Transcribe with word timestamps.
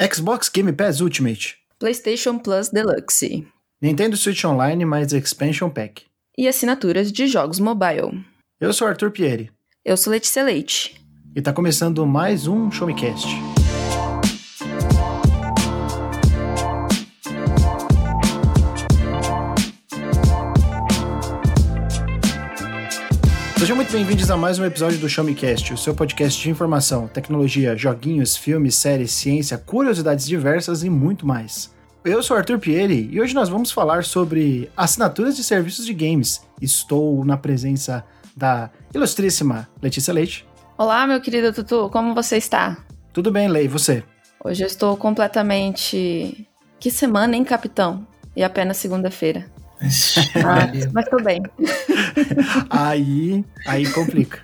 Xbox 0.00 0.48
Game 0.48 0.72
Pass 0.72 1.00
Ultimate, 1.00 1.56
PlayStation 1.76 2.38
Plus 2.38 2.68
Deluxe 2.68 3.44
Nintendo 3.82 4.16
Switch 4.16 4.44
Online 4.44 4.84
mais 4.84 5.12
Expansion 5.12 5.68
Pack 5.68 6.04
e 6.38 6.46
assinaturas 6.46 7.10
de 7.10 7.26
jogos 7.26 7.58
mobile. 7.58 8.24
Eu 8.60 8.72
sou 8.72 8.86
Arthur 8.86 9.10
Pieri. 9.10 9.50
Eu 9.84 9.96
sou 9.96 10.12
Letícia 10.12 10.44
Leite. 10.44 11.04
E 11.34 11.42
tá 11.42 11.52
começando 11.52 12.06
mais 12.06 12.46
um 12.46 12.70
Show 12.70 12.86
muito 23.88 23.96
bem-vindos 23.96 24.30
a 24.30 24.36
mais 24.36 24.58
um 24.58 24.66
episódio 24.66 24.98
do 24.98 25.08
Show 25.08 25.24
Me 25.24 25.34
Cast, 25.34 25.72
o 25.72 25.78
seu 25.78 25.94
podcast 25.94 26.42
de 26.42 26.50
informação, 26.50 27.08
tecnologia, 27.08 27.74
joguinhos, 27.74 28.36
filmes, 28.36 28.74
séries, 28.74 29.12
ciência, 29.12 29.56
curiosidades 29.56 30.26
diversas 30.26 30.84
e 30.84 30.90
muito 30.90 31.26
mais. 31.26 31.74
Eu 32.04 32.22
sou 32.22 32.36
Arthur 32.36 32.58
Pieri 32.58 33.08
e 33.10 33.18
hoje 33.18 33.34
nós 33.34 33.48
vamos 33.48 33.70
falar 33.70 34.04
sobre 34.04 34.70
assinaturas 34.76 35.36
de 35.36 35.42
serviços 35.42 35.86
de 35.86 35.94
games. 35.94 36.46
Estou 36.60 37.24
na 37.24 37.38
presença 37.38 38.04
da 38.36 38.68
ilustríssima 38.94 39.66
Letícia 39.80 40.12
Leite. 40.12 40.46
Olá, 40.76 41.06
meu 41.06 41.18
querido 41.18 41.50
Tutu, 41.50 41.88
como 41.88 42.14
você 42.14 42.36
está? 42.36 42.76
Tudo 43.10 43.32
bem, 43.32 43.48
Lei, 43.48 43.64
e 43.64 43.68
você? 43.68 44.04
Hoje 44.44 44.64
eu 44.64 44.66
estou 44.66 44.98
completamente. 44.98 46.46
Que 46.78 46.90
semana, 46.90 47.34
hein, 47.34 47.42
capitão? 47.42 48.06
E 48.36 48.44
apenas 48.44 48.76
segunda-feira. 48.76 49.50
Ah, 50.44 50.70
mas 50.92 51.08
tô 51.08 51.22
bem. 51.22 51.42
aí, 52.70 53.44
aí 53.66 53.90
complica. 53.92 54.40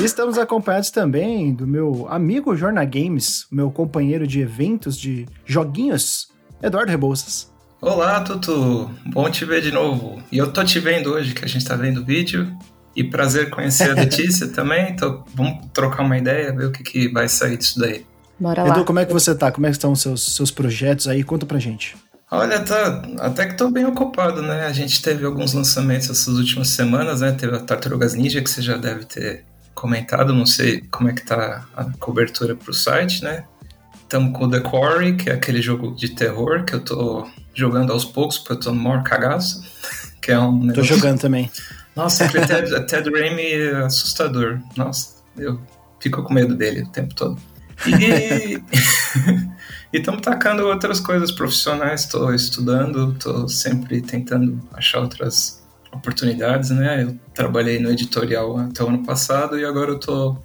e 0.00 0.04
estamos 0.04 0.38
acompanhados 0.38 0.90
também 0.90 1.54
do 1.54 1.66
meu 1.66 2.06
amigo 2.10 2.56
Jorna 2.56 2.84
Games, 2.84 3.46
meu 3.50 3.70
companheiro 3.70 4.26
de 4.26 4.40
eventos 4.40 4.96
de 4.96 5.26
joguinhos, 5.44 6.28
Eduardo 6.62 6.90
Rebouças. 6.90 7.50
Olá, 7.80 8.20
Tutu. 8.22 8.90
Bom 9.06 9.30
te 9.30 9.44
ver 9.44 9.62
de 9.62 9.70
novo. 9.70 10.20
E 10.32 10.38
eu 10.38 10.52
tô 10.52 10.64
te 10.64 10.80
vendo 10.80 11.12
hoje, 11.12 11.32
que 11.32 11.44
a 11.44 11.48
gente 11.48 11.64
tá 11.64 11.76
vendo 11.76 12.00
o 12.00 12.04
vídeo. 12.04 12.52
E 12.96 13.04
prazer 13.04 13.50
conhecer 13.50 13.90
a 13.90 13.94
Letícia 13.94 14.48
também. 14.48 14.90
Então, 14.90 15.24
vamos 15.32 15.64
trocar 15.72 16.02
uma 16.02 16.18
ideia, 16.18 16.52
ver 16.52 16.66
o 16.66 16.72
que, 16.72 16.82
que 16.82 17.08
vai 17.08 17.28
sair 17.28 17.56
disso 17.56 17.78
daí. 17.78 18.04
Bora 18.38 18.62
Edu, 18.62 18.80
lá. 18.80 18.84
como 18.84 18.98
é 18.98 19.06
que 19.06 19.12
você 19.12 19.32
tá? 19.32 19.52
Como 19.52 19.66
é 19.66 19.70
que 19.70 19.76
estão 19.76 19.92
os 19.92 20.00
seus, 20.00 20.34
seus 20.34 20.50
projetos 20.50 21.06
aí? 21.06 21.22
Conta 21.22 21.46
pra 21.46 21.60
gente. 21.60 21.96
Olha, 22.30 22.60
tá, 22.60 23.02
até 23.20 23.46
que 23.46 23.56
tô 23.56 23.70
bem 23.70 23.86
ocupado, 23.86 24.42
né? 24.42 24.66
A 24.66 24.72
gente 24.72 25.00
teve 25.00 25.24
alguns 25.24 25.54
lançamentos 25.54 26.10
essas 26.10 26.34
últimas 26.36 26.68
semanas, 26.68 27.22
né? 27.22 27.32
Teve 27.32 27.56
a 27.56 27.60
Tartarugas 27.60 28.14
Ninja, 28.14 28.42
que 28.42 28.50
você 28.50 28.60
já 28.60 28.76
deve 28.76 29.06
ter 29.06 29.44
comentado, 29.74 30.34
não 30.34 30.44
sei 30.44 30.82
como 30.90 31.08
é 31.08 31.14
que 31.14 31.24
tá 31.24 31.66
a 31.74 31.84
cobertura 31.98 32.54
pro 32.54 32.74
site, 32.74 33.24
né? 33.24 33.44
Estamos 34.02 34.36
com 34.36 34.44
o 34.44 34.50
The 34.50 34.60
Quarry, 34.60 35.16
que 35.16 35.30
é 35.30 35.34
aquele 35.34 35.62
jogo 35.62 35.94
de 35.94 36.10
terror 36.10 36.64
que 36.64 36.74
eu 36.74 36.80
tô 36.80 37.26
jogando 37.54 37.92
aos 37.92 38.04
poucos, 38.04 38.38
porque 38.38 38.54
eu 38.54 38.60
tô 38.60 38.72
no 38.72 38.80
maior 38.80 39.02
cagaço. 39.02 39.62
Que 40.20 40.32
é 40.32 40.38
um 40.38 40.68
Tô 40.74 40.82
jogando 40.82 41.20
também. 41.20 41.50
Nossa, 41.96 42.26
aquele 42.26 42.44
Ted, 42.44 42.86
Ted 42.86 43.10
Raimi 43.10 43.50
é 43.50 43.76
assustador. 43.76 44.60
Nossa, 44.76 45.14
eu 45.38 45.58
fico 46.00 46.22
com 46.22 46.34
medo 46.34 46.54
dele 46.54 46.82
o 46.82 46.88
tempo 46.88 47.14
todo. 47.14 47.40
E 47.86 48.60
estamos 49.96 50.20
tacando 50.20 50.66
outras 50.66 51.00
coisas 51.00 51.32
profissionais, 51.32 52.02
estou 52.02 52.34
estudando, 52.34 53.12
estou 53.12 53.48
sempre 53.48 54.02
tentando 54.02 54.60
achar 54.72 55.00
outras 55.00 55.66
oportunidades, 55.92 56.70
né? 56.70 57.04
Eu 57.04 57.18
trabalhei 57.34 57.78
no 57.78 57.90
editorial 57.90 58.58
até 58.58 58.84
o 58.84 58.88
ano 58.88 59.04
passado 59.04 59.58
e 59.58 59.64
agora 59.64 59.92
eu 59.92 59.96
estou 59.96 60.42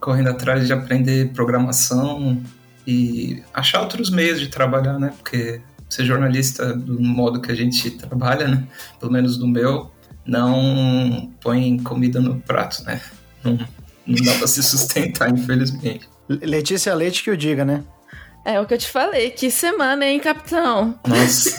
correndo 0.00 0.30
atrás 0.30 0.66
de 0.66 0.72
aprender 0.72 1.32
programação 1.32 2.42
e 2.86 3.42
achar 3.52 3.82
outros 3.82 4.10
meios 4.10 4.40
de 4.40 4.48
trabalhar, 4.48 4.98
né? 4.98 5.12
Porque 5.16 5.60
ser 5.88 6.04
jornalista 6.04 6.72
do 6.74 7.00
modo 7.00 7.40
que 7.40 7.52
a 7.52 7.54
gente 7.54 7.90
trabalha, 7.90 8.48
né? 8.48 8.66
Pelo 8.98 9.12
menos 9.12 9.36
do 9.36 9.46
meu, 9.46 9.90
não 10.24 11.32
põe 11.40 11.78
comida 11.78 12.20
no 12.20 12.40
prato, 12.40 12.82
né? 12.84 13.00
Não, 13.44 13.58
não 14.06 14.24
dá 14.24 14.34
para 14.34 14.46
se 14.46 14.62
sustentar, 14.62 15.30
infelizmente. 15.30 16.08
Letícia 16.28 16.94
Leite 16.94 17.22
que 17.22 17.30
eu 17.30 17.36
diga, 17.36 17.64
né? 17.64 17.84
É 18.46 18.58
o 18.60 18.64
que 18.64 18.74
eu 18.74 18.78
te 18.78 18.88
falei. 18.88 19.32
Que 19.32 19.50
semana, 19.50 20.06
hein, 20.06 20.20
capitão? 20.20 20.96
Nossa. 21.04 21.50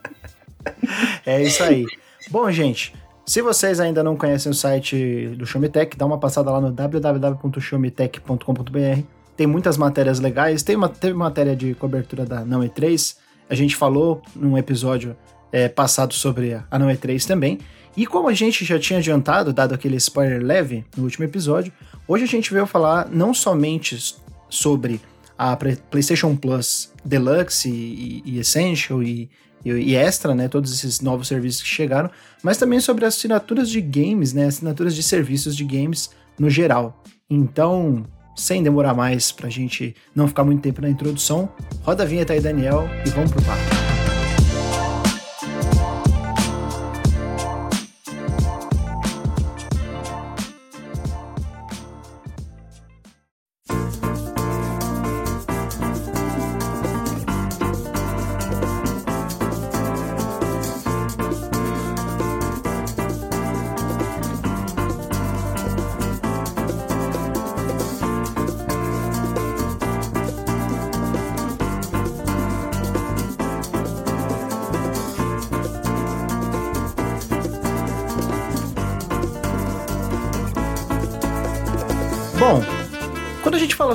é 1.26 1.42
isso 1.42 1.62
aí. 1.62 1.84
Bom, 2.30 2.50
gente, 2.50 2.94
se 3.26 3.42
vocês 3.42 3.78
ainda 3.78 4.02
não 4.02 4.16
conhecem 4.16 4.50
o 4.50 4.54
site 4.54 5.34
do 5.36 5.44
Showmetech, 5.44 5.98
dá 5.98 6.06
uma 6.06 6.16
passada 6.16 6.50
lá 6.50 6.62
no 6.62 6.72
www.showmetech.com.br. 6.72 9.02
Tem 9.36 9.46
muitas 9.46 9.76
matérias 9.76 10.18
legais. 10.18 10.62
Tem 10.62 10.76
uma, 10.76 10.88
teve 10.88 11.12
matéria 11.12 11.54
de 11.54 11.74
cobertura 11.74 12.24
da 12.24 12.42
Não 12.42 12.60
E3. 12.60 13.16
A 13.50 13.54
gente 13.54 13.76
falou 13.76 14.22
num 14.34 14.56
episódio 14.56 15.14
é, 15.52 15.68
passado 15.68 16.14
sobre 16.14 16.54
a 16.54 16.78
Não 16.78 16.88
E3 16.88 17.26
também. 17.26 17.58
E 17.94 18.06
como 18.06 18.30
a 18.30 18.32
gente 18.32 18.64
já 18.64 18.78
tinha 18.78 18.98
adiantado, 18.98 19.52
dado 19.52 19.74
aquele 19.74 19.96
spoiler 19.96 20.42
leve 20.42 20.86
no 20.96 21.04
último 21.04 21.26
episódio, 21.26 21.70
hoje 22.08 22.24
a 22.24 22.28
gente 22.28 22.50
veio 22.50 22.64
falar 22.64 23.10
não 23.10 23.34
somente 23.34 24.16
sobre 24.48 25.02
a 25.42 25.56
PlayStation 25.56 26.36
Plus 26.36 26.92
Deluxe 27.02 27.70
e, 27.70 28.22
e 28.26 28.38
Essential 28.38 29.02
e, 29.02 29.30
e, 29.64 29.96
Extra, 29.96 30.34
né, 30.34 30.48
todos 30.48 30.70
esses 30.70 31.00
novos 31.00 31.28
serviços 31.28 31.62
que 31.62 31.68
chegaram, 31.68 32.10
mas 32.42 32.58
também 32.58 32.78
sobre 32.78 33.06
assinaturas 33.06 33.70
de 33.70 33.80
games, 33.80 34.34
né, 34.34 34.44
assinaturas 34.44 34.94
de 34.94 35.02
serviços 35.02 35.56
de 35.56 35.64
games 35.64 36.10
no 36.38 36.50
geral. 36.50 37.02
Então, 37.30 38.04
sem 38.36 38.62
demorar 38.62 38.92
mais 38.92 39.32
pra 39.32 39.48
gente 39.48 39.96
não 40.14 40.28
ficar 40.28 40.44
muito 40.44 40.60
tempo 40.60 40.82
na 40.82 40.90
introdução, 40.90 41.48
roda 41.82 42.02
a 42.02 42.06
vinheta 42.06 42.34
aí, 42.34 42.40
Daniel, 42.40 42.86
e 43.06 43.08
vamos 43.08 43.30
pro 43.30 43.42
papo. 43.42 43.89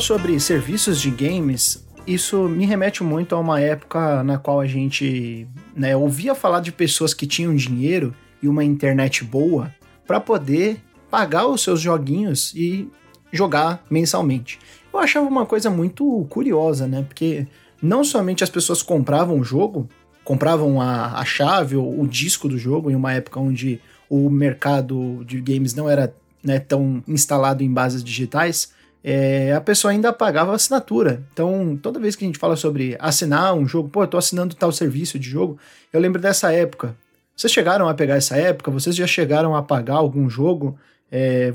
Sobre 0.06 0.40
serviços 0.40 1.02
de 1.02 1.10
games, 1.10 1.84
isso 2.06 2.48
me 2.48 2.64
remete 2.64 3.04
muito 3.04 3.34
a 3.34 3.40
uma 3.40 3.60
época 3.60 4.24
na 4.24 4.38
qual 4.38 4.60
a 4.62 4.68
gente 4.68 5.48
né, 5.76 5.98
ouvia 5.98 6.36
falar 6.36 6.60
de 6.60 6.72
pessoas 6.72 7.12
que 7.12 7.26
tinham 7.26 7.56
dinheiro 7.56 8.14
e 8.40 8.48
uma 8.48 8.64
internet 8.64 9.24
boa 9.24 9.74
para 10.06 10.20
poder 10.20 10.80
pagar 11.10 11.48
os 11.48 11.64
seus 11.64 11.82
joguinhos 11.82 12.54
e 12.54 12.88
jogar 13.32 13.84
mensalmente. 13.90 14.60
Eu 14.94 15.00
achava 15.00 15.28
uma 15.28 15.44
coisa 15.44 15.72
muito 15.72 16.28
curiosa, 16.30 16.88
né? 16.88 17.02
Porque 17.02 17.48
não 17.82 18.04
somente 18.04 18.44
as 18.44 18.50
pessoas 18.52 18.84
compravam 18.84 19.40
o 19.40 19.44
jogo, 19.44 19.90
compravam 20.24 20.80
a, 20.80 21.20
a 21.20 21.26
chave 21.26 21.76
ou 21.78 22.00
o 22.00 22.08
disco 22.08 22.48
do 22.48 22.60
jogo 22.60 22.92
em 22.92 22.96
uma 22.96 23.12
época 23.12 23.40
onde 23.40 23.82
o 24.08 24.30
mercado 24.30 25.26
de 25.26 25.42
games 25.42 25.74
não 25.74 25.90
era 25.90 26.14
né, 26.44 26.60
tão 26.60 27.04
instalado 27.08 27.64
em 27.64 27.74
bases 27.74 28.04
digitais, 28.04 28.72
é, 29.08 29.54
a 29.54 29.62
pessoa 29.62 29.92
ainda 29.92 30.12
pagava 30.12 30.56
assinatura. 30.56 31.24
Então, 31.32 31.78
toda 31.80 32.00
vez 32.00 32.16
que 32.16 32.26
a 32.26 32.28
gente 32.28 32.40
fala 32.40 32.56
sobre 32.56 32.98
assinar 33.00 33.54
um 33.54 33.68
jogo, 33.68 33.88
pô, 33.88 34.02
eu 34.02 34.08
tô 34.08 34.18
assinando 34.18 34.56
tal 34.56 34.72
serviço 34.72 35.20
de 35.20 35.30
jogo, 35.30 35.60
eu 35.94 36.00
lembro 36.00 36.20
dessa 36.20 36.52
época. 36.52 36.98
Vocês 37.38 37.54
chegaram 37.54 37.88
a 37.88 37.94
pegar 37.94 38.16
essa 38.16 38.36
época? 38.36 38.72
Vocês 38.72 38.96
já 38.96 39.06
chegaram 39.06 39.56
a 39.56 39.62
pagar 39.62 39.94
algum 39.94 40.28
jogo? 40.28 40.76
É, 41.12 41.54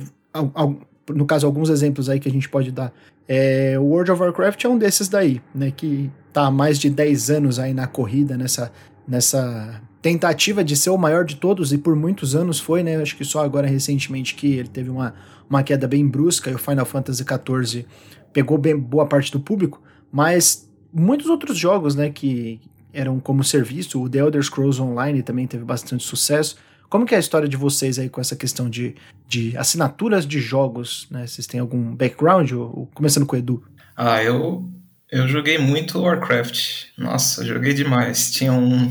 no 1.12 1.26
caso, 1.26 1.44
alguns 1.44 1.70
exemplos 1.70 2.08
aí 2.08 2.20
que 2.20 2.28
a 2.28 2.32
gente 2.32 2.48
pode 2.48 2.70
dar. 2.70 2.92
É, 3.26 3.76
World 3.80 4.12
of 4.12 4.22
Warcraft 4.22 4.64
é 4.64 4.68
um 4.68 4.78
desses 4.78 5.08
daí, 5.08 5.42
né? 5.52 5.72
Que 5.72 6.08
tá 6.32 6.46
há 6.46 6.50
mais 6.52 6.78
de 6.78 6.88
10 6.88 7.30
anos 7.30 7.58
aí 7.58 7.74
na 7.74 7.88
corrida, 7.88 8.36
nessa, 8.36 8.70
nessa 9.08 9.82
tentativa 10.02 10.64
de 10.64 10.76
ser 10.76 10.90
o 10.90 10.98
maior 10.98 11.24
de 11.24 11.36
todos, 11.36 11.72
e 11.72 11.78
por 11.78 11.94
muitos 11.94 12.34
anos 12.34 12.58
foi, 12.58 12.82
né? 12.82 12.96
Acho 12.96 13.16
que 13.16 13.24
só 13.24 13.44
agora 13.44 13.66
recentemente 13.66 14.34
que 14.34 14.54
ele 14.54 14.68
teve 14.68 14.90
uma, 14.90 15.14
uma 15.48 15.62
queda 15.62 15.86
bem 15.86 16.06
brusca 16.06 16.50
e 16.50 16.54
o 16.54 16.58
Final 16.58 16.86
Fantasy 16.86 17.24
XIV 17.24 17.86
pegou 18.32 18.56
bem 18.56 18.76
boa 18.76 19.06
parte 19.06 19.30
do 19.30 19.40
público, 19.40 19.82
mas 20.10 20.68
muitos 20.92 21.28
outros 21.28 21.56
jogos, 21.58 21.94
né, 21.94 22.10
que 22.10 22.60
eram 22.92 23.20
como 23.20 23.44
serviço, 23.44 24.02
o 24.02 24.08
The 24.08 24.18
Elder 24.18 24.42
Scrolls 24.42 24.80
Online 24.80 25.22
também 25.22 25.46
teve 25.46 25.64
bastante 25.64 26.04
sucesso. 26.04 26.56
Como 26.88 27.06
que 27.06 27.14
é 27.14 27.18
a 27.18 27.20
história 27.20 27.48
de 27.48 27.56
vocês 27.56 27.98
aí 28.00 28.08
com 28.08 28.20
essa 28.20 28.34
questão 28.34 28.68
de, 28.68 28.96
de 29.28 29.56
assinaturas 29.56 30.26
de 30.26 30.40
jogos, 30.40 31.06
né? 31.08 31.24
Vocês 31.24 31.46
têm 31.46 31.60
algum 31.60 31.94
background? 31.94 32.50
Ou, 32.50 32.90
começando 32.92 33.26
com 33.26 33.36
o 33.36 33.38
Edu. 33.38 33.62
Ah, 33.96 34.20
eu, 34.24 34.68
eu 35.08 35.28
joguei 35.28 35.56
muito 35.56 36.00
Warcraft. 36.00 36.86
Nossa, 36.98 37.44
joguei 37.44 37.74
demais. 37.74 38.32
Tinha 38.32 38.52
um, 38.52 38.90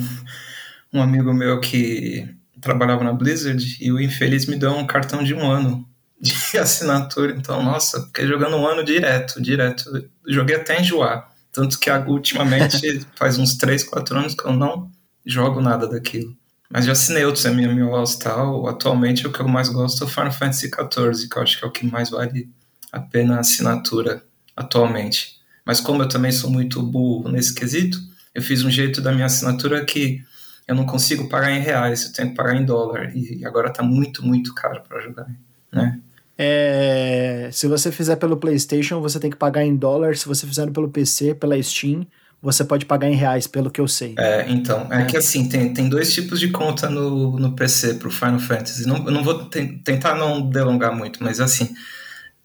um 0.93 1.01
amigo 1.01 1.33
meu 1.33 1.59
que 1.59 2.27
trabalhava 2.61 3.03
na 3.03 3.13
Blizzard 3.13 3.77
e 3.79 3.91
o 3.91 3.99
infeliz 3.99 4.45
me 4.45 4.55
deu 4.55 4.71
um 4.71 4.85
cartão 4.85 5.23
de 5.23 5.33
um 5.33 5.49
ano 5.49 5.87
de 6.19 6.33
assinatura. 6.57 7.33
Então, 7.37 7.63
nossa, 7.63 8.01
fiquei 8.07 8.27
jogando 8.27 8.57
um 8.57 8.67
ano 8.67 8.83
direto, 8.83 9.41
direto. 9.41 9.83
Joguei 10.27 10.55
até 10.55 10.79
enjoar. 10.79 11.29
Tanto 11.51 11.79
que 11.79 11.89
ultimamente 11.89 13.05
faz 13.15 13.37
uns 13.37 13.57
3, 13.57 13.83
4 13.83 14.17
anos 14.17 14.35
que 14.35 14.45
eu 14.45 14.53
não 14.53 14.91
jogo 15.25 15.61
nada 15.61 15.87
daquilo. 15.87 16.35
Mas 16.69 16.85
já 16.85 16.91
assinei 16.91 17.25
outros 17.25 17.45
MMOs 17.45 18.13
e 18.13 18.19
tal. 18.19 18.67
Atualmente 18.67 19.25
o 19.25 19.31
que 19.31 19.39
eu 19.39 19.47
mais 19.47 19.69
gosto 19.69 20.03
é 20.03 20.07
o 20.07 20.09
Final 20.09 20.31
Fantasy 20.31 20.67
XIV, 20.67 21.27
que 21.27 21.37
eu 21.37 21.41
acho 21.41 21.57
que 21.57 21.65
é 21.65 21.67
o 21.67 21.71
que 21.71 21.85
mais 21.85 22.09
vale 22.11 22.49
a 22.91 22.99
pena 22.99 23.37
a 23.37 23.39
assinatura 23.39 24.23
atualmente. 24.55 25.39
Mas 25.65 25.79
como 25.79 26.03
eu 26.03 26.09
também 26.09 26.31
sou 26.31 26.49
muito 26.49 26.81
burro 26.81 27.29
nesse 27.29 27.53
quesito, 27.53 27.99
eu 28.33 28.41
fiz 28.41 28.63
um 28.63 28.69
jeito 28.69 29.01
da 29.01 29.11
minha 29.11 29.25
assinatura 29.25 29.83
que 29.83 30.23
eu 30.69 30.75
não 30.75 30.85
consigo 30.85 31.27
pagar 31.27 31.51
em 31.51 31.59
reais, 31.59 32.05
eu 32.05 32.13
tenho 32.13 32.29
que 32.29 32.35
pagar 32.35 32.55
em 32.55 32.63
dólar. 32.63 33.11
E 33.15 33.43
agora 33.43 33.73
tá 33.73 33.81
muito, 33.81 34.23
muito 34.23 34.53
caro 34.53 34.83
para 34.87 35.01
jogar, 35.01 35.25
né? 35.71 35.99
É, 36.37 37.49
se 37.51 37.67
você 37.67 37.91
fizer 37.91 38.15
pelo 38.17 38.37
PlayStation, 38.37 39.01
você 39.01 39.19
tem 39.19 39.31
que 39.31 39.35
pagar 39.35 39.65
em 39.65 39.75
dólar. 39.75 40.15
Se 40.15 40.27
você 40.27 40.45
fizer 40.45 40.69
pelo 40.69 40.87
PC, 40.87 41.33
pela 41.33 41.61
Steam, 41.61 42.05
você 42.39 42.63
pode 42.63 42.85
pagar 42.85 43.09
em 43.09 43.15
reais, 43.15 43.47
pelo 43.47 43.71
que 43.71 43.81
eu 43.81 43.87
sei. 43.87 44.13
É, 44.19 44.45
então, 44.47 44.87
é, 44.91 45.01
é. 45.01 45.05
que 45.05 45.17
assim, 45.17 45.49
tem, 45.49 45.73
tem 45.73 45.89
dois 45.89 46.13
tipos 46.13 46.39
de 46.39 46.49
conta 46.49 46.87
no, 46.87 47.39
no 47.39 47.55
PC 47.55 47.95
pro 47.95 48.11
Final 48.11 48.39
Fantasy. 48.39 48.87
Não, 48.87 48.97
eu 48.97 49.11
não 49.11 49.23
vou 49.23 49.49
tentar 49.49 50.13
não 50.13 50.39
delongar 50.39 50.95
muito, 50.95 51.23
mas 51.23 51.39
assim, 51.39 51.73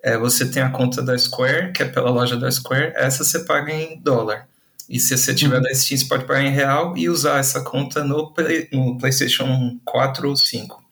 é, 0.03 0.17
você 0.17 0.51
tem 0.51 0.63
a 0.63 0.71
conta 0.71 1.03
da 1.03 1.17
Square, 1.17 1.73
que 1.73 1.83
é 1.83 1.87
pela 1.87 2.11
loja 2.11 2.39
da 2.39 2.51
Square, 2.51 2.95
essa 2.97 3.23
você 3.23 3.41
paga 3.41 3.71
em 3.71 4.01
dólar. 4.01 4.49
E 4.95 5.01
se 5.01 5.19
você 5.19 5.35
tiver 5.35 5.57
uhum. 5.57 5.63
da 5.63 5.75
Steam, 5.75 5.99
você 5.99 6.07
pode 6.07 6.25
pagar 6.25 6.45
em 6.45 6.53
real 6.53 6.97
e 6.97 7.09
usar 7.09 7.39
essa 7.39 7.61
conta 7.63 8.05
no, 8.05 8.33
Play, 8.33 8.69
no 8.73 8.97
PlayStation 8.97 9.77
4 9.85 10.29
ou 10.29 10.37
5 10.37 10.85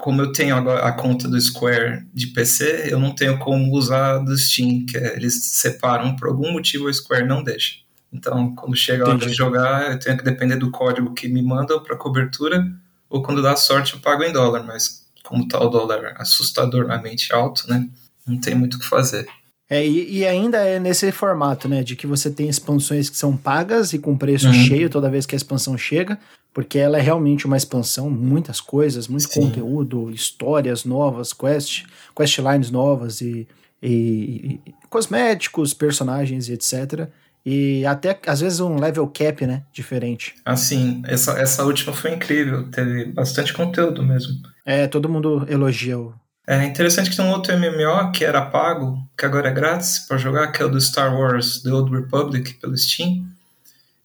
como 0.00 0.22
eu 0.22 0.32
tenho 0.32 0.56
agora 0.56 0.86
a 0.86 0.92
conta 0.92 1.28
do 1.28 1.38
Square 1.38 2.06
de 2.14 2.28
PC, 2.28 2.86
eu 2.90 2.98
não 2.98 3.14
tenho 3.14 3.38
como 3.38 3.70
usar 3.76 4.18
do 4.18 4.36
Steam, 4.36 4.86
que 4.86 4.96
é, 4.96 5.14
eles 5.14 5.44
separam 5.44 6.16
por 6.16 6.28
algum 6.28 6.52
motivo 6.52 6.86
o 6.86 6.94
Square 6.94 7.26
não 7.26 7.42
deixa. 7.42 7.80
Então, 8.10 8.54
quando 8.54 8.74
chega 8.74 9.04
a 9.04 9.08
hora 9.10 9.18
de 9.18 9.34
jogar, 9.34 9.92
eu 9.92 9.98
tenho 9.98 10.16
que 10.16 10.24
depender 10.24 10.56
do 10.56 10.70
código 10.70 11.12
que 11.12 11.28
me 11.28 11.42
mandam 11.42 11.82
para 11.82 11.96
cobertura, 11.96 12.66
ou 13.10 13.22
quando 13.22 13.42
dá 13.42 13.54
sorte 13.56 13.92
eu 13.92 14.00
pago 14.00 14.24
em 14.24 14.32
dólar, 14.32 14.64
mas 14.64 15.06
como 15.22 15.46
tá 15.46 15.60
o 15.60 15.68
dólar 15.68 16.14
assustadoramente 16.16 17.32
alto, 17.32 17.68
né? 17.68 17.86
Não 18.26 18.38
tem 18.38 18.54
muito 18.54 18.78
o 18.78 18.80
que 18.80 18.86
fazer. 18.86 19.26
É, 19.70 19.86
e, 19.86 20.18
e, 20.18 20.26
ainda 20.26 20.58
é 20.58 20.80
nesse 20.80 21.12
formato, 21.12 21.68
né? 21.68 21.84
De 21.84 21.94
que 21.94 22.04
você 22.04 22.28
tem 22.28 22.48
expansões 22.48 23.08
que 23.08 23.16
são 23.16 23.36
pagas 23.36 23.92
e 23.92 24.00
com 24.00 24.18
preço 24.18 24.48
uhum. 24.48 24.52
cheio 24.52 24.90
toda 24.90 25.08
vez 25.08 25.24
que 25.24 25.34
a 25.36 25.38
expansão 25.38 25.78
chega, 25.78 26.18
porque 26.52 26.76
ela 26.76 26.98
é 26.98 27.00
realmente 27.00 27.46
uma 27.46 27.56
expansão, 27.56 28.10
muitas 28.10 28.60
coisas, 28.60 29.06
muito 29.06 29.32
Sim. 29.32 29.42
conteúdo, 29.42 30.10
histórias 30.10 30.84
novas, 30.84 31.32
quest, 31.32 31.84
questlines 32.16 32.72
novas 32.72 33.20
e, 33.20 33.46
e, 33.80 34.60
e, 34.66 34.74
cosméticos, 34.88 35.72
personagens 35.72 36.48
e 36.48 36.54
etc. 36.54 37.08
E 37.46 37.86
até, 37.86 38.18
às 38.26 38.40
vezes, 38.40 38.58
um 38.58 38.74
level 38.74 39.06
cap, 39.06 39.46
né? 39.46 39.62
Diferente. 39.72 40.34
Assim, 40.44 41.00
essa, 41.06 41.38
essa 41.38 41.64
última 41.64 41.92
foi 41.92 42.12
incrível, 42.12 42.68
teve 42.72 43.04
bastante 43.04 43.52
conteúdo 43.52 44.02
mesmo. 44.02 44.34
É, 44.66 44.88
todo 44.88 45.08
mundo 45.08 45.46
elogia 45.48 45.96
o, 45.96 46.12
é 46.46 46.64
interessante 46.64 47.10
que 47.10 47.16
tem 47.16 47.24
um 47.24 47.30
outro 47.30 47.56
MMO 47.56 48.12
que 48.12 48.24
era 48.24 48.44
pago, 48.44 48.98
que 49.16 49.24
agora 49.24 49.48
é 49.48 49.52
grátis 49.52 50.00
para 50.00 50.16
jogar, 50.16 50.48
que 50.48 50.62
é 50.62 50.64
o 50.64 50.68
do 50.68 50.80
Star 50.80 51.14
Wars 51.14 51.62
The 51.62 51.70
Old 51.70 51.94
Republic 51.94 52.54
pelo 52.54 52.76
Steam, 52.76 53.26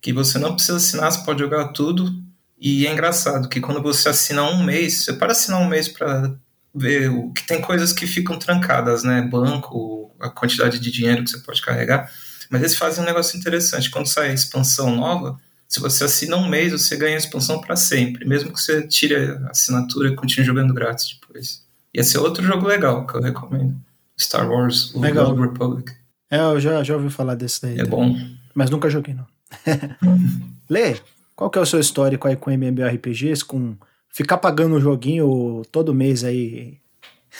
que 0.02 0.14
você 0.14 0.38
não 0.38 0.54
precisa 0.54 0.78
assinar, 0.78 1.12
você 1.12 1.24
pode 1.24 1.40
jogar 1.40 1.70
tudo. 1.70 2.14
E 2.60 2.86
é 2.86 2.92
engraçado 2.92 3.50
que 3.50 3.60
quando 3.60 3.82
você 3.82 4.10
assina 4.10 4.44
um 4.44 4.64
mês, 4.64 5.04
você 5.04 5.14
para 5.14 5.32
assinar 5.32 5.60
um 5.60 5.68
mês 5.68 5.88
para 5.88 6.36
ver 6.74 7.10
o 7.10 7.32
que 7.32 7.48
tem 7.48 7.62
coisas 7.62 7.94
que 7.94 8.06
ficam 8.06 8.38
trancadas, 8.38 9.04
né? 9.04 9.22
Banco, 9.22 10.14
a 10.20 10.30
quantidade 10.30 10.78
de 10.80 10.92
dinheiro 10.92 11.24
que 11.24 11.32
você 11.32 11.40
pode 11.40 11.62
carregar. 11.62 12.12
Mas 12.50 12.62
eles 12.62 12.78
fazem 12.78 13.04
um 13.04 13.08
negócio 13.08 13.38
interessante. 13.38 13.90
Quando 13.90 14.08
sai 14.08 14.30
a 14.30 14.34
expansão 14.34 14.96
nova, 14.96 15.40
se 15.68 15.80
você 15.80 16.04
assina 16.04 16.38
um 16.38 16.48
mês, 16.48 16.72
você 16.72 16.96
ganha 16.96 17.16
a 17.16 17.20
expansão 17.20 17.60
para 17.60 17.76
sempre, 17.76 18.26
mesmo 18.26 18.54
que 18.54 18.62
você 18.62 18.88
tire 18.88 19.16
a 19.16 19.50
assinatura 19.50 20.10
e 20.10 20.16
continue 20.16 20.46
jogando 20.46 20.74
grátis 20.74 21.18
depois. 21.20 21.64
E 21.96 22.00
esse 22.02 22.18
é 22.18 22.20
outro 22.20 22.44
jogo 22.44 22.68
legal 22.68 23.08
que 23.08 23.16
eu 23.16 23.22
recomendo. 23.22 23.74
Star 24.20 24.50
Wars, 24.52 24.94
o 24.94 25.00
legal. 25.00 25.30
Old 25.30 25.42
Republic. 25.42 25.94
É, 26.30 26.40
eu 26.40 26.60
já, 26.60 26.84
já 26.84 26.96
ouvi 26.96 27.10
falar 27.10 27.36
desse 27.36 27.62
daí. 27.62 27.80
É 27.80 27.86
bom. 27.86 28.14
Mas 28.54 28.70
nunca 28.70 28.90
joguei, 28.90 29.14
não. 29.14 29.26
Lê, 30.70 30.98
qual 31.36 31.50
que 31.50 31.58
é 31.58 31.62
o 31.62 31.66
seu 31.66 31.80
histórico 31.80 32.28
aí 32.28 32.36
com 32.36 32.52
MMORPGs, 32.52 33.46
com 33.46 33.78
ficar 34.10 34.40
pagando 34.40 34.74
o 34.74 34.78
um 34.78 34.82
joguinho 34.82 35.62
todo 35.72 35.94
mês 35.94 36.26
aí? 36.26 36.80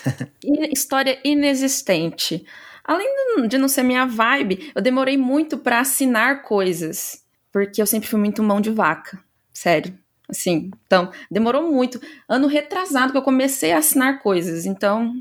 História 0.72 1.20
inexistente. 1.26 2.46
Além 2.82 3.48
de 3.50 3.58
não 3.58 3.68
ser 3.68 3.84
minha 3.84 4.06
vibe, 4.06 4.72
eu 4.74 4.82
demorei 4.82 5.18
muito 5.18 5.58
para 5.58 5.82
assinar 5.82 6.44
coisas, 6.44 7.24
porque 7.52 7.82
eu 7.82 7.86
sempre 7.86 8.08
fui 8.08 8.20
muito 8.20 8.44
mão 8.44 8.62
de 8.62 8.70
vaca. 8.70 9.20
Sério. 9.54 9.94
Assim, 10.30 10.72
então, 10.86 11.12
demorou 11.30 11.72
muito. 11.72 12.02
Ano 12.28 12.48
retrasado 12.48 13.12
que 13.12 13.18
eu 13.18 13.22
comecei 13.22 13.72
a 13.72 13.78
assinar 13.78 14.22
coisas. 14.22 14.66
Então, 14.66 15.14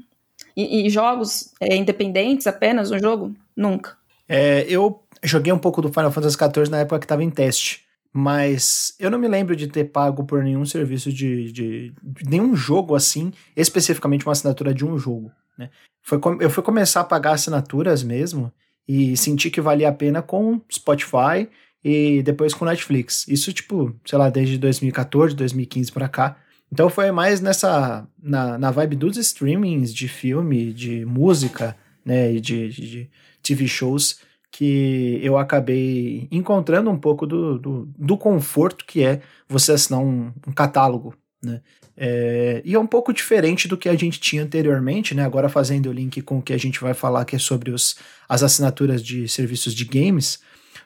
e, 0.57 0.87
e 0.87 0.91
jogos 0.91 1.53
é, 1.61 1.77
independentes 1.77 2.47
apenas, 2.47 2.91
um 2.91 2.99
jogo? 2.99 3.35
Nunca. 3.57 3.97
É, 4.29 4.65
eu 4.69 5.03
joguei 5.23 5.53
um 5.53 5.59
pouco 5.59 5.83
do 5.83 5.93
Final 5.93 6.13
Fantasy 6.13 6.37
XIV 6.37 6.71
na 6.71 6.81
época 6.81 6.99
que 6.99 7.05
estava 7.05 7.23
em 7.23 7.31
teste. 7.31 7.85
Mas 8.17 8.95
eu 9.01 9.11
não 9.11 9.19
me 9.19 9.27
lembro 9.27 9.57
de 9.57 9.67
ter 9.67 9.85
pago 9.87 10.23
por 10.25 10.45
nenhum 10.45 10.65
serviço 10.65 11.13
de, 11.13 11.51
de, 11.51 11.93
de 12.01 12.25
nenhum 12.31 12.55
jogo 12.55 12.95
assim, 12.95 13.33
especificamente 13.57 14.25
uma 14.25 14.33
assinatura 14.33 14.73
de 14.73 14.85
um 14.85 14.97
jogo. 14.97 15.33
Né? 15.59 15.69
Foi, 16.01 16.21
eu 16.41 16.49
fui 16.49 16.63
começar 16.63 17.01
a 17.01 17.05
pagar 17.05 17.33
assinaturas 17.33 18.05
mesmo 18.05 18.53
e 18.87 19.17
senti 19.17 19.51
que 19.51 19.61
valia 19.61 19.89
a 19.89 19.93
pena 19.93 20.23
com 20.23 20.61
Spotify 20.73 21.49
e 21.85 22.23
depois 22.23 22.55
com 22.55 22.65
Netflix. 22.65 23.29
Isso, 23.29 23.53
tipo, 23.53 23.95
sei 24.07 24.19
lá, 24.19 24.31
desde 24.31 24.57
2014, 24.57 25.37
2015 25.37 25.93
para 25.93 26.09
cá. 26.09 26.37
Então 26.73 26.89
foi 26.89 27.11
mais 27.13 27.41
nessa. 27.41 28.09
Na, 28.21 28.57
na 28.59 28.71
vibe 28.71 28.97
dos 28.97 29.17
streamings 29.19 29.93
de 29.93 30.09
filme, 30.09 30.73
de 30.73 31.05
música, 31.05 31.77
né, 32.05 32.33
e 32.33 32.41
de, 32.41 32.69
de, 32.71 32.91
de 32.91 33.11
TV 33.43 33.67
shows 33.69 34.19
que 34.51 35.19
eu 35.21 35.37
acabei 35.37 36.29
encontrando 36.31 36.89
um 36.89 36.97
pouco 36.97 37.27
do, 37.27 37.59
do, 37.59 37.89
do 37.99 38.17
conforto 38.17 38.85
que 38.85 39.03
é 39.03 39.21
você 39.49 39.73
assinar 39.73 40.01
um, 40.01 40.33
um 40.47 40.53
catálogo, 40.53 41.13
né? 41.43 41.61
É, 41.97 42.63
e 42.65 42.75
é 42.75 42.79
um 42.79 42.87
pouco 42.87 43.13
diferente 43.13 43.69
do 43.69 43.77
que 43.77 43.89
a 43.89 43.95
gente 43.95 44.21
tinha 44.21 44.43
anteriormente, 44.43 45.15
né? 45.15 45.25
Agora 45.25 45.49
fazendo 45.49 45.87
o 45.91 45.93
link 45.93 46.23
com 46.23 46.39
o 46.39 46.43
que 46.43 46.53
a 46.53 46.59
gente 46.59 46.81
vai 46.81 46.95
falar, 46.95 47.25
que 47.25 47.37
é 47.37 47.39
sobre 47.39 47.71
os, 47.71 47.97
as 48.29 48.43
assinaturas 48.43 49.03
de 49.03 49.29
serviços 49.29 49.75
de 49.75 49.85
games 49.85 50.41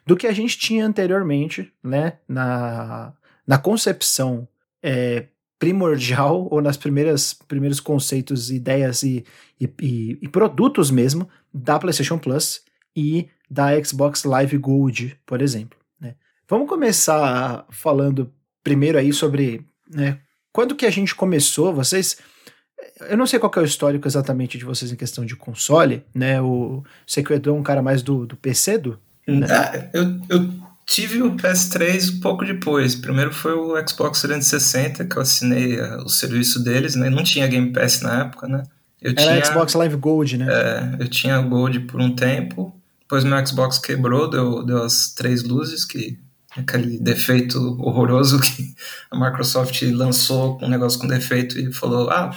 do 0.09 0.17
que 0.17 0.27
a 0.27 0.33
gente 0.33 0.57
tinha 0.57 0.87
anteriormente, 0.87 1.71
né, 1.85 2.15
na, 2.27 3.13
na 3.47 3.59
concepção 3.59 4.49
é, 4.83 5.27
primordial 5.59 6.49
ou 6.51 6.63
nas 6.63 6.79
primeiras 6.79 7.35
primeiros 7.35 7.79
conceitos, 7.79 8.51
ideias 8.51 9.03
e, 9.03 9.23
e, 9.61 9.71
e, 9.83 10.19
e, 10.23 10.29
produtos 10.29 10.91
mesmo 10.91 11.29
da 11.53 11.79
PlayStation 11.79 12.17
Plus 12.17 12.63
e 12.97 13.29
da 13.51 13.69
Xbox 13.85 14.25
Live 14.25 14.57
Gold, 14.57 15.21
por 15.27 15.43
exemplo. 15.43 15.79
Né. 16.01 16.15
Vamos 16.49 16.71
começar 16.71 17.67
falando 17.69 18.33
primeiro 18.65 18.97
aí 18.97 19.13
sobre 19.13 19.63
né, 19.91 20.21
quando 20.51 20.75
que 20.75 20.87
a 20.87 20.91
gente 20.91 21.15
começou, 21.15 21.75
vocês 21.75 22.17
eu 23.11 23.17
não 23.17 23.27
sei 23.27 23.39
qual 23.39 23.53
é 23.57 23.61
o 23.61 23.65
histórico 23.65 24.09
exatamente 24.09 24.57
de 24.57 24.65
vocês 24.65 24.91
em 24.91 24.97
questão 24.97 25.25
de 25.27 25.37
console, 25.37 26.05
né? 26.15 26.41
O, 26.41 26.83
sei 27.07 27.23
que 27.23 27.33
o 27.33 27.37
Edu 27.37 27.51
é 27.51 27.53
um 27.53 27.63
cara 27.63 27.83
mais 27.83 28.03
do, 28.03 28.27
do 28.27 28.37
PC, 28.37 28.79
do, 28.79 28.99
é, 29.29 29.91
eu, 29.93 30.21
eu 30.29 30.51
tive 30.87 31.23
o 31.23 31.37
PS3 31.37 32.17
um 32.17 32.21
pouco 32.21 32.45
depois. 32.45 32.95
Primeiro 32.95 33.33
foi 33.33 33.53
o 33.53 33.77
Xbox 33.87 34.23
360, 34.23 35.05
que 35.05 35.17
eu 35.17 35.23
assinei 35.23 35.79
uh, 35.79 35.99
o 36.05 36.09
serviço 36.09 36.63
deles, 36.65 36.95
né? 36.95 37.11
Não 37.11 37.23
tinha 37.23 37.47
Game 37.47 37.73
Pass 37.73 38.01
na 38.01 38.23
época, 38.23 38.49
né? 38.49 38.63
Eu 39.01 39.13
Era 39.13 39.23
tinha, 39.23 39.45
Xbox 39.45 39.75
Live 39.75 39.97
Gold, 39.97 40.39
né? 40.39 40.47
É, 40.49 41.03
eu 41.03 41.09
tinha 41.09 41.41
Gold 41.41 41.81
por 41.81 42.01
um 42.01 42.15
tempo. 42.15 42.75
Depois 43.03 43.23
meu 43.23 43.47
Xbox 43.47 43.79
quebrou, 43.79 44.29
deu, 44.29 44.65
deu 44.65 44.83
as 44.83 45.13
três 45.15 45.43
luzes, 45.43 45.85
que 45.85 46.19
aquele 46.57 46.99
defeito 46.99 47.59
horroroso 47.81 48.41
que 48.41 48.75
a 49.11 49.19
Microsoft 49.19 49.81
lançou 49.83 50.59
um 50.63 50.69
negócio 50.69 50.99
com 50.99 51.07
defeito 51.07 51.59
e 51.59 51.73
falou, 51.73 52.11
ah, 52.11 52.31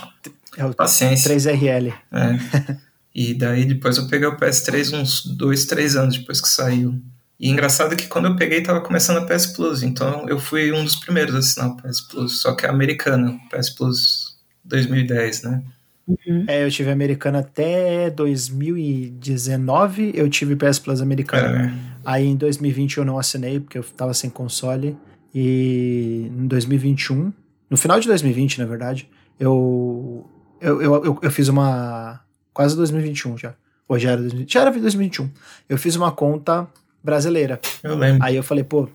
é 0.57 0.65
o 0.65 0.74
paciência. 0.74 1.33
3RL. 1.33 1.93
É. 2.12 2.81
E 3.13 3.34
daí 3.34 3.65
depois 3.65 3.98
eu 3.98 4.08
peguei 4.08 4.27
o 4.27 4.38
PS3 4.38 4.94
uns 4.94 5.25
dois, 5.25 5.65
três 5.65 5.96
anos 5.96 6.18
depois 6.18 6.39
que 6.39 6.48
saiu. 6.48 7.00
E 7.39 7.50
engraçado 7.50 7.96
que 7.96 8.08
quando 8.08 8.27
eu 8.27 8.36
peguei 8.36 8.62
tava 8.62 8.82
começando 8.82 9.18
a 9.18 9.25
PS 9.25 9.48
Plus, 9.48 9.84
então 9.84 10.30
eu 10.30 10.39
fui 10.39 10.72
um 10.72 10.84
dos 10.84 10.96
primeiros 10.96 11.36
a 11.36 11.39
assinar 11.39 11.70
o 11.70 11.77
PS 11.77 12.01
Plus, 12.01 12.41
só 12.41 12.56
que 12.56 12.65
é 12.65 12.70
americana, 12.70 13.38
PS 13.50 13.72
Plus 13.72 14.38
2010, 14.63 15.44
né? 15.44 15.63
Uhum. 16.08 16.46
É, 16.48 16.63
eu 16.63 16.72
tive 16.72 16.91
americana 16.91 17.39
até 17.39 18.10
2019, 18.10 20.12
eu 20.13 20.30
tive 20.30 20.56
PS 20.56 20.80
Plus 20.80 21.01
americana. 21.01 21.68
É. 21.68 21.74
Aí 22.06 22.27
em 22.27 22.36
2020 22.36 22.98
eu 22.98 23.06
não 23.06 23.18
assinei, 23.18 23.60
porque 23.60 23.77
eu 23.77 23.84
tava 23.84 24.13
sem 24.13 24.30
console. 24.30 24.96
E 25.34 26.30
em 26.30 26.48
2021, 26.48 27.32
no 27.70 27.77
final 27.77 28.00
de 28.00 28.08
2020, 28.08 28.60
na 28.60 28.65
verdade, 28.65 29.08
eu 29.39 30.30
eu, 30.62 30.80
eu, 30.80 31.06
eu, 31.06 31.20
eu 31.24 31.32
fiz 31.32 31.48
uma. 31.48 32.22
Quase 32.53 32.75
2021 32.75 33.38
já. 33.38 33.53
Ou 33.88 34.00
já 34.00 34.12
era 34.12 34.22
2020. 34.22 34.53
Já 34.53 34.62
era 34.62 34.72
2021. 34.72 35.29
Eu 35.67 35.77
fiz 35.77 35.96
uma 35.96 36.12
conta 36.12 36.67
brasileira. 37.03 37.60
Eu 37.84 37.96
lembro. 37.96 38.24
Aí 38.24 38.36
eu 38.36 38.43
falei, 38.43 38.63
pô, 38.63 38.88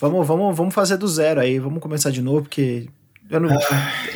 vamos, 0.00 0.26
vamos, 0.26 0.56
vamos 0.56 0.74
fazer 0.74 0.96
do 0.96 1.08
zero 1.08 1.40
aí, 1.40 1.58
vamos 1.58 1.82
começar 1.82 2.10
de 2.10 2.22
novo, 2.22 2.42
porque 2.42 2.88
eu 3.30 3.40
não, 3.40 3.50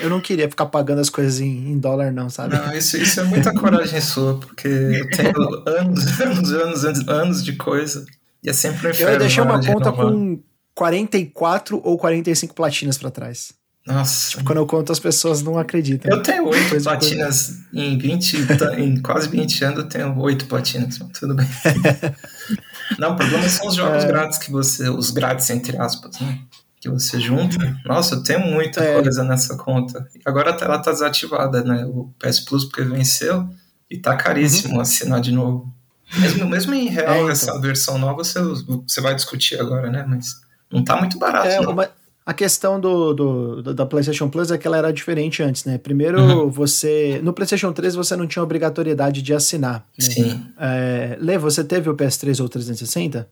eu 0.00 0.08
não 0.08 0.20
queria 0.20 0.48
ficar 0.48 0.66
pagando 0.66 1.00
as 1.00 1.10
coisas 1.10 1.40
em, 1.40 1.70
em 1.70 1.78
dólar, 1.78 2.12
não, 2.12 2.30
sabe? 2.30 2.56
Não, 2.56 2.72
isso, 2.74 2.96
isso 2.96 3.20
é 3.20 3.24
muita 3.24 3.52
coragem 3.52 4.00
sua, 4.00 4.38
porque 4.38 4.68
eu 4.68 5.10
tenho 5.10 5.32
anos, 5.66 6.06
anos, 6.20 6.52
anos, 6.52 6.84
anos, 6.84 7.08
anos 7.08 7.44
de 7.44 7.54
coisa. 7.54 8.04
E 8.42 8.48
é 8.48 8.52
sempre 8.52 8.88
um 8.88 8.90
inferno. 8.90 9.12
eu 9.12 9.18
deixei 9.18 9.42
uma 9.42 9.58
conta 9.58 9.90
renovar. 9.90 10.12
com 10.12 10.40
44 10.74 11.80
ou 11.84 11.98
45 11.98 12.54
platinas 12.54 12.96
pra 12.96 13.10
trás. 13.10 13.52
Nossa. 13.86 14.42
Quando 14.44 14.58
eu 14.58 14.66
conto, 14.66 14.92
as 14.92 15.00
pessoas 15.00 15.42
não 15.42 15.58
acreditam. 15.58 16.10
Eu 16.10 16.22
tenho 16.22 16.46
oito 16.48 16.80
platinas 16.82 17.58
em 17.74 17.98
20, 17.98 18.46
ta- 18.56 18.78
em 18.78 19.00
quase 19.02 19.28
20 19.28 19.64
anos, 19.64 19.78
eu 19.80 19.88
tenho 19.88 20.16
oito 20.20 20.46
platinas, 20.46 20.98
mas 21.00 21.18
tudo 21.18 21.34
bem. 21.34 21.46
Não, 22.98 23.12
o 23.12 23.16
problema 23.16 23.48
são 23.48 23.66
os 23.68 23.74
jogos 23.74 24.04
É. 24.04 24.06
grátis 24.06 24.38
que 24.38 24.50
você, 24.52 24.88
os 24.88 25.10
grátis 25.10 25.48
entre 25.50 25.76
aspas, 25.78 26.20
né? 26.20 26.38
Que 26.80 26.88
você 26.88 27.18
junta. 27.20 27.56
Nossa, 27.84 28.16
eu 28.16 28.22
tenho 28.22 28.40
muita 28.40 28.82
É. 28.84 29.00
coisa 29.00 29.24
nessa 29.24 29.56
conta. 29.56 30.06
Agora 30.24 30.50
ela 30.60 30.78
tá 30.78 30.92
desativada, 30.92 31.64
né? 31.64 31.84
O 31.86 32.12
PS 32.18 32.40
Plus 32.40 32.64
porque 32.64 32.82
venceu 32.82 33.48
e 33.90 33.98
tá 33.98 34.14
caríssimo 34.16 34.80
assinar 34.80 35.20
de 35.20 35.32
novo. 35.32 35.72
Mesmo, 36.18 36.46
mesmo 36.46 36.74
em 36.74 36.88
real, 36.88 37.06
Uhum. 37.08 37.14
É, 37.14 37.18
então. 37.20 37.30
essa 37.30 37.58
versão 37.60 37.98
nova 37.98 38.22
você, 38.22 38.38
você 38.86 39.00
vai 39.00 39.14
discutir 39.14 39.58
agora, 39.60 39.90
né? 39.90 40.04
Mas 40.06 40.40
não 40.70 40.84
tá 40.84 40.96
muito 40.96 41.18
barato, 41.18 41.46
É, 41.48 41.60
não. 41.60 41.72
uma- 41.72 41.88
a 42.24 42.32
questão 42.32 42.78
do, 42.80 43.12
do- 43.12 43.62
do- 43.62 43.74
da 43.74 43.84
PlayStation 43.86 44.28
Plus 44.28 44.50
é 44.50 44.58
que 44.58 44.66
ela 44.66 44.76
era 44.78 44.92
diferente 44.92 45.42
antes, 45.42 45.64
né? 45.64 45.76
Primeiro, 45.78 46.20
Uhum. 46.20 46.48
você. 46.50 47.20
No 47.22 47.32
PlayStation 47.32 47.72
3 47.72 47.94
você 47.94 48.14
não 48.16 48.26
tinha 48.26 48.42
obrigatoriedade 48.42 49.22
de 49.22 49.34
assinar. 49.34 49.86
Né? 49.98 50.04
Sim. 50.04 50.46
É, 50.58 51.16
Lê, 51.20 51.36
você 51.38 51.64
teve 51.64 51.90
o 51.90 51.96
PS3 51.96 52.40
ou 52.40 52.48
360? 52.48 53.28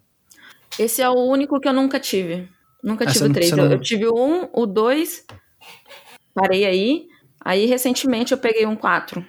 Esse 0.79 1.03
é 1.03 1.09
o 1.09 1.15
único 1.15 1.61
que 1.61 1.69
eu 1.69 1.73
nunca 1.73 2.01
tive. 2.01 2.49
Nunca 2.83 3.05
Ah, 3.05 3.13
tive 3.13 3.25
o 3.25 3.29
não- 3.29 3.35
3. 3.35 3.49
você 3.51 3.53
Eu, 3.61 3.65
não- 3.65 3.73
eu 3.73 3.81
tive 3.81 4.07
o 4.07 4.15
1, 4.15 4.49
o 4.53 4.67
2, 4.67 5.25
parei 6.35 6.65
aí. 6.65 7.07
Aí, 7.45 7.67
recentemente, 7.67 8.33
eu 8.33 8.39
peguei 8.39 8.67
um 8.67 8.77
4. 8.77 9.25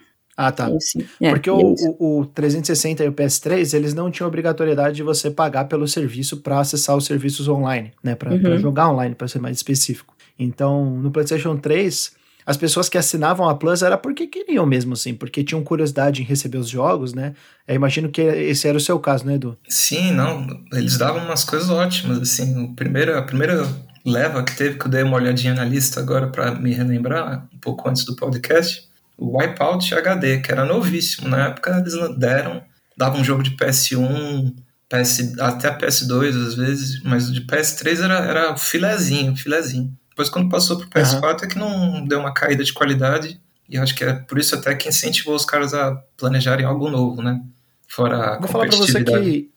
Ah, 0.47 0.51
tá. 0.51 0.69
Esse. 0.71 1.05
É, 1.21 1.29
Porque 1.29 1.49
o, 1.49 1.57
beleza. 1.57 1.95
o, 1.99 2.19
o 2.21 2.25
360 2.25 3.03
e 3.03 3.07
o 3.07 3.13
PS3, 3.13 3.73
eles 3.75 3.93
não 3.93 4.09
tinham 4.09 4.27
obrigatoriedade 4.27 4.95
de 4.95 5.03
você 5.03 5.29
pagar 5.29 5.65
pelo 5.65 5.87
serviço 5.87 6.37
para 6.37 6.59
acessar 6.59 6.95
os 6.97 7.05
serviços 7.05 7.47
online, 7.47 7.91
né? 8.03 8.15
Para 8.15 8.31
Uhum. 8.33 8.57
jogar 8.59 8.89
online, 8.89 9.13
para 9.15 9.27
ser 9.27 9.39
mais 9.39 9.57
específico. 9.57 10.15
Então, 10.39 10.89
no 10.97 11.11
PlayStation 11.11 11.55
3, 11.57 12.11
as 12.45 12.57
pessoas 12.57 12.89
que 12.89 12.97
assinavam 12.97 13.47
a 13.47 13.53
Plus 13.53 13.83
era 13.83 13.97
porque 13.97 14.25
queriam 14.25 14.65
mesmo, 14.65 14.93
assim, 14.93 15.13
porque 15.13 15.43
tinham 15.43 15.63
curiosidade 15.63 16.21
em 16.21 16.25
receber 16.25 16.57
os 16.57 16.67
jogos, 16.69 17.13
né? 17.13 17.33
Eu 17.67 17.75
imagino 17.75 18.09
que 18.09 18.21
esse 18.21 18.67
era 18.67 18.77
o 18.77 18.81
seu 18.81 18.99
caso, 18.99 19.25
né, 19.25 19.35
Edu? 19.35 19.55
Sim, 19.69 20.11
não, 20.11 20.47
eles 20.73 20.97
davam 20.97 21.23
umas 21.23 21.43
coisas 21.43 21.69
ótimas, 21.69 22.17
assim, 22.19 22.63
o 22.63 22.73
primeiro, 22.73 23.15
a 23.15 23.21
primeira 23.21 23.67
leva 24.03 24.43
que 24.43 24.55
teve, 24.57 24.79
que 24.79 24.85
eu 24.87 24.89
dei 24.89 25.03
uma 25.03 25.17
olhadinha 25.17 25.53
na 25.53 25.63
lista 25.63 25.99
agora 25.99 26.27
para 26.27 26.55
me 26.55 26.73
relembrar, 26.73 27.47
um 27.53 27.59
pouco 27.59 27.87
antes 27.87 28.03
do 28.03 28.15
podcast, 28.15 28.89
o 29.21 29.37
Wipeout 29.37 29.93
HD, 29.93 30.39
que 30.39 30.51
era 30.51 30.65
novíssimo, 30.65 31.29
na 31.29 31.49
época 31.49 31.77
eles 31.77 31.93
deram, 32.17 32.63
davam 32.97 33.21
um 33.21 33.23
jogo 33.23 33.43
de 33.43 33.51
PS1, 33.51 34.51
PS, 34.89 35.39
até 35.39 35.77
PS2 35.77 36.47
às 36.47 36.55
vezes, 36.55 37.03
mas 37.03 37.29
o 37.29 37.31
de 37.31 37.45
PS3 37.45 38.03
era, 38.03 38.17
era 38.25 38.57
filezinho, 38.57 39.35
filezinho. 39.35 39.95
Depois 40.09 40.27
quando 40.27 40.49
passou 40.49 40.79
pro 40.79 40.89
PS4 40.89 41.43
é 41.43 41.47
que 41.47 41.57
não 41.57 42.03
deu 42.03 42.19
uma 42.19 42.33
caída 42.33 42.63
de 42.63 42.73
qualidade, 42.73 43.39
e 43.69 43.75
eu 43.75 43.83
acho 43.83 43.93
que 43.93 44.03
é 44.03 44.13
por 44.13 44.39
isso 44.39 44.55
até 44.55 44.73
que 44.73 44.89
incentivou 44.89 45.35
os 45.35 45.45
caras 45.45 45.75
a 45.75 45.95
planejarem 46.17 46.65
algo 46.65 46.89
novo, 46.89 47.21
né? 47.21 47.39
Fora 47.87 48.35
a 48.35 48.39
Vou 48.39 48.47
falar 48.47 48.67
pra 48.69 48.77
você 48.77 49.03
que 49.03 49.51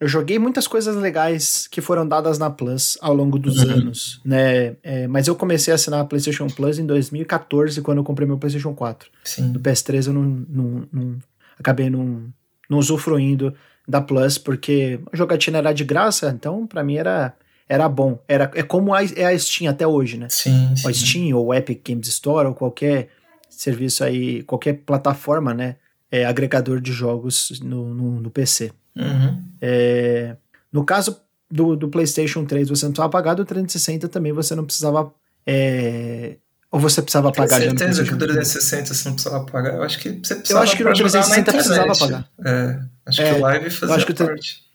eu 0.00 0.06
joguei 0.08 0.38
muitas 0.38 0.66
coisas 0.68 0.94
legais 0.96 1.66
que 1.68 1.80
foram 1.80 2.06
dadas 2.06 2.38
na 2.38 2.48
Plus 2.50 2.96
ao 3.00 3.12
longo 3.14 3.38
dos 3.38 3.62
Uhum. 3.62 3.70
anos, 3.70 4.20
né? 4.24 4.76
É, 4.82 5.06
mas 5.08 5.26
eu 5.26 5.34
comecei 5.34 5.72
a 5.72 5.74
assinar 5.74 6.00
a 6.00 6.04
PlayStation 6.04 6.46
Plus 6.46 6.78
em 6.78 6.86
2014, 6.86 7.80
quando 7.82 7.98
eu 7.98 8.04
comprei 8.04 8.26
meu 8.26 8.38
PlayStation 8.38 8.74
4. 8.74 9.10
Sim. 9.24 9.50
Do 9.52 9.58
PS3 9.60 10.06
eu 10.06 10.12
não, 10.12 10.22
não- 10.48 10.88
não- 10.92 11.18
acabei 11.58 11.90
não, 11.90 12.24
não 12.70 12.78
usufruindo 12.78 13.52
da 13.88 14.00
Plus, 14.00 14.38
porque 14.38 15.00
a 15.12 15.16
jogatina 15.16 15.58
era 15.58 15.72
de 15.72 15.82
graça, 15.84 16.30
então 16.34 16.66
pra 16.66 16.84
mim 16.84 16.96
era, 16.96 17.34
era 17.68 17.88
bom. 17.88 18.22
Era, 18.28 18.50
é 18.54 18.62
como 18.62 18.94
a, 18.94 19.02
é 19.02 19.24
a 19.24 19.38
Steam 19.38 19.68
até 19.70 19.86
hoje, 19.86 20.16
né? 20.16 20.28
Sim, 20.30 20.74
Ou 20.84 20.90
a 20.90 20.94
sim. 20.94 21.06
Steam 21.06 21.36
ou 21.36 21.46
o 21.46 21.54
Epic 21.54 21.80
Games 21.88 22.06
Store 22.08 22.46
ou 22.46 22.54
qualquer 22.54 23.08
serviço 23.50 24.04
aí, 24.04 24.42
qualquer 24.44 24.74
plataforma, 24.74 25.52
né? 25.54 25.76
É, 26.10 26.24
agregador 26.24 26.80
de 26.80 26.92
jogos 26.92 27.60
no, 27.62 27.92
no, 27.92 28.20
no 28.20 28.30
PC. 28.30 28.70
Uhum. 28.98 29.42
É, 29.60 30.36
no 30.72 30.84
caso 30.84 31.20
do, 31.50 31.76
do 31.76 31.88
PlayStation 31.88 32.44
3, 32.44 32.68
você 32.68 32.84
não 32.86 32.92
precisava 32.92 33.10
pagar, 33.10 33.34
do 33.34 33.44
360 33.44 34.08
também 34.08 34.32
você 34.32 34.54
não 34.54 34.64
precisava. 34.64 35.12
é, 35.46 36.36
ou 36.70 36.78
você 36.78 37.00
precisava 37.00 37.32
Tenho 37.32 37.48
pagar 37.48 37.60
no 37.60 37.78
certeza 37.78 38.04
que 38.04 38.12
o 38.14 38.18
3? 38.18 38.32
360 38.34 38.92
você 38.94 39.08
não 39.08 39.14
precisava 39.14 39.44
pagar. 39.46 39.74
Eu 39.76 39.82
acho 39.82 39.98
que 39.98 40.10
você 40.22 40.34
precisava 40.34 40.64
acho 40.64 40.76
que 40.76 40.84
na 40.84 40.92
360 40.92 41.52
precisava 41.52 41.92
internet. 41.92 42.24
É, 42.44 42.80
acho 43.06 43.22
É, 43.22 43.32
que 43.34 43.38
o 43.38 43.42
Live 43.42 43.70
fazia 43.70 43.94
acho 43.96 44.04
que 44.06 44.12
o 44.12 44.14
tre- 44.14 44.26
parte. 44.26 44.68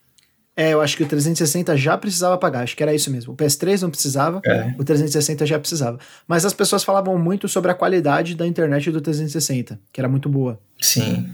É, 0.55 0.69
eu 0.73 0.81
acho 0.81 0.95
que 0.97 1.03
o 1.03 1.07
360 1.07 1.75
já 1.77 1.97
precisava 1.97 2.37
pagar, 2.37 2.61
acho 2.63 2.75
que 2.75 2.81
era 2.83 2.93
isso 2.93 3.09
mesmo. 3.11 3.33
O 3.33 3.35
PS3 3.35 3.81
não 3.81 3.89
precisava, 3.89 4.39
É. 4.45 4.73
o 4.77 4.83
360 4.83 5.45
já 5.47 5.57
precisava. 5.59 5.99
Mas 6.27 6.45
as 6.45 6.53
pessoas 6.53 6.83
falavam 6.83 7.17
muito 7.17 7.47
sobre 7.47 7.71
a 7.71 7.73
qualidade 7.75 8.35
da 8.35 8.45
internet 8.45 8.89
do 8.91 9.01
360, 9.01 9.79
que 9.91 9.99
era 10.01 10.07
muito 10.09 10.29
boa. 10.29 10.59
Sim. 10.81 11.27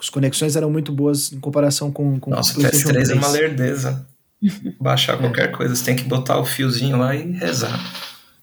As 0.00 0.08
conexões 0.08 0.56
eram 0.56 0.70
muito 0.70 0.90
boas 0.92 1.32
em 1.32 1.38
comparação 1.38 1.92
com, 1.92 2.18
com 2.18 2.30
Nossa, 2.30 2.54
o 2.54 2.56
o 2.56 2.60
PlayStation 2.60 2.88
PS3 2.88 2.92
3. 2.92 3.10
é 3.10 3.14
uma 3.14 3.28
lerdeza. 3.28 4.06
Baixar 4.80 5.18
qualquer 5.18 5.50
coisa, 5.52 5.74
você 5.76 5.84
tem 5.84 5.94
que 5.96 6.04
botar 6.04 6.38
o 6.38 6.44
fiozinho 6.46 6.96
lá 6.96 7.14
e 7.14 7.30
rezar. 7.32 7.78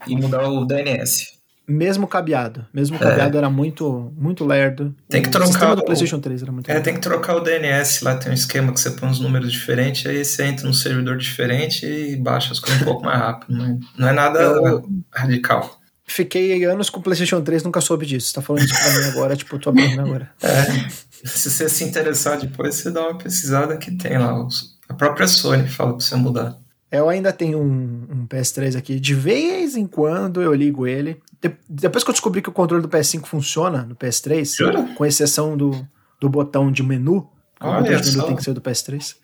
E 0.06 0.16
mudar 0.16 0.48
o 0.48 0.64
DNS. 0.66 1.36
Mesmo 1.68 2.08
cabeado. 2.08 2.66
Mesmo 2.74 2.98
cabeado 2.98 3.38
era 3.38 3.50
muito, 3.50 4.14
muito 4.16 4.46
lerdo. 4.46 4.96
É. 5.10 5.12
Tem 5.14 5.22
que 5.22 5.28
o 5.28 5.32
trocar 5.32 5.48
sistema 5.48 5.76
do 5.76 5.82
o- 5.82 5.86
PlayStation 5.86 6.20
3 6.20 6.42
era 6.44 6.52
muito 6.52 6.70
É, 6.70 6.74
lerdo. 6.76 6.86
tem 6.86 6.94
que 6.94 7.02
trocar 7.02 7.36
o 7.36 7.42
DNS 7.42 8.04
lá, 8.06 8.16
tem 8.16 8.32
um 8.32 8.36
esquema 8.36 8.72
que 8.72 8.80
você 8.80 8.92
põe 8.92 9.10
uns 9.10 9.20
números 9.20 9.52
diferentes, 9.52 10.06
aí 10.06 10.24
você 10.24 10.46
entra 10.46 10.66
num 10.66 10.72
servidor 10.72 11.18
diferente 11.18 11.86
e 11.86 12.16
baixa 12.16 12.54
as 12.54 12.60
coisas 12.60 12.82
um 12.82 12.86
pouco 12.86 13.04
mais 13.04 13.20
rápido. 13.20 13.54
Não, 13.58 13.80
não 13.98 14.08
é 14.08 14.14
nada 14.14 14.40
Eu- 14.40 14.88
radical. 15.12 15.78
Fiquei 16.10 16.64
anos 16.64 16.90
com 16.90 17.02
o 17.02 17.04
PlayStation 17.04 17.42
3, 17.42 17.64
nunca 17.64 17.82
soube 17.82 18.06
disso. 18.06 18.28
Você 18.28 18.36
tá 18.36 18.42
falando 18.42 18.64
isso 18.64 18.74
pra 18.74 18.94
mim 18.94 19.04
agora, 19.10 19.36
tipo, 19.36 19.60
tô 19.60 19.70
aprendendo 19.72 20.02
agora. 20.04 20.32
É, 20.42 20.88
se 21.26 21.50
você 21.50 21.70
se 21.70 21.84
interessar 21.84 22.40
depois, 22.40 22.76
você 22.76 22.92
dá 22.92 23.02
uma 23.02 23.18
pesquisada 23.18 23.78
que 23.78 23.92
tem 23.92 24.18
lá. 24.18 24.48
A 24.90 24.94
própria 24.94 25.28
Sony 25.28 25.68
fala 25.68 25.92
pra 25.92 26.00
você 26.00 26.16
mudar. 26.16 26.58
Eu 26.90 27.10
ainda 27.10 27.34
tenho 27.34 27.60
um, 27.60 28.08
um 28.10 28.28
PS3 28.28 28.78
aqui. 28.78 29.00
De 29.00 29.14
vez 29.14 29.76
em 29.76 29.86
quando 29.86 30.42
eu 30.42 30.54
ligo 30.54 30.88
ele. 30.88 31.20
De- 31.42 31.56
depois 31.70 32.04
que 32.04 32.10
eu 32.10 32.14
descobri 32.14 32.42
que 32.42 32.50
o 32.50 32.54
controle 32.54 32.82
do 32.82 32.88
PS5 32.90 33.26
funciona 33.26 33.84
no 33.84 33.96
PS3, 33.96 34.56
Jura? 34.56 34.84
com 34.96 35.06
exceção 35.06 35.58
do, 35.58 35.86
do 36.20 36.30
botão 36.30 36.72
de 36.72 36.82
menu, 36.82 37.30
o 37.60 37.68
Olha 37.68 37.82
botão 37.82 38.02
de 38.02 38.12
menu 38.12 38.24
tem 38.28 38.36
que 38.36 38.44
ser 38.44 38.54
do 38.54 38.62
PS3. 38.62 39.16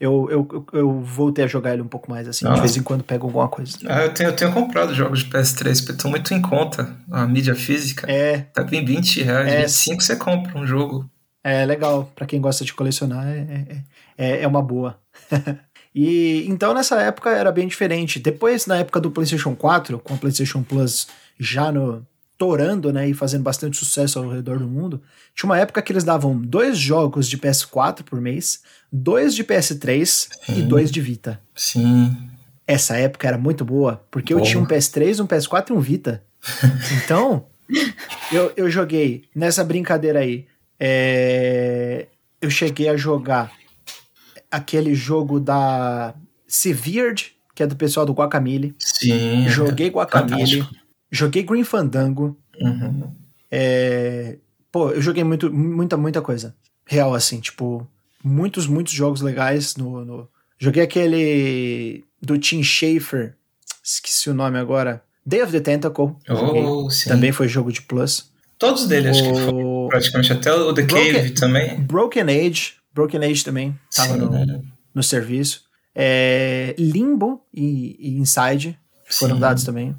Eu, 0.00 0.28
eu, 0.30 0.66
eu, 0.72 1.02
voltei 1.02 1.44
a 1.44 1.46
jogar 1.46 1.74
ele 1.74 1.82
um 1.82 1.86
pouco 1.86 2.10
mais, 2.10 2.26
assim. 2.26 2.50
De 2.50 2.58
vez 2.58 2.74
em 2.74 2.82
quando 2.82 3.04
pego 3.04 3.26
alguma 3.26 3.48
coisa. 3.48 3.76
Ah, 3.86 4.04
eu, 4.06 4.14
tenho, 4.14 4.30
eu 4.30 4.36
tenho 4.36 4.50
comprado 4.50 4.94
jogos 4.94 5.22
de 5.22 5.30
PS3, 5.30 5.78
porque 5.80 5.92
estão 5.92 6.10
muito 6.10 6.32
em 6.32 6.40
conta. 6.40 6.96
A 7.10 7.26
mídia 7.26 7.54
física. 7.54 8.10
É, 8.10 8.38
Tá 8.38 8.66
em 8.72 8.82
20 8.82 9.22
reais, 9.22 9.52
É. 9.52 9.60
25 9.60 10.02
você 10.02 10.16
compra 10.16 10.58
um 10.58 10.66
jogo. 10.66 11.06
É 11.42 11.64
legal, 11.64 12.10
pra 12.14 12.26
quem 12.26 12.40
gosta 12.40 12.64
de 12.64 12.74
colecionar, 12.74 13.26
é, 13.26 13.38
é, 13.38 13.82
é, 14.18 14.42
é 14.42 14.46
uma 14.46 14.62
boa. 14.62 14.98
e 15.94 16.44
então 16.48 16.74
nessa 16.74 17.00
época 17.00 17.30
era 17.30 17.50
bem 17.50 17.66
diferente. 17.66 18.18
Depois, 18.18 18.66
na 18.66 18.76
época 18.76 19.00
do 19.00 19.10
PlayStation 19.10 19.54
4, 19.54 19.98
com 19.98 20.14
o 20.14 20.18
PlayStation 20.18 20.62
Plus 20.62 21.08
já 21.38 21.72
no 21.72 22.06
torando, 22.36 22.90
né, 22.90 23.06
e 23.06 23.12
fazendo 23.12 23.42
bastante 23.42 23.76
sucesso 23.76 24.18
ao 24.18 24.30
redor 24.30 24.58
do 24.58 24.66
mundo, 24.66 25.02
tinha 25.34 25.46
uma 25.46 25.58
época 25.58 25.82
que 25.82 25.92
eles 25.92 26.04
davam 26.04 26.40
dois 26.40 26.78
jogos 26.78 27.28
de 27.28 27.36
PS4 27.36 28.02
por 28.02 28.18
mês, 28.18 28.62
dois 28.90 29.34
de 29.34 29.44
PS3 29.44 30.28
e 30.48 30.54
Sim. 30.54 30.66
dois 30.66 30.90
de 30.90 31.02
Vita. 31.02 31.38
Sim. 31.54 32.16
Essa 32.66 32.96
época 32.96 33.28
era 33.28 33.36
muito 33.36 33.62
boa, 33.62 34.02
porque 34.10 34.32
eu 34.32 34.38
Boa. 34.38 34.48
tinha 34.48 34.62
um 34.62 34.64
PS3, 34.64 35.22
um 35.22 35.26
PS4 35.26 35.68
e 35.68 35.72
um 35.74 35.80
Vita. 35.80 36.22
Então, 37.04 37.44
eu, 38.32 38.52
eu 38.56 38.70
joguei 38.70 39.24
nessa 39.34 39.62
brincadeira 39.62 40.20
aí. 40.20 40.46
É, 40.80 42.06
eu 42.40 42.48
cheguei 42.48 42.88
a 42.88 42.96
jogar 42.96 43.52
aquele 44.50 44.94
jogo 44.94 45.38
da 45.38 46.14
Severed, 46.48 47.32
que 47.54 47.62
é 47.62 47.66
do 47.66 47.76
pessoal 47.76 48.06
do 48.06 48.14
Guacamole. 48.14 48.74
Sim. 48.78 49.46
Joguei 49.48 49.90
Guacamole. 49.90 50.66
Joguei 51.12 51.42
Green 51.42 51.64
Fandango. 51.64 52.36
Uhum. 52.60 53.14
é, 53.50 54.36
pô, 54.70 54.90
eu 54.90 55.00
joguei 55.00 55.24
muito, 55.24 55.52
muita, 55.52 55.96
muita 55.96 56.20
coisa. 56.20 56.54
Real, 56.86 57.14
assim, 57.14 57.40
tipo, 57.40 57.86
muitos, 58.24 58.66
muitos 58.66 58.92
jogos 58.92 59.20
legais 59.20 59.76
no. 59.76 60.04
no... 60.04 60.28
Joguei 60.58 60.82
aquele 60.82 62.04
do 62.20 62.38
Tim 62.38 62.62
Schafer, 62.62 63.34
esqueci 63.82 64.28
o 64.28 64.34
nome 64.34 64.58
agora. 64.58 65.02
Day 65.24 65.42
of 65.42 65.52
the 65.52 65.60
Tentacle. 65.60 66.16
Oh, 66.28 66.90
sim. 66.90 67.08
Também 67.08 67.32
foi 67.32 67.48
jogo 67.48 67.72
de 67.72 67.82
Plus. 67.82 68.29
Todos 68.60 68.86
dele, 68.86 69.08
o... 69.08 69.10
acho 69.10 69.22
que 69.22 69.40
foi 69.40 69.88
praticamente. 69.88 70.32
Até 70.34 70.52
o 70.52 70.72
The 70.74 70.82
Broken, 70.82 71.12
Cave 71.14 71.30
também. 71.30 71.80
Broken 71.80 72.22
Age. 72.24 72.74
Broken 72.94 73.24
Age 73.24 73.42
também 73.42 73.78
tava 73.94 74.16
no, 74.16 74.62
no 74.94 75.02
serviço. 75.02 75.64
É, 75.94 76.74
Limbo 76.78 77.42
e, 77.52 77.96
e 77.98 78.18
Inside 78.18 78.78
foram 79.08 79.36
Sim. 79.36 79.40
dados 79.40 79.64
também. 79.64 79.96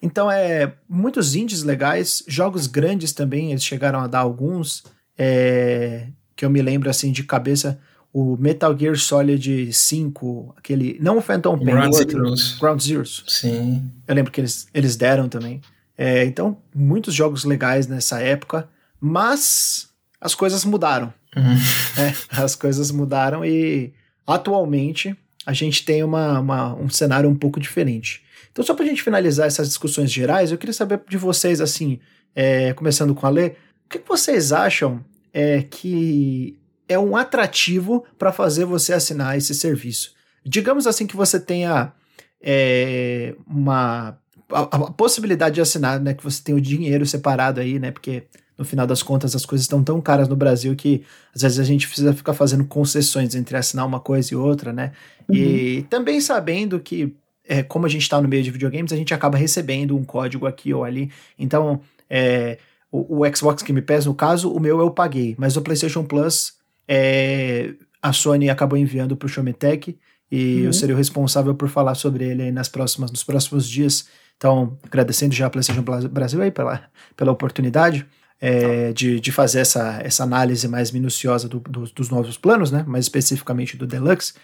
Então, 0.00 0.30
é 0.30 0.72
muitos 0.88 1.34
indies 1.34 1.62
legais, 1.62 2.24
jogos 2.26 2.66
grandes 2.66 3.12
também, 3.12 3.50
eles 3.50 3.62
chegaram 3.62 4.00
a 4.00 4.06
dar 4.06 4.20
alguns, 4.20 4.82
é, 5.16 6.08
que 6.34 6.44
eu 6.44 6.50
me 6.50 6.62
lembro 6.62 6.88
assim 6.88 7.12
de 7.12 7.22
cabeça, 7.22 7.78
o 8.12 8.36
Metal 8.36 8.76
Gear 8.76 8.96
Solid 8.96 9.72
5, 9.72 10.54
aquele, 10.56 10.98
não 11.00 11.18
o 11.18 11.20
Phantom 11.20 11.56
Pain, 11.58 11.66
Ground 11.66 11.94
Zeroes. 11.94 12.56
Ground 12.58 12.80
Zeroes. 12.80 13.24
Sim. 13.28 13.90
Eu 14.06 14.14
lembro 14.14 14.32
que 14.32 14.40
eles, 14.40 14.66
eles 14.72 14.96
deram 14.96 15.28
também. 15.28 15.60
É, 15.98 16.24
então, 16.24 16.56
muitos 16.72 17.12
jogos 17.12 17.44
legais 17.44 17.88
nessa 17.88 18.20
época, 18.20 18.68
mas 19.00 19.88
as 20.20 20.32
coisas 20.32 20.64
mudaram. 20.64 21.12
Uhum. 21.36 21.58
É, 21.98 22.40
as 22.40 22.54
coisas 22.54 22.92
mudaram 22.92 23.44
e 23.44 23.92
atualmente 24.24 25.16
a 25.44 25.52
gente 25.52 25.84
tem 25.84 26.04
uma, 26.04 26.38
uma, 26.38 26.74
um 26.76 26.88
cenário 26.88 27.28
um 27.28 27.34
pouco 27.34 27.58
diferente. 27.58 28.22
Então, 28.52 28.64
só 28.64 28.72
para 28.72 28.84
a 28.84 28.88
gente 28.88 29.02
finalizar 29.02 29.48
essas 29.48 29.66
discussões 29.66 30.12
gerais, 30.12 30.52
eu 30.52 30.58
queria 30.58 30.72
saber 30.72 31.00
de 31.08 31.16
vocês, 31.16 31.60
assim, 31.60 31.98
é, 32.36 32.72
começando 32.72 33.16
com 33.16 33.26
a 33.26 33.30
Lê, 33.30 33.48
o 33.48 33.88
que, 33.88 33.98
que 33.98 34.08
vocês 34.08 34.52
acham 34.52 35.04
é, 35.32 35.62
que 35.62 36.56
é 36.88 36.98
um 36.98 37.16
atrativo 37.16 38.04
para 38.16 38.30
fazer 38.30 38.64
você 38.64 38.92
assinar 38.92 39.36
esse 39.36 39.54
serviço? 39.54 40.14
Digamos 40.44 40.86
assim 40.86 41.06
que 41.06 41.16
você 41.16 41.40
tenha 41.40 41.92
é, 42.40 43.34
uma 43.46 44.16
a, 44.52 44.60
a, 44.60 44.90
possibilidade 44.92 45.56
de 45.56 45.60
assinar, 45.60 46.00
né, 46.00 46.14
que 46.14 46.24
você 46.24 46.42
tem 46.42 46.54
o 46.54 46.60
dinheiro 46.60 47.04
separado 47.06 47.60
aí, 47.60 47.78
né, 47.78 47.90
porque 47.90 48.24
no 48.56 48.64
final 48.64 48.86
das 48.86 49.02
contas 49.02 49.36
as 49.36 49.46
coisas 49.46 49.64
estão 49.64 49.82
tão 49.84 50.00
caras 50.00 50.28
no 50.28 50.34
Brasil 50.34 50.74
que 50.74 51.04
às 51.34 51.42
vezes 51.42 51.58
a 51.60 51.64
gente 51.64 51.86
precisa 51.86 52.12
ficar 52.12 52.34
fazendo 52.34 52.64
concessões 52.64 53.34
entre 53.34 53.56
assinar 53.56 53.86
uma 53.86 54.00
coisa 54.00 54.34
e 54.34 54.36
outra, 54.36 54.72
né? 54.72 54.90
Uhum. 55.28 55.36
E 55.36 55.86
também 55.88 56.20
sabendo 56.20 56.80
que 56.80 57.14
é, 57.48 57.62
como 57.62 57.86
a 57.86 57.88
gente 57.88 58.02
está 58.02 58.20
no 58.20 58.28
meio 58.28 58.42
de 58.42 58.50
videogames, 58.50 58.92
a 58.92 58.96
gente 58.96 59.14
acaba 59.14 59.38
recebendo 59.38 59.96
um 59.96 60.04
código 60.04 60.46
aqui 60.46 60.74
ou 60.74 60.84
ali. 60.84 61.10
Então, 61.38 61.80
é, 62.10 62.58
o, 62.92 63.20
o, 63.20 63.36
Xbox 63.36 63.62
que 63.62 63.72
me 63.72 63.80
pesa, 63.80 64.08
no 64.08 64.14
caso, 64.14 64.52
o 64.52 64.60
meu 64.60 64.80
eu 64.80 64.90
paguei, 64.90 65.34
mas 65.38 65.56
o 65.56 65.62
PlayStation 65.62 66.04
Plus, 66.04 66.54
é, 66.86 67.72
a 68.02 68.12
Sony 68.12 68.50
acabou 68.50 68.78
enviando 68.78 69.16
para 69.16 69.26
o 69.26 69.28
Showmetech 69.28 69.96
e 70.30 70.56
uhum. 70.56 70.64
eu 70.64 70.72
seria 70.74 70.94
o 70.94 70.98
responsável 70.98 71.54
por 71.54 71.68
falar 71.68 71.94
sobre 71.94 72.24
ele 72.24 72.52
nas 72.52 72.68
próximas, 72.68 73.10
nos 73.10 73.24
próximos 73.24 73.68
dias. 73.68 74.08
Então, 74.38 74.78
agradecendo 74.84 75.34
já 75.34 75.46
a 75.46 75.50
PlayStation 75.50 75.82
Brasil 75.82 76.40
aí 76.40 76.50
pela, 76.50 76.88
pela 77.16 77.32
oportunidade 77.32 78.06
é, 78.40 78.92
de, 78.92 79.18
de 79.18 79.32
fazer 79.32 79.60
essa, 79.60 80.00
essa 80.02 80.22
análise 80.22 80.66
mais 80.68 80.92
minuciosa 80.92 81.48
do, 81.48 81.58
do, 81.58 81.84
dos 81.84 82.08
novos 82.08 82.38
planos, 82.38 82.70
né? 82.70 82.84
mais 82.86 83.04
especificamente 83.04 83.76
do 83.76 83.86
Deluxe. 83.86 84.34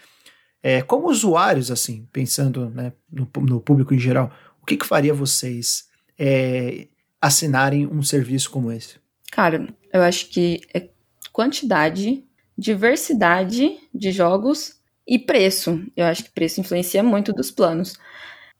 É, 0.61 0.81
como 0.81 1.09
usuários, 1.09 1.71
assim, 1.71 2.07
pensando 2.11 2.69
né, 2.71 2.91
no, 3.09 3.29
no, 3.41 3.61
público 3.61 3.93
em 3.93 3.99
geral, 3.99 4.31
o 4.61 4.65
que, 4.65 4.75
que 4.75 4.85
faria 4.85 5.13
vocês 5.13 5.85
é, 6.19 6.87
assinarem 7.21 7.87
um 7.87 8.01
serviço 8.01 8.49
como 8.49 8.71
esse? 8.71 8.95
Cara, 9.31 9.67
eu 9.93 10.01
acho 10.01 10.29
que 10.29 10.61
é 10.73 10.89
quantidade, 11.31 12.23
diversidade 12.57 13.77
de 13.93 14.11
jogos 14.11 14.79
e 15.07 15.19
preço. 15.19 15.81
Eu 15.95 16.05
acho 16.05 16.23
que 16.23 16.31
preço 16.31 16.59
influencia 16.59 17.03
muito 17.03 17.31
dos 17.31 17.51
planos. 17.51 17.97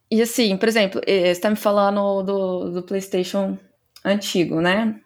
E 0.10 0.22
assim, 0.22 0.56
por 0.58 0.68
exemplo, 0.68 1.02
eh, 1.06 1.26
você 1.26 1.32
está 1.32 1.50
me 1.50 1.56
falando 1.56 2.24
do, 2.24 2.72
do 2.72 2.84
PlayStation 2.84 3.58
antigo, 4.04 4.62
né? 4.62 5.00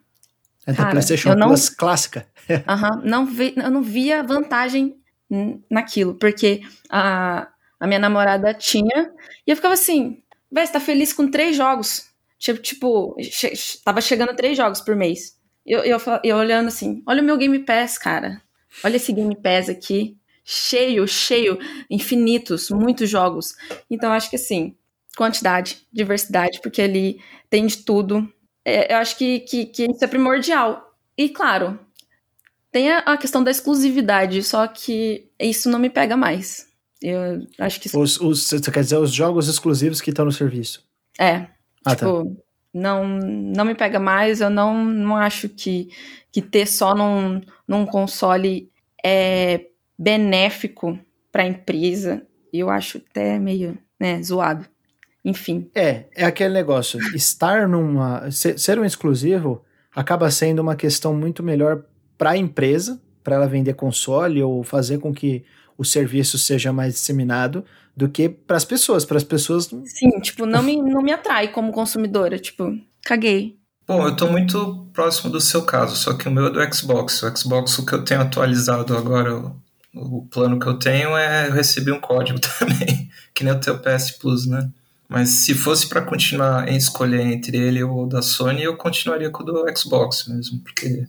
É 0.67 0.73
da 0.73 0.87
PlayStation 0.87 1.33
não, 1.35 1.47
Plus 1.47 1.69
clássica. 1.69 2.27
Aham, 2.67 3.01
não 3.03 3.25
vi, 3.25 3.53
eu 3.55 3.71
não 3.71 3.81
via 3.81 4.21
vantagem 4.21 4.95
naquilo, 5.69 6.15
porque 6.15 6.61
a, 6.89 7.47
a 7.79 7.87
minha 7.87 7.99
namorada 7.99 8.53
tinha, 8.53 9.11
e 9.45 9.51
eu 9.51 9.55
ficava 9.55 9.73
assim, 9.73 10.21
vai, 10.51 10.65
você 10.65 10.73
tá 10.73 10.79
feliz 10.79 11.13
com 11.13 11.29
três 11.29 11.55
jogos. 11.55 12.07
Tipo, 12.37 12.61
tipo 12.61 13.15
che 13.21 13.51
tava 13.83 14.01
chegando 14.01 14.35
três 14.35 14.57
jogos 14.57 14.81
por 14.81 14.95
mês. 14.95 15.37
Eu, 15.65 15.83
eu, 15.83 15.99
eu 16.23 16.37
olhando 16.37 16.67
assim, 16.67 17.03
olha 17.05 17.21
o 17.21 17.25
meu 17.25 17.37
Game 17.37 17.59
Pass, 17.59 17.97
cara. 17.97 18.41
Olha 18.83 18.95
esse 18.95 19.11
Game 19.11 19.35
Pass 19.35 19.69
aqui. 19.69 20.17
Cheio, 20.43 21.07
cheio, 21.07 21.59
infinitos, 21.89 22.69
muitos 22.71 23.09
jogos. 23.09 23.55
Então, 23.89 24.11
acho 24.11 24.29
que 24.29 24.35
assim, 24.35 24.75
quantidade, 25.19 25.85
diversidade, 25.91 26.61
porque 26.61 26.81
ali 26.81 27.19
tem 27.49 27.67
de 27.67 27.77
tudo. 27.79 28.31
É, 28.63 28.93
eu 28.93 28.97
acho 28.97 29.17
que, 29.17 29.41
que, 29.41 29.65
que 29.65 29.83
isso 29.83 30.01
é 30.01 30.07
primordial. 30.07 30.95
E 31.17 31.27
claro, 31.27 31.77
tem 32.71 32.89
a, 32.89 32.99
a, 32.99 33.17
questão 33.17 33.43
da 33.43 33.51
exclusividade, 33.51 34.41
só 34.41 34.65
que 34.65 35.29
isso 35.37 35.69
não 35.69 35.77
me 35.77 35.89
pega 35.89 36.15
mais. 36.15 36.67
Eu 37.01 37.45
acho 37.59 37.81
que. 37.81 37.87
Isso... 37.87 37.99
Os, 37.99 38.21
os, 38.21 38.47
você 38.47 38.71
quer 38.71 38.81
dizer 38.81 38.97
os 38.97 39.13
jogos 39.13 39.49
exclusivos 39.49 39.99
que 39.99 40.09
estão 40.09 40.23
no 40.23 40.31
serviço? 40.31 40.87
É. 41.19 41.47
Ah, 41.83 41.95
tá. 41.95 41.95
tipo, 41.97 42.23
tá. 42.23 42.41
não, 42.73 43.05
não 43.05 43.65
me 43.65 43.75
pega 43.75 43.99
mais. 43.99 44.39
Eu 44.39 44.49
não, 44.49 44.85
não 44.85 45.17
acho 45.17 45.49
que, 45.49 45.89
que 46.31 46.41
ter 46.41 46.65
só 46.65 46.95
num, 46.95 47.41
num 47.67 47.85
console 47.85 48.71
é 49.03 49.65
benéfico 49.97 50.97
para 51.29 51.43
a 51.43 51.47
empresa. 51.47 52.25
Eu 52.53 52.69
acho 52.69 52.99
até 53.09 53.37
meio 53.37 53.77
né, 53.99 54.23
zoado. 54.23 54.65
Enfim. 55.29 55.69
É, 55.75 56.05
é 56.15 56.25
aquele 56.25 56.53
negócio. 56.53 56.99
Estar 57.15 57.67
numa. 57.67 58.29
Ser, 58.31 58.57
ser 58.57 58.79
um 58.79 58.85
exclusivo 58.85 59.63
acaba 59.95 60.29
sendo 60.31 60.59
uma 60.59 60.75
questão 60.75 61.13
muito 61.13 61.43
melhor 61.43 61.83
para 62.17 62.31
a 62.31 62.37
empresa, 62.37 62.99
para 63.23 63.35
ela 63.35 63.47
vender 63.47 63.73
console 63.75 64.41
ou 64.41 64.63
fazer 64.63 64.99
com 64.99 65.13
que 65.13 65.43
o 65.77 65.85
serviço 65.85 66.37
seja 66.37 66.73
mais 66.73 66.93
disseminado 66.93 67.63
do 67.95 68.09
que 68.09 68.27
para 68.27 68.57
as 68.57 68.65
pessoas. 68.65 69.05
Para 69.05 69.17
as 69.17 69.23
pessoas. 69.23 69.65
Sim, 69.85 70.19
tipo, 70.21 70.45
não 70.45 70.63
me, 70.63 70.77
não 70.77 71.01
me 71.01 71.11
atrai 71.11 71.49
como 71.49 71.71
consumidora. 71.71 72.39
Tipo, 72.39 72.75
caguei. 73.03 73.57
Bom, 73.87 74.03
eu 74.03 74.11
estou 74.11 74.31
muito 74.31 74.87
próximo 74.93 75.31
do 75.31 75.41
seu 75.41 75.63
caso, 75.63 75.95
só 75.95 76.13
que 76.13 76.27
o 76.27 76.31
meu 76.31 76.47
é 76.47 76.49
do 76.51 76.75
Xbox. 76.75 77.23
O 77.23 77.37
Xbox, 77.37 77.79
o 77.79 77.85
que 77.85 77.93
eu 77.93 78.03
tenho 78.03 78.21
atualizado 78.21 78.95
agora, 78.95 79.35
o, 79.35 79.55
o 79.95 80.27
plano 80.27 80.59
que 80.59 80.67
eu 80.67 80.77
tenho 80.77 81.17
é 81.17 81.47
eu 81.47 81.53
recebi 81.53 81.91
um 81.91 81.99
código 81.99 82.39
também, 82.59 83.09
que 83.33 83.43
nem 83.43 83.53
o 83.53 83.59
teu 83.59 83.79
PS 83.79 84.11
Plus, 84.11 84.45
né? 84.45 84.69
Mas 85.09 85.29
se 85.29 85.55
fosse 85.55 85.89
para 85.89 86.03
continuar 86.03 86.69
em 86.69 86.77
escolher 86.77 87.21
entre 87.21 87.57
ele 87.57 87.83
ou 87.83 88.03
o 88.03 88.07
da 88.07 88.21
Sony, 88.21 88.61
eu 88.61 88.77
continuaria 88.77 89.31
com 89.31 89.41
o 89.41 89.45
do 89.45 89.65
Xbox 89.75 90.27
mesmo, 90.27 90.59
porque 90.59 91.07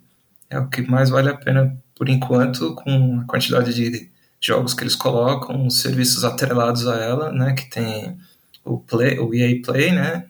é 0.49 0.59
o 0.59 0.69
que 0.69 0.81
mais 0.81 1.11
vale 1.11 1.29
a 1.29 1.37
pena 1.37 1.77
por 1.95 2.09
enquanto, 2.09 2.75
com 2.75 3.21
a 3.21 3.25
quantidade 3.27 3.75
de 3.75 4.11
jogos 4.41 4.73
que 4.73 4.83
eles 4.83 4.97
colocam, 4.97 5.67
os 5.67 5.81
serviços 5.81 6.25
atrelados 6.25 6.89
a 6.89 6.97
ela, 6.97 7.31
né, 7.31 7.53
que 7.53 7.69
tem 7.69 8.17
o 8.65 8.79
Play, 8.79 9.19
o 9.19 9.35
EA 9.35 9.61
Play, 9.63 9.93
né, 9.93 10.25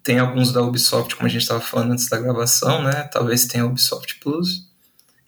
tem 0.00 0.20
alguns 0.20 0.52
da 0.52 0.62
Ubisoft, 0.62 1.16
como 1.16 1.26
a 1.26 1.30
gente 1.30 1.42
estava 1.42 1.60
falando 1.60 1.90
antes 1.90 2.08
da 2.08 2.20
gravação, 2.20 2.84
né, 2.84 3.02
talvez 3.12 3.46
tenha 3.46 3.66
o 3.66 3.70
Ubisoft 3.70 4.20
Plus, 4.20 4.68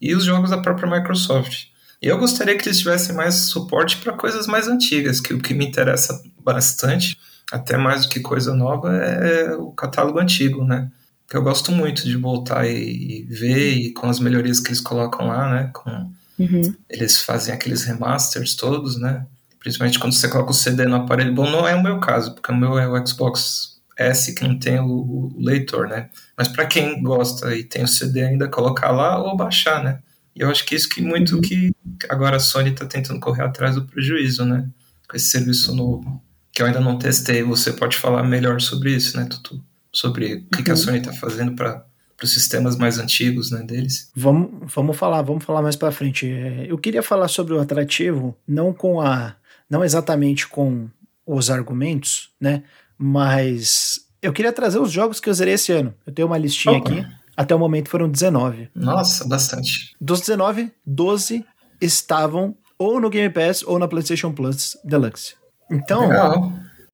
e 0.01 0.15
os 0.15 0.25
jogos 0.25 0.51
da 0.51 0.59
própria 0.59 0.89
Microsoft. 0.89 1.65
E 2.01 2.07
eu 2.07 2.19
gostaria 2.19 2.57
que 2.57 2.69
eles 2.69 2.79
tivessem 2.79 3.17
mais 3.17 3.35
suporte 3.35 3.97
para 3.97 4.13
coisas 4.13 4.47
mais 4.47 4.69
antigas, 4.69 5.21
que 5.21 5.35
o 5.35 5.41
que 5.41 5.53
me 5.53 5.67
interessa 5.67 6.23
bastante, 6.39 7.19
até 7.51 7.77
mais 7.77 8.03
do 8.05 8.09
que 8.09 8.21
coisa 8.21 8.55
nova, 8.55 8.95
é 8.95 9.55
o 9.55 9.73
catálogo 9.73 10.19
antigo, 10.19 10.65
né? 10.65 10.91
que 11.31 11.37
eu 11.37 11.43
gosto 11.43 11.71
muito 11.71 12.03
de 12.05 12.17
voltar 12.17 12.67
e, 12.67 13.25
ver 13.31 13.75
e 13.75 13.93
com 13.93 14.09
as 14.09 14.19
melhorias 14.19 14.59
que 14.59 14.71
eles 14.71 14.81
colocam 14.81 15.29
lá, 15.29 15.49
né? 15.49 15.71
Com, 15.73 16.13
uhum. 16.37 16.75
Eles 16.89 17.21
fazem 17.21 17.55
aqueles 17.55 17.85
remasters 17.85 18.57
todos, 18.57 18.99
né? 18.99 19.25
Principalmente 19.61 20.01
quando 20.01 20.13
você 20.13 20.27
coloca 20.29 20.51
o 20.51 20.55
CD 20.55 20.87
no 20.87 20.97
aparelho. 20.97 21.33
Bom, 21.33 21.49
não 21.49 21.69
é 21.69 21.77
o 21.77 21.83
meu 21.83 22.01
caso, 22.01 22.35
porque 22.35 22.51
o 22.51 22.57
meu 22.57 22.77
é 22.77 22.89
o 22.89 23.07
Xbox 23.07 23.81
S 23.97 24.35
que 24.35 24.43
não 24.43 24.59
tem 24.59 24.81
o, 24.81 24.89
o 24.89 25.37
leitor, 25.39 25.87
né? 25.87 26.11
Mas 26.37 26.49
para 26.49 26.67
quem 26.67 27.01
gosta 27.01 27.55
e 27.55 27.63
tem 27.63 27.85
o 27.85 27.89
CD 27.89 28.25
ainda, 28.25 28.49
colocar 28.49 28.91
lá 28.91 29.23
ou 29.23 29.37
baixar, 29.37 29.85
né? 29.85 30.01
E 30.35 30.41
eu 30.41 30.51
acho 30.51 30.67
que 30.67 30.75
isso 30.75 30.89
que 30.89 31.01
muito 31.01 31.37
uhum. 31.37 31.41
que 31.43 31.71
agora 32.09 32.39
a 32.39 32.41
Sony 32.41 32.71
está 32.71 32.87
tentando 32.87 33.21
correr 33.21 33.45
atrás 33.45 33.77
do 33.77 33.85
prejuízo, 33.85 34.45
né? 34.45 34.69
Com 35.09 35.17
esse 35.17 35.27
serviço 35.27 35.73
novo. 35.77 36.21
Que 36.53 36.63
eu 36.63 36.67
ainda 36.67 36.81
não 36.81 36.99
testei. 36.99 37.43
Você 37.43 37.73
pode 37.73 37.97
falar 37.97 38.23
melhor 38.23 38.61
sobre 38.61 38.95
isso, 38.95 39.17
né, 39.17 39.25
Tutu? 39.25 39.63
sobre 39.93 40.25
o 40.27 40.29
que, 40.29 40.59
uhum. 40.59 40.65
que 40.65 40.71
a 40.71 40.75
uhum. 40.75 40.77
Sony 40.77 40.99
está 40.99 41.13
fazendo 41.13 41.53
para 41.55 41.85
os 42.23 42.33
sistemas 42.33 42.77
mais 42.77 42.99
antigos 42.99 43.51
né, 43.51 43.63
deles. 43.63 44.11
Vamos, 44.15 44.73
vamos 44.73 44.97
falar, 44.97 45.23
vamos 45.23 45.45
falar 45.45 45.63
mais 45.63 45.77
para 45.77 45.93
frente. 45.93 46.31
É, 46.31 46.67
eu 46.69 46.79
queria 46.79 47.03
falar 47.03 47.29
sobre 47.29 47.55
o 47.55 47.61
atrativo, 47.61 48.37
não 48.47 48.73
com 48.73 49.01
a, 49.01 49.35
não 49.69 49.85
exatamente 49.85 50.47
com 50.47 50.89
os 51.27 51.51
argumentos, 51.51 52.31
né? 52.41 52.63
Mas 52.97 54.01
eu 54.21 54.33
queria 54.33 54.53
trazer 54.53 54.79
os 54.79 54.93
jogos 54.93 55.21
que 55.21 55.29
eu 55.29 55.35
zerei 55.35 55.55
esse 55.55 55.73
ano. 55.73 55.95
Eu 56.07 56.13
tenho 56.13 56.29
uma 56.29 56.39
listinha 56.39 56.77
Opa. 56.77 56.91
aqui. 56.91 57.07
Até 57.37 57.55
o 57.55 57.59
momento 57.59 57.89
foram 57.89 58.09
19. 58.09 58.69
Nossa, 58.75 59.27
bastante. 59.27 59.97
Dos 59.99 60.21
19, 60.21 60.71
12 60.85 61.45
estavam 61.81 62.55
ou 62.79 63.01
no 63.01 63.09
Game 63.09 63.33
Pass 63.33 63.63
ou 63.63 63.79
na 63.79 63.89
PlayStation 63.89 64.33
Plus 64.33 64.77
Deluxe. 64.85 65.40
Então, 65.71 66.01
Legal. 66.09 66.53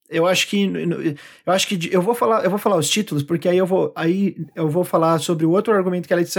eu 0.09 0.27
acho 0.27 0.47
que 0.49 0.65
eu 1.47 1.53
acho 1.53 1.67
que 1.67 1.89
eu 1.93 2.03
vou 2.03 2.15
falar, 2.15 2.45
eu 2.45 2.51
vou 2.51 2.59
falar 2.59 2.77
os 2.77 2.89
títulos 2.89 3.23
porque 3.23 3.49
aí 3.49 3.57
eu 3.59 3.67
vou 3.67 3.93
aí 3.97 4.37
eu 4.55 4.69
vou 4.69 4.85
falar 4.85 5.19
sobre 5.19 5.47
o 5.47 5.51
outro 5.51 5.73
argumento 5.75 6.07
que 6.07 6.13
ela 6.13 6.23
disse, 6.23 6.39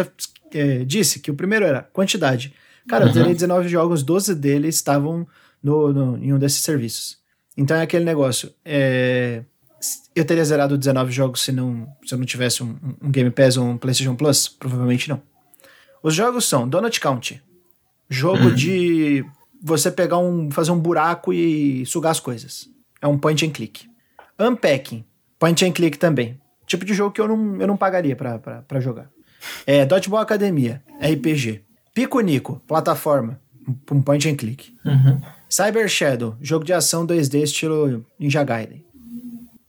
é, 0.53 0.79
disse 0.85 1.19
que 1.19 1.31
o 1.31 1.35
primeiro 1.35 1.65
era 1.65 1.81
quantidade. 1.81 2.53
Cara, 2.87 3.03
eu 3.05 3.07
Uhum. 3.09 3.13
zerei 3.13 3.33
19 3.33 3.67
jogos, 3.67 4.03
12 4.03 4.33
deles 4.35 4.75
estavam 4.75 5.27
no, 5.61 5.91
no- 5.91 6.17
em 6.23 6.31
um 6.33 6.39
desses 6.39 6.61
serviços. 6.61 7.17
Então 7.57 7.75
é 7.75 7.81
aquele 7.81 8.05
negócio. 8.05 8.51
é, 8.63 9.43
eu 10.15 10.25
teria 10.25 10.43
zerado 10.45 10.77
19 10.77 11.11
jogos 11.11 11.41
se, 11.43 11.51
não, 11.51 11.87
se 12.05 12.13
eu 12.13 12.17
não 12.17 12.25
tivesse 12.25 12.63
um, 12.63 12.75
um 13.01 13.11
Game 13.11 13.29
Pass 13.29 13.57
ou 13.57 13.65
um 13.65 13.77
PlayStation 13.77 14.15
Plus? 14.15 14.47
Provavelmente 14.47 15.07
não. 15.09 15.21
Os 16.01 16.15
jogos 16.15 16.45
são 16.45 16.67
Donut 16.67 16.99
County. 16.99 17.41
Jogo 18.09 18.51
de 18.51 19.23
você 19.67 19.91
pegar 19.91 20.17
um. 20.17 20.49
fazer 20.49 20.71
um 20.71 20.79
buraco 20.79 21.33
e 21.33 21.85
sugar 21.85 22.11
as 22.11 22.19
coisas. 22.19 22.69
É 23.01 23.07
um 23.07 23.17
point 23.17 23.45
and 23.45 23.51
click. 23.51 23.89
Unpacking. 24.39 25.05
Point 25.37 25.65
and 25.65 25.71
click 25.71 25.97
também. 25.97 26.39
Tipo 26.65 26.83
de 26.83 26.93
jogo 26.93 27.11
que 27.11 27.21
eu 27.21 27.27
não, 27.27 27.61
eu 27.61 27.67
não 27.67 27.77
pagaria 27.77 28.15
pra, 28.15 28.39
pra, 28.39 28.61
pra 28.63 28.79
jogar. 28.79 29.09
É, 29.65 29.85
Dodgeball 29.85 30.21
Academia. 30.21 30.81
RPG. 30.99 31.63
Pico 31.93 32.19
Nico. 32.19 32.61
Plataforma. 32.67 33.39
Um 33.91 34.01
point 34.01 34.27
and 34.27 34.35
click. 34.35 34.73
Uhum. 34.85 35.21
Cyber 35.49 35.87
Shadow, 35.87 36.35
jogo 36.41 36.65
de 36.65 36.73
ação 36.73 37.05
2D 37.05 37.43
estilo 37.43 38.05
Ninja 38.19 38.43
Gaiden. 38.43 38.85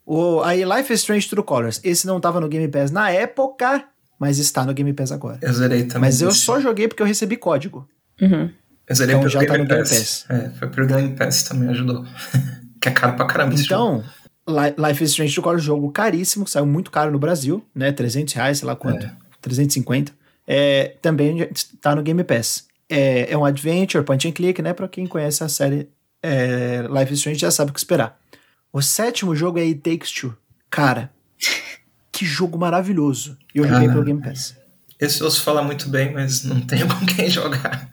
O, 0.05 0.41
aí 0.43 0.65
Life 0.65 0.93
is 0.93 1.01
Strange 1.01 1.29
True 1.29 1.45
Colors, 1.45 1.81
esse 1.85 2.07
não 2.07 2.21
tava 2.21 2.41
no 2.41 2.49
Game 2.49 2.67
Pass 2.69 2.91
na 2.91 3.11
época, 3.11 3.85
mas 4.19 4.39
está 4.39 4.65
no 4.65 4.73
Game 4.73 4.93
Pass 4.93 5.13
agora. 5.13 5.39
Eu 5.43 5.53
zerei 5.53 5.85
também. 5.85 6.09
Mas 6.09 6.23
eu 6.23 6.31
esse. 6.31 6.39
só 6.39 6.61
joguei 6.61 6.89
porque 6.89 7.03
eu 7.03 7.07
recebi 7.07 7.37
código. 7.37 7.87
Uhum. 8.21 8.51
Eu 8.89 8.95
zerei 8.97 9.15
então 9.15 9.21
pelo 9.29 9.31
já 9.33 9.39
tá 9.41 9.45
Game 9.57 9.59
no 9.65 9.69
Game 9.69 9.81
Pass. 9.89 10.25
É, 10.29 10.51
foi 10.51 10.69
pelo 10.69 10.87
Game 10.87 11.15
Pass 11.17 11.43
também, 11.43 11.69
ajudou. 11.69 12.05
que 12.81 12.89
é 12.89 12.93
caro 12.93 13.17
pra 13.17 13.27
caramba. 13.27 13.55
Então, 13.59 14.03
Li- 14.49 14.89
Life 14.89 15.05
is 15.05 15.11
Strange 15.11 15.33
True 15.35 15.43
Colors, 15.45 15.63
jogo 15.63 15.91
caríssimo, 15.91 16.47
saiu 16.47 16.65
muito 16.67 16.91
caro 16.91 17.11
no 17.11 17.19
Brasil, 17.19 17.65
né? 17.75 17.93
300 17.93 18.33
reais, 18.35 18.59
sei 18.59 18.67
lá 18.67 18.75
quanto. 18.77 19.05
É. 19.07 19.13
350. 19.43 20.13
É, 20.47 20.97
também 21.03 21.47
está 21.55 21.95
no 21.95 22.03
Game 22.03 22.23
Pass. 22.25 22.67
É, 22.89 23.31
é 23.31 23.37
um 23.37 23.45
adventure, 23.45 24.03
point 24.03 24.27
and 24.27 24.33
click, 24.33 24.63
né? 24.63 24.73
Pra 24.73 24.89
quem 24.89 25.07
conhece 25.07 25.45
a 25.45 25.49
série 25.49 25.89
é, 26.23 26.83
Life 26.89 27.13
is 27.13 27.19
Strange 27.19 27.39
já 27.41 27.51
sabe 27.51 27.71
o 27.71 27.75
que 27.75 27.81
esperar. 27.81 28.19
O 28.73 28.81
sétimo 28.81 29.37
jogo 29.37 29.59
é 29.59 29.63
It 29.63 29.81
Takes 29.81 30.11
Two. 30.13 30.35
Cara, 30.71 31.11
que 32.11 32.25
jogo 32.25 32.59
maravilhoso. 32.59 33.37
E 33.55 33.59
eu 33.59 33.69
joguei 33.69 33.89
Ah. 33.89 33.93
pelo 33.93 34.05
Game 34.05 34.23
Pass. 34.23 34.57
Esse 35.01 35.21
eu 35.21 35.27
ouço 35.27 35.43
falar 35.43 35.63
muito 35.63 35.89
bem, 35.89 36.13
mas 36.13 36.43
não 36.43 36.61
tenho 36.61 36.89
com 36.89 37.07
quem 37.07 37.29
jogar. 37.31 37.93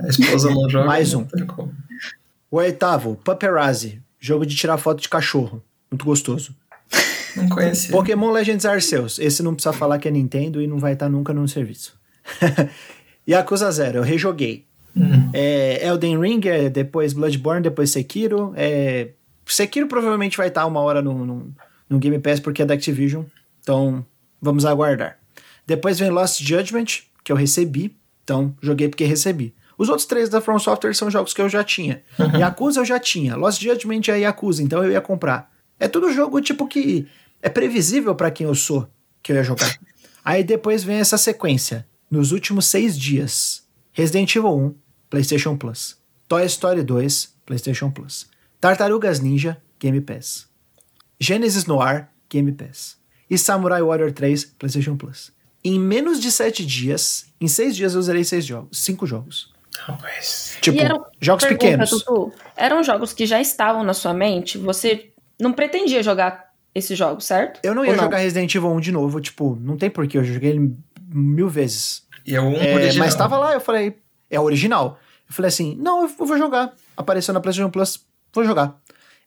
A 0.00 0.08
esposa 0.08 0.50
não 0.50 0.68
joga. 0.68 0.86
Mais 0.86 1.12
um. 1.12 1.24
tem. 1.24 1.46
O 2.50 2.56
oitavo, 2.56 3.16
Paparazzi. 3.22 4.00
Jogo 4.18 4.46
de 4.46 4.56
tirar 4.56 4.78
foto 4.78 5.02
de 5.02 5.08
cachorro. 5.08 5.62
Muito 5.90 6.04
gostoso. 6.04 6.54
Não 7.36 7.48
conhecia. 7.48 7.90
Pokémon 7.90 8.30
Legends 8.32 8.64
Arceus. 8.64 9.18
Esse 9.18 9.42
não 9.42 9.54
precisa 9.54 9.72
falar 9.72 9.98
que 9.98 10.08
é 10.08 10.10
Nintendo 10.10 10.62
e 10.62 10.66
não 10.66 10.78
vai 10.78 10.94
estar 10.94 11.08
nunca 11.08 11.34
no 11.34 11.46
serviço. 11.46 11.94
Yakuza 13.28 13.70
Zero, 13.70 13.98
eu 13.98 14.02
rejoguei. 14.02 14.64
Uhum. 14.94 15.30
É, 15.34 15.86
Elden 15.86 16.18
Ring, 16.18 16.40
é, 16.46 16.70
depois 16.70 17.12
Bloodborne, 17.12 17.62
depois 17.62 17.90
Sekiro. 17.90 18.54
É, 18.56 19.08
Sekiro 19.44 19.86
provavelmente 19.86 20.36
vai 20.36 20.48
estar 20.48 20.64
uma 20.64 20.80
hora 20.80 21.02
no, 21.02 21.26
no, 21.26 21.54
no 21.88 21.98
Game 21.98 22.18
Pass 22.18 22.40
porque 22.40 22.62
é 22.62 22.64
da 22.64 22.74
Activision. 22.74 23.24
Então, 23.60 24.04
vamos 24.40 24.64
aguardar. 24.64 25.18
Depois 25.66 25.98
vem 25.98 26.10
Lost 26.10 26.40
Judgment, 26.42 27.02
que 27.24 27.32
eu 27.32 27.36
recebi. 27.36 27.96
Então, 28.22 28.54
joguei 28.60 28.88
porque 28.88 29.04
recebi. 29.04 29.54
Os 29.78 29.88
outros 29.88 30.06
três 30.06 30.28
da 30.28 30.40
From 30.40 30.58
Software 30.58 30.94
são 30.94 31.10
jogos 31.10 31.34
que 31.34 31.40
eu 31.40 31.48
já 31.48 31.62
tinha. 31.62 32.02
Yakuza 32.38 32.80
eu 32.80 32.84
já 32.84 32.98
tinha. 32.98 33.36
Lost 33.36 33.62
Judgment 33.62 34.02
é 34.08 34.20
Yakuza, 34.20 34.62
então 34.62 34.82
eu 34.82 34.90
ia 34.90 35.00
comprar. 35.00 35.52
É 35.78 35.86
tudo 35.86 36.12
jogo 36.12 36.40
tipo 36.40 36.66
que 36.66 37.06
é 37.42 37.48
previsível 37.48 38.14
pra 38.14 38.30
quem 38.30 38.46
eu 38.46 38.54
sou 38.54 38.88
que 39.22 39.32
eu 39.32 39.36
ia 39.36 39.44
jogar. 39.44 39.78
Aí 40.24 40.42
depois 40.42 40.82
vem 40.82 40.96
essa 40.96 41.18
sequência. 41.18 41.86
Nos 42.10 42.32
últimos 42.32 42.66
seis 42.66 42.98
dias: 42.98 43.64
Resident 43.92 44.34
Evil 44.34 44.56
1, 44.56 44.74
PlayStation 45.10 45.56
Plus. 45.56 45.96
Toy 46.28 46.44
Story 46.46 46.82
2, 46.82 47.36
PlayStation 47.44 47.90
Plus. 47.90 48.28
Tartarugas 48.60 49.20
Ninja, 49.20 49.60
Game 49.78 50.00
Pass. 50.00 50.48
Genesis 51.20 51.66
Noir, 51.66 52.08
Game 52.28 52.50
Pass. 52.52 52.96
E 53.28 53.36
Samurai 53.36 53.82
Warrior 53.82 54.12
3, 54.12 54.44
PlayStation 54.58 54.96
Plus. 54.96 55.32
Em 55.68 55.80
menos 55.80 56.20
de 56.20 56.30
sete 56.30 56.64
dias, 56.64 57.26
em 57.40 57.48
seis 57.48 57.74
dias 57.74 57.94
eu 57.94 58.02
zerei 58.02 58.22
seis 58.22 58.44
jogos, 58.44 58.78
cinco 58.78 59.06
jogos. 59.06 59.52
Rapaz. 59.78 60.56
Tipo, 60.60 60.78
E 60.78 60.80
eram- 60.80 61.04
jogos 61.20 61.44
Pergunta, 61.44 61.64
pequenos. 61.64 61.90
Tutu, 61.90 62.32
eram 62.56 62.82
jogos 62.82 63.12
que 63.12 63.26
já 63.26 63.40
estavam 63.40 63.82
na 63.82 63.92
sua 63.92 64.14
mente? 64.14 64.56
Você 64.58 65.10
não 65.40 65.52
pretendia 65.52 66.02
jogar 66.02 66.52
esses 66.74 66.96
jogos, 66.96 67.24
certo? 67.24 67.60
Eu 67.62 67.74
não 67.74 67.84
ia 67.84 67.94
jogar 67.96 68.18
Resident 68.18 68.54
Evil 68.54 68.70
1 68.70 68.80
de 68.80 68.92
novo, 68.92 69.20
tipo, 69.20 69.58
não 69.60 69.76
tem 69.76 69.90
porquê, 69.90 70.18
eu 70.18 70.24
joguei 70.24 70.50
ele 70.50 70.74
mil 71.08 71.48
vezes. 71.48 72.04
E 72.24 72.34
é 72.34 72.40
o 72.40 72.44
um 72.44 72.54
É, 72.56 72.74
original. 72.74 73.06
mas 73.06 73.14
tava 73.14 73.36
lá, 73.38 73.52
eu 73.54 73.60
falei, 73.60 73.96
é 74.30 74.38
original. 74.40 74.98
Eu 75.28 75.34
falei 75.34 75.48
assim, 75.48 75.76
não, 75.80 76.02
eu 76.02 76.08
vou 76.08 76.38
jogar. 76.38 76.72
Apareceu 76.96 77.34
na 77.34 77.40
PlayStation 77.40 77.70
Plus, 77.70 78.04
vou 78.32 78.44
jogar. 78.44 78.78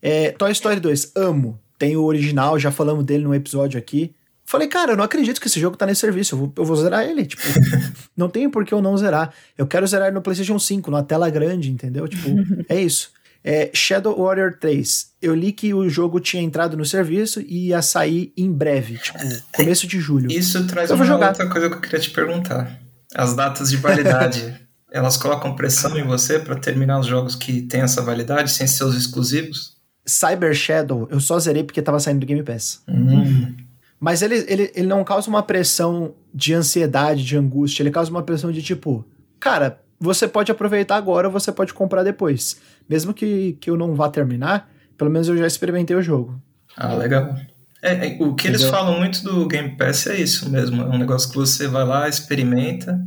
É, 0.01 0.31
Toy 0.31 0.51
Story 0.51 0.79
2, 0.79 1.11
amo. 1.15 1.59
Tem 1.77 1.95
o 1.95 2.03
original, 2.03 2.57
já 2.59 2.71
falamos 2.71 3.03
dele 3.05 3.23
num 3.23 3.33
episódio 3.33 3.77
aqui. 3.77 4.13
Falei, 4.49 4.67
cara, 4.67 4.93
eu 4.93 4.97
não 4.97 5.03
acredito 5.03 5.39
que 5.39 5.45
esse 5.45 5.59
jogo 5.59 5.77
tá 5.77 5.85
nesse 5.85 6.01
serviço, 6.01 6.33
eu 6.33 6.39
vou, 6.39 6.53
eu 6.57 6.65
vou 6.65 6.75
zerar 6.75 7.03
ele. 7.05 7.23
Tipo, 7.23 7.43
não 8.17 8.27
tem 8.27 8.49
por 8.49 8.65
que 8.65 8.73
eu 8.73 8.81
não 8.81 8.97
zerar. 8.97 9.31
Eu 9.55 9.67
quero 9.67 9.85
zerar 9.85 10.11
no 10.11 10.23
PlayStation 10.23 10.57
5, 10.57 10.89
numa 10.89 11.03
tela 11.03 11.29
grande, 11.29 11.69
entendeu? 11.69 12.07
Tipo, 12.07 12.29
é 12.67 12.81
isso. 12.81 13.11
É, 13.43 13.69
Shadow 13.75 14.19
Warrior 14.19 14.57
3. 14.59 15.11
Eu 15.21 15.35
li 15.35 15.51
que 15.51 15.71
o 15.71 15.87
jogo 15.87 16.19
tinha 16.19 16.41
entrado 16.41 16.75
no 16.75 16.83
serviço 16.83 17.39
e 17.41 17.67
ia 17.67 17.83
sair 17.83 18.33
em 18.35 18.51
breve, 18.51 18.97
tipo, 18.97 19.19
começo 19.53 19.85
de 19.85 19.99
julho. 19.99 20.31
Isso 20.31 20.65
traz 20.65 20.89
Eu 20.89 20.95
uma 20.95 21.05
vou 21.05 21.13
jogar. 21.13 21.27
outra 21.29 21.47
coisa 21.47 21.69
que 21.69 21.75
eu 21.75 21.81
queria 21.81 21.99
te 21.99 22.09
perguntar. 22.09 22.75
As 23.13 23.35
datas 23.35 23.69
de 23.69 23.77
validade, 23.77 24.59
elas 24.91 25.15
colocam 25.15 25.55
pressão 25.55 25.95
em 25.95 26.03
você 26.03 26.39
pra 26.39 26.55
terminar 26.55 26.99
os 26.99 27.05
jogos 27.05 27.35
que 27.35 27.61
têm 27.61 27.81
essa 27.81 28.01
validade 28.01 28.49
sem 28.49 28.65
seus 28.65 28.95
exclusivos? 28.95 29.77
Cyber 30.07 30.55
Shadow, 30.55 31.07
eu 31.11 31.19
só 31.19 31.37
zerei 31.37 31.63
porque 31.63 31.83
tava 31.83 31.99
saindo 31.99 32.21
do 32.21 32.25
Game 32.25 32.41
Pass. 32.41 32.81
Hum. 32.87 33.68
Mas 33.99 34.21
ele, 34.21 34.45
ele, 34.47 34.71
ele 34.73 34.87
não 34.87 35.03
causa 35.03 35.29
uma 35.29 35.43
pressão 35.43 36.13
de 36.33 36.53
ansiedade, 36.53 37.23
de 37.25 37.35
angústia. 37.35 37.83
Ele 37.83 37.91
causa 37.91 38.09
uma 38.09 38.23
pressão 38.23 38.51
de 38.51 38.61
tipo, 38.61 39.05
cara, 39.39 39.81
você 39.99 40.27
pode 40.27 40.51
aproveitar 40.51 40.95
agora, 40.95 41.27
você 41.29 41.51
pode 41.51 41.73
comprar 41.73 42.03
depois. 42.03 42.57
Mesmo 42.87 43.13
que, 43.13 43.57
que 43.59 43.69
eu 43.69 43.75
não 43.75 43.95
vá 43.95 44.09
terminar, 44.09 44.69
pelo 44.97 45.11
menos 45.11 45.27
eu 45.27 45.37
já 45.37 45.45
experimentei 45.45 45.95
o 45.95 46.01
jogo. 46.01 46.41
Ah, 46.77 46.93
legal. 46.93 47.35
É, 47.81 48.07
é, 48.09 48.17
o 48.23 48.35
que 48.35 48.47
eles 48.47 48.61
Entendeu? 48.61 48.77
falam 48.77 48.97
muito 48.97 49.21
do 49.23 49.45
Game 49.47 49.75
Pass 49.77 50.07
é 50.07 50.17
isso 50.19 50.49
mesmo. 50.49 50.81
É 50.81 50.85
um 50.85 50.97
negócio 50.97 51.29
que 51.29 51.35
você 51.37 51.67
vai 51.67 51.83
lá, 51.85 52.07
experimenta. 52.07 52.99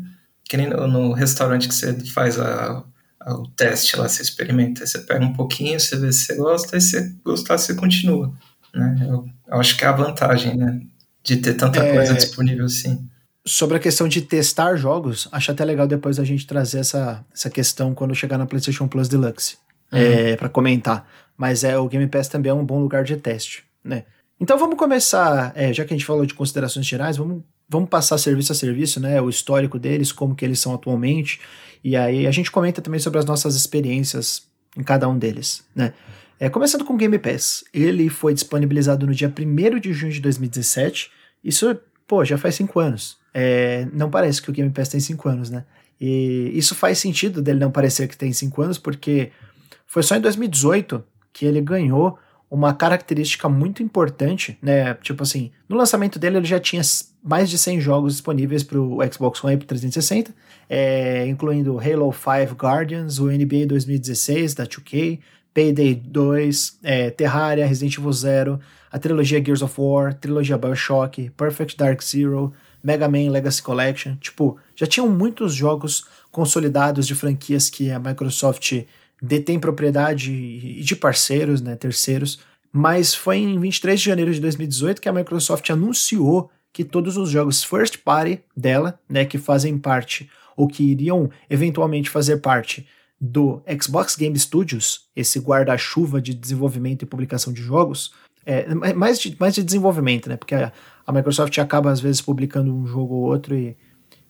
Que 0.44 0.56
nem 0.58 0.68
no, 0.68 0.86
no 0.86 1.12
restaurante 1.12 1.68
que 1.68 1.74
você 1.74 1.98
faz 2.10 2.38
a, 2.38 2.84
a- 3.20 3.34
o 3.34 3.48
teste 3.48 3.96
lá, 3.96 4.06
você 4.08 4.20
experimenta. 4.22 4.82
Aí 4.82 4.86
Você 4.86 4.98
pega 4.98 5.24
um 5.24 5.32
pouquinho, 5.32 5.80
você 5.80 5.96
vê 5.96 6.12
se 6.12 6.26
você 6.26 6.36
gosta, 6.36 6.76
e 6.76 6.80
se 6.82 7.16
gostar, 7.24 7.56
você 7.56 7.74
continua. 7.74 8.30
Né? 8.74 9.06
Eu, 9.08 9.24
eu 9.52 9.60
acho 9.60 9.76
que 9.76 9.84
é 9.84 9.88
a 9.88 9.92
vantagem, 9.92 10.56
né? 10.56 10.80
De 11.22 11.36
ter 11.36 11.54
tanta 11.54 11.80
É. 11.80 11.92
coisa 11.94 12.14
disponível 12.14 12.66
assim. 12.66 13.08
Sobre 13.44 13.76
a 13.76 13.80
questão 13.80 14.06
de 14.08 14.22
testar 14.22 14.76
jogos, 14.76 15.28
acho 15.32 15.50
até 15.50 15.64
legal 15.64 15.86
depois 15.86 16.18
a 16.18 16.24
gente 16.24 16.46
trazer 16.46 16.78
essa, 16.80 17.24
essa 17.34 17.50
questão 17.50 17.92
quando 17.94 18.14
chegar 18.14 18.38
na 18.38 18.46
PlayStation 18.46 18.86
Plus 18.88 19.08
Deluxe. 19.08 19.56
É, 19.90 20.36
para 20.36 20.48
comentar. 20.48 21.06
Mas 21.36 21.64
é 21.64 21.76
o 21.76 21.86
Game 21.86 22.06
Pass 22.06 22.26
também 22.28 22.48
é 22.50 22.54
um 22.54 22.64
bom 22.64 22.80
lugar 22.80 23.04
de 23.04 23.14
teste, 23.16 23.62
né? 23.84 24.04
Então 24.40 24.58
vamos 24.58 24.76
começar, 24.78 25.52
é, 25.54 25.70
já 25.72 25.84
que 25.84 25.92
a 25.92 25.96
gente 25.96 26.06
falou 26.06 26.24
de 26.24 26.32
considerações 26.34 26.86
gerais, 26.86 27.18
vamos, 27.18 27.42
vamos 27.68 27.90
passar 27.90 28.16
serviço 28.16 28.52
a 28.52 28.54
serviço, 28.54 28.98
né? 29.00 29.20
O 29.20 29.28
histórico 29.28 29.78
deles, 29.78 30.10
como 30.10 30.34
que 30.34 30.44
eles 30.46 30.58
são 30.60 30.72
atualmente. 30.74 31.40
E 31.84 31.94
aí 31.94 32.26
a 32.26 32.30
gente 32.30 32.50
comenta 32.50 32.80
também 32.80 32.98
sobre 33.00 33.18
as 33.18 33.24
nossas 33.26 33.54
experiências 33.54 34.44
em 34.76 34.82
cada 34.82 35.06
um 35.08 35.18
deles, 35.18 35.62
né? 35.76 35.92
É, 36.42 36.50
começando 36.50 36.84
com 36.84 36.94
o 36.94 36.96
Game 36.96 37.16
Pass. 37.20 37.62
Ele 37.72 38.08
foi 38.08 38.34
disponibilizado 38.34 39.06
no 39.06 39.14
dia 39.14 39.32
1 39.32 39.78
de 39.78 39.92
junho 39.92 40.12
de 40.12 40.20
2017. 40.20 41.08
Isso, 41.44 41.78
pô, 42.04 42.24
já 42.24 42.36
faz 42.36 42.56
cinco 42.56 42.80
anos. 42.80 43.16
É, 43.32 43.86
não 43.92 44.10
parece 44.10 44.42
que 44.42 44.50
o 44.50 44.52
Game 44.52 44.68
Pass 44.72 44.88
tem 44.88 44.98
cinco 44.98 45.28
anos, 45.28 45.50
né? 45.50 45.64
E 46.00 46.50
isso 46.52 46.74
faz 46.74 46.98
sentido 46.98 47.40
dele 47.40 47.60
não 47.60 47.70
parecer 47.70 48.08
que 48.08 48.16
tem 48.18 48.32
cinco 48.32 48.60
anos, 48.60 48.76
porque 48.76 49.30
foi 49.86 50.02
só 50.02 50.16
em 50.16 50.20
2018 50.20 51.04
que 51.32 51.46
ele 51.46 51.60
ganhou 51.60 52.18
uma 52.50 52.74
característica 52.74 53.48
muito 53.48 53.80
importante, 53.80 54.58
né? 54.60 54.94
Tipo 54.94 55.22
assim, 55.22 55.52
no 55.68 55.76
lançamento 55.76 56.18
dele 56.18 56.38
ele 56.38 56.46
já 56.46 56.58
tinha 56.58 56.82
mais 57.22 57.48
de 57.48 57.56
100 57.56 57.80
jogos 57.80 58.14
disponíveis 58.14 58.64
para 58.64 58.80
o 58.80 58.98
Xbox 59.12 59.44
One 59.44 59.54
e 59.54 59.58
pro 59.58 59.68
360, 59.68 60.34
é, 60.68 61.24
incluindo 61.28 61.78
Halo 61.78 62.12
5 62.12 62.56
Guardians, 62.56 63.20
o 63.20 63.26
NBA 63.28 63.64
2016 63.68 64.54
da 64.54 64.66
2K, 64.66 65.20
Payday 65.54 65.94
2, 65.94 66.78
é, 66.82 67.10
Terraria, 67.10 67.66
Resident 67.66 67.96
Evil 67.98 68.12
Zero, 68.12 68.60
a 68.90 68.98
trilogia 68.98 69.42
Gears 69.42 69.62
of 69.62 69.74
War, 69.78 70.14
trilogia 70.14 70.58
Bioshock, 70.58 71.30
Perfect 71.30 71.76
Dark 71.76 72.02
Zero, 72.02 72.52
Mega 72.82 73.08
Man 73.08 73.30
Legacy 73.30 73.62
Collection. 73.62 74.16
Tipo, 74.16 74.58
já 74.74 74.86
tinham 74.86 75.08
muitos 75.08 75.54
jogos 75.54 76.04
consolidados 76.30 77.06
de 77.06 77.14
franquias 77.14 77.70
que 77.70 77.90
a 77.90 77.98
Microsoft 77.98 78.84
detém 79.20 79.58
propriedade 79.58 80.32
e 80.32 80.82
de 80.82 80.96
parceiros, 80.96 81.60
né, 81.60 81.76
terceiros. 81.76 82.40
Mas 82.72 83.14
foi 83.14 83.38
em 83.38 83.58
23 83.58 84.00
de 84.00 84.06
janeiro 84.06 84.32
de 84.32 84.40
2018 84.40 85.00
que 85.00 85.08
a 85.08 85.12
Microsoft 85.12 85.68
anunciou 85.70 86.50
que 86.72 86.84
todos 86.84 87.16
os 87.16 87.30
jogos 87.30 87.62
first 87.62 87.98
party 87.98 88.40
dela, 88.56 88.98
né, 89.08 89.24
que 89.24 89.38
fazem 89.38 89.78
parte 89.78 90.28
ou 90.56 90.66
que 90.66 90.82
iriam 90.82 91.30
eventualmente 91.48 92.10
fazer 92.10 92.38
parte 92.38 92.86
do 93.24 93.62
Xbox 93.80 94.16
Game 94.16 94.36
Studios, 94.36 95.06
esse 95.14 95.38
guarda-chuva 95.38 96.20
de 96.20 96.34
desenvolvimento 96.34 97.02
e 97.02 97.06
publicação 97.06 97.52
de 97.52 97.62
jogos, 97.62 98.12
é, 98.44 98.74
mais, 98.74 99.20
de, 99.20 99.36
mais 99.38 99.54
de 99.54 99.62
desenvolvimento, 99.62 100.28
né? 100.28 100.36
Porque 100.36 100.56
a, 100.56 100.72
a 101.06 101.12
Microsoft 101.12 101.56
acaba 101.58 101.92
às 101.92 102.00
vezes 102.00 102.20
publicando 102.20 102.74
um 102.74 102.84
jogo 102.84 103.14
ou 103.14 103.22
outro 103.22 103.54
e, 103.54 103.76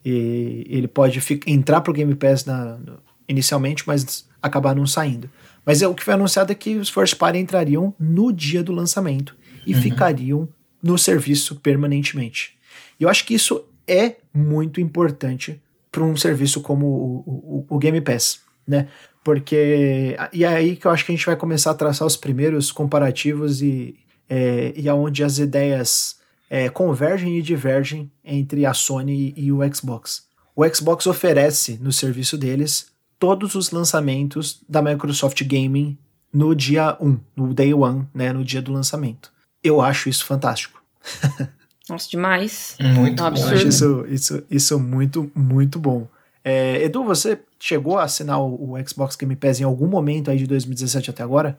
e 0.04 0.66
ele 0.68 0.86
pode 0.86 1.22
ficar, 1.22 1.50
entrar 1.50 1.80
para 1.80 1.90
o 1.90 1.94
Game 1.94 2.14
Pass 2.14 2.44
na, 2.44 2.76
no, 2.76 2.98
inicialmente, 3.26 3.82
mas 3.86 4.28
acabar 4.42 4.76
não 4.76 4.86
saindo. 4.86 5.30
Mas 5.64 5.80
é, 5.80 5.88
o 5.88 5.94
que 5.94 6.04
foi 6.04 6.12
anunciado 6.12 6.52
é 6.52 6.54
que 6.54 6.76
os 6.76 6.90
First 6.90 7.16
Party 7.16 7.38
entrariam 7.38 7.94
no 7.98 8.30
dia 8.30 8.62
do 8.62 8.72
lançamento 8.72 9.34
e 9.66 9.74
uhum. 9.74 9.80
ficariam 9.80 10.48
no 10.82 10.98
serviço 10.98 11.56
permanentemente. 11.56 12.58
E 13.00 13.04
eu 13.04 13.08
acho 13.08 13.24
que 13.24 13.32
isso 13.32 13.64
é 13.88 14.16
muito 14.34 14.82
importante 14.82 15.62
para 15.90 16.04
um 16.04 16.14
serviço 16.14 16.60
como 16.60 16.86
o, 16.86 17.64
o, 17.70 17.76
o 17.76 17.78
Game 17.78 18.00
Pass 18.02 18.41
né? 18.66 18.88
Porque. 19.24 20.16
E 20.32 20.44
é 20.44 20.48
aí 20.48 20.76
que 20.76 20.86
eu 20.86 20.90
acho 20.90 21.04
que 21.04 21.12
a 21.12 21.14
gente 21.14 21.26
vai 21.26 21.36
começar 21.36 21.70
a 21.70 21.74
traçar 21.74 22.06
os 22.06 22.16
primeiros 22.16 22.72
comparativos 22.72 23.62
e, 23.62 23.94
é, 24.28 24.72
e 24.76 24.88
aonde 24.88 25.22
as 25.22 25.38
ideias 25.38 26.16
é, 26.50 26.68
convergem 26.68 27.38
e 27.38 27.42
divergem 27.42 28.10
entre 28.24 28.66
a 28.66 28.74
Sony 28.74 29.32
e 29.36 29.52
o 29.52 29.60
Xbox. 29.74 30.26
O 30.54 30.68
Xbox 30.68 31.06
oferece 31.06 31.78
no 31.80 31.92
serviço 31.92 32.36
deles 32.36 32.86
todos 33.18 33.54
os 33.54 33.70
lançamentos 33.70 34.60
da 34.68 34.82
Microsoft 34.82 35.42
Gaming 35.44 35.96
no 36.32 36.54
dia 36.54 36.96
1, 37.00 37.18
no 37.36 37.54
day 37.54 37.72
one, 37.72 38.06
né, 38.12 38.32
no 38.32 38.44
dia 38.44 38.60
do 38.60 38.72
lançamento. 38.72 39.32
Eu 39.62 39.80
acho 39.80 40.08
isso 40.08 40.24
fantástico. 40.24 40.82
Nossa, 41.88 42.08
demais. 42.08 42.76
Muito 42.80 43.22
é 43.22 43.26
um 43.26 43.30
bom. 43.30 43.38
Eu 43.38 43.48
acho 43.48 43.68
isso, 43.68 44.06
isso, 44.08 44.42
isso 44.50 44.78
muito, 44.78 45.30
muito 45.34 45.78
bom. 45.78 46.08
É, 46.44 46.82
Edu, 46.84 47.04
você 47.04 47.38
chegou 47.58 47.98
a 47.98 48.04
assinar 48.04 48.40
o, 48.40 48.72
o, 48.72 48.88
Xbox 48.88 49.16
Game 49.16 49.36
Pass 49.36 49.60
em 49.60 49.64
algum 49.64 49.86
momento 49.86 50.30
aí 50.30 50.38
de 50.38 50.46
2017 50.46 51.10
até 51.10 51.22
agora? 51.22 51.58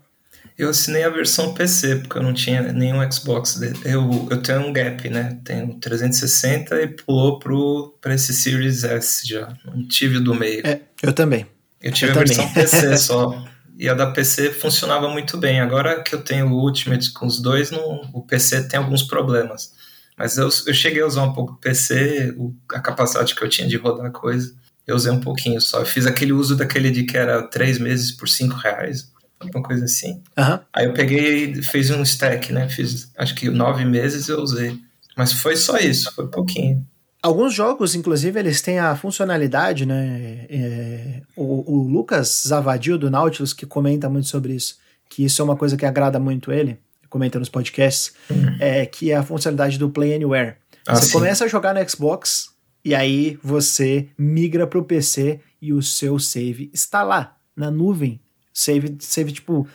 Eu 0.57 0.69
assinei 0.69 1.03
a 1.03 1.09
versão 1.09 1.53
PC, 1.53 1.97
porque 1.97 2.17
eu 2.17 2.23
não 2.23 2.33
tinha 2.33 2.61
nenhum 2.73 3.09
Xbox. 3.09 3.59
Eu, 3.85 4.27
eu 4.29 4.41
tenho 4.41 4.59
um 4.59 4.73
gap, 4.73 5.09
né? 5.09 5.39
Tenho 5.43 5.73
360 5.75 6.81
e 6.81 6.87
pulou 6.87 7.39
pro, 7.39 7.97
pra 8.01 8.13
esse 8.13 8.33
Series 8.33 8.83
S 8.83 9.25
já. 9.27 9.53
Não 9.65 9.87
tive 9.87 10.17
o 10.17 10.23
do 10.23 10.35
meio. 10.35 10.65
É, 10.67 10.81
eu 11.01 11.13
também. 11.13 11.45
Eu 11.81 11.91
tive 11.91 12.11
eu 12.11 12.15
a 12.15 12.19
versão 12.19 12.53
PC 12.53 12.97
só. 12.97 13.45
E 13.77 13.89
a 13.89 13.93
da 13.93 14.11
PC 14.11 14.51
funcionava 14.51 15.09
muito 15.09 15.37
bem. 15.37 15.59
Agora 15.59 16.03
que 16.03 16.13
eu 16.13 16.21
tenho 16.21 16.47
o 16.47 16.61
Ultimate 16.61 17.11
com 17.13 17.25
os 17.25 17.41
dois, 17.41 17.71
não, 17.71 18.01
o 18.13 18.21
PC 18.21 18.67
tem 18.67 18.77
alguns 18.77 19.03
problemas. 19.03 19.73
Mas 20.17 20.37
eu, 20.37 20.45
eu 20.45 20.73
cheguei 20.73 21.01
a 21.01 21.07
usar 21.07 21.23
um 21.23 21.33
pouco 21.33 21.53
o 21.53 21.57
PC, 21.57 22.35
o, 22.37 22.53
a 22.71 22.79
capacidade 22.79 23.33
que 23.33 23.43
eu 23.43 23.49
tinha 23.49 23.67
de 23.67 23.77
rodar 23.77 24.11
coisa. 24.11 24.53
Eu 24.85 24.95
usei 24.95 25.11
um 25.11 25.19
pouquinho 25.19 25.61
só. 25.61 25.79
Eu 25.79 25.85
fiz 25.85 26.05
aquele 26.05 26.33
uso 26.33 26.55
daquele 26.55 26.91
de 26.91 27.03
que 27.03 27.17
era 27.17 27.43
três 27.43 27.79
meses 27.79 28.11
por 28.11 28.27
cinco 28.27 28.55
reais, 28.55 29.11
alguma 29.39 29.63
coisa 29.63 29.85
assim. 29.85 30.21
Uhum. 30.37 30.59
Aí 30.73 30.85
eu 30.85 30.93
peguei 30.93 31.51
e 31.51 31.63
fiz 31.63 31.89
um 31.89 32.01
stack, 32.03 32.51
né? 32.51 32.67
Fiz 32.69 33.11
acho 33.17 33.35
que 33.35 33.49
nove 33.49 33.85
meses 33.85 34.27
eu 34.27 34.39
usei. 34.39 34.77
Mas 35.15 35.31
foi 35.31 35.55
só 35.55 35.77
isso, 35.77 36.11
foi 36.13 36.27
pouquinho. 36.27 36.85
Alguns 37.21 37.53
jogos, 37.53 37.95
inclusive, 37.95 38.37
eles 38.37 38.61
têm 38.61 38.79
a 38.79 38.95
funcionalidade, 38.97 39.85
né? 39.85 40.45
É, 40.49 41.21
o, 41.37 41.73
o, 41.73 41.87
Lucas 41.87 42.43
Zavadio 42.45 42.97
do 42.97 43.09
Nautilus, 43.09 43.53
que 43.53 43.65
comenta 43.65 44.09
muito 44.09 44.27
sobre 44.27 44.53
isso, 44.53 44.77
que 45.09 45.23
isso 45.23 45.41
é 45.41 45.45
uma 45.45 45.55
coisa 45.55 45.77
que 45.77 45.85
agrada 45.85 46.19
muito 46.19 46.51
ele, 46.51 46.77
comenta 47.09 47.39
nos 47.39 47.47
podcasts, 47.47 48.11
uhum. 48.29 48.57
é, 48.59 48.85
que 48.85 49.09
é 49.09 49.15
a 49.15 49.23
funcionalidade 49.23 49.79
do 49.79 49.89
Play 49.89 50.13
Anywhere. 50.13 50.55
Ah, 50.85 50.95
Você 50.95 51.05
sim. 51.05 51.11
começa 51.13 51.45
a 51.45 51.47
jogar 51.47 51.73
no 51.73 51.89
Xbox, 51.89 52.49
e 52.83 52.93
aí 52.93 53.39
você 53.41 54.09
migra 54.17 54.67
para 54.67 54.79
o 54.79 54.83
PC 54.83 55.39
e 55.61 55.71
o 55.71 55.81
seu 55.81 56.19
save 56.19 56.69
está 56.73 57.03
lá, 57.03 57.37
na 57.55 57.71
nuvem. 57.71 58.19
Save, 58.53 58.97
save 58.99 59.31
tipo, 59.31 59.67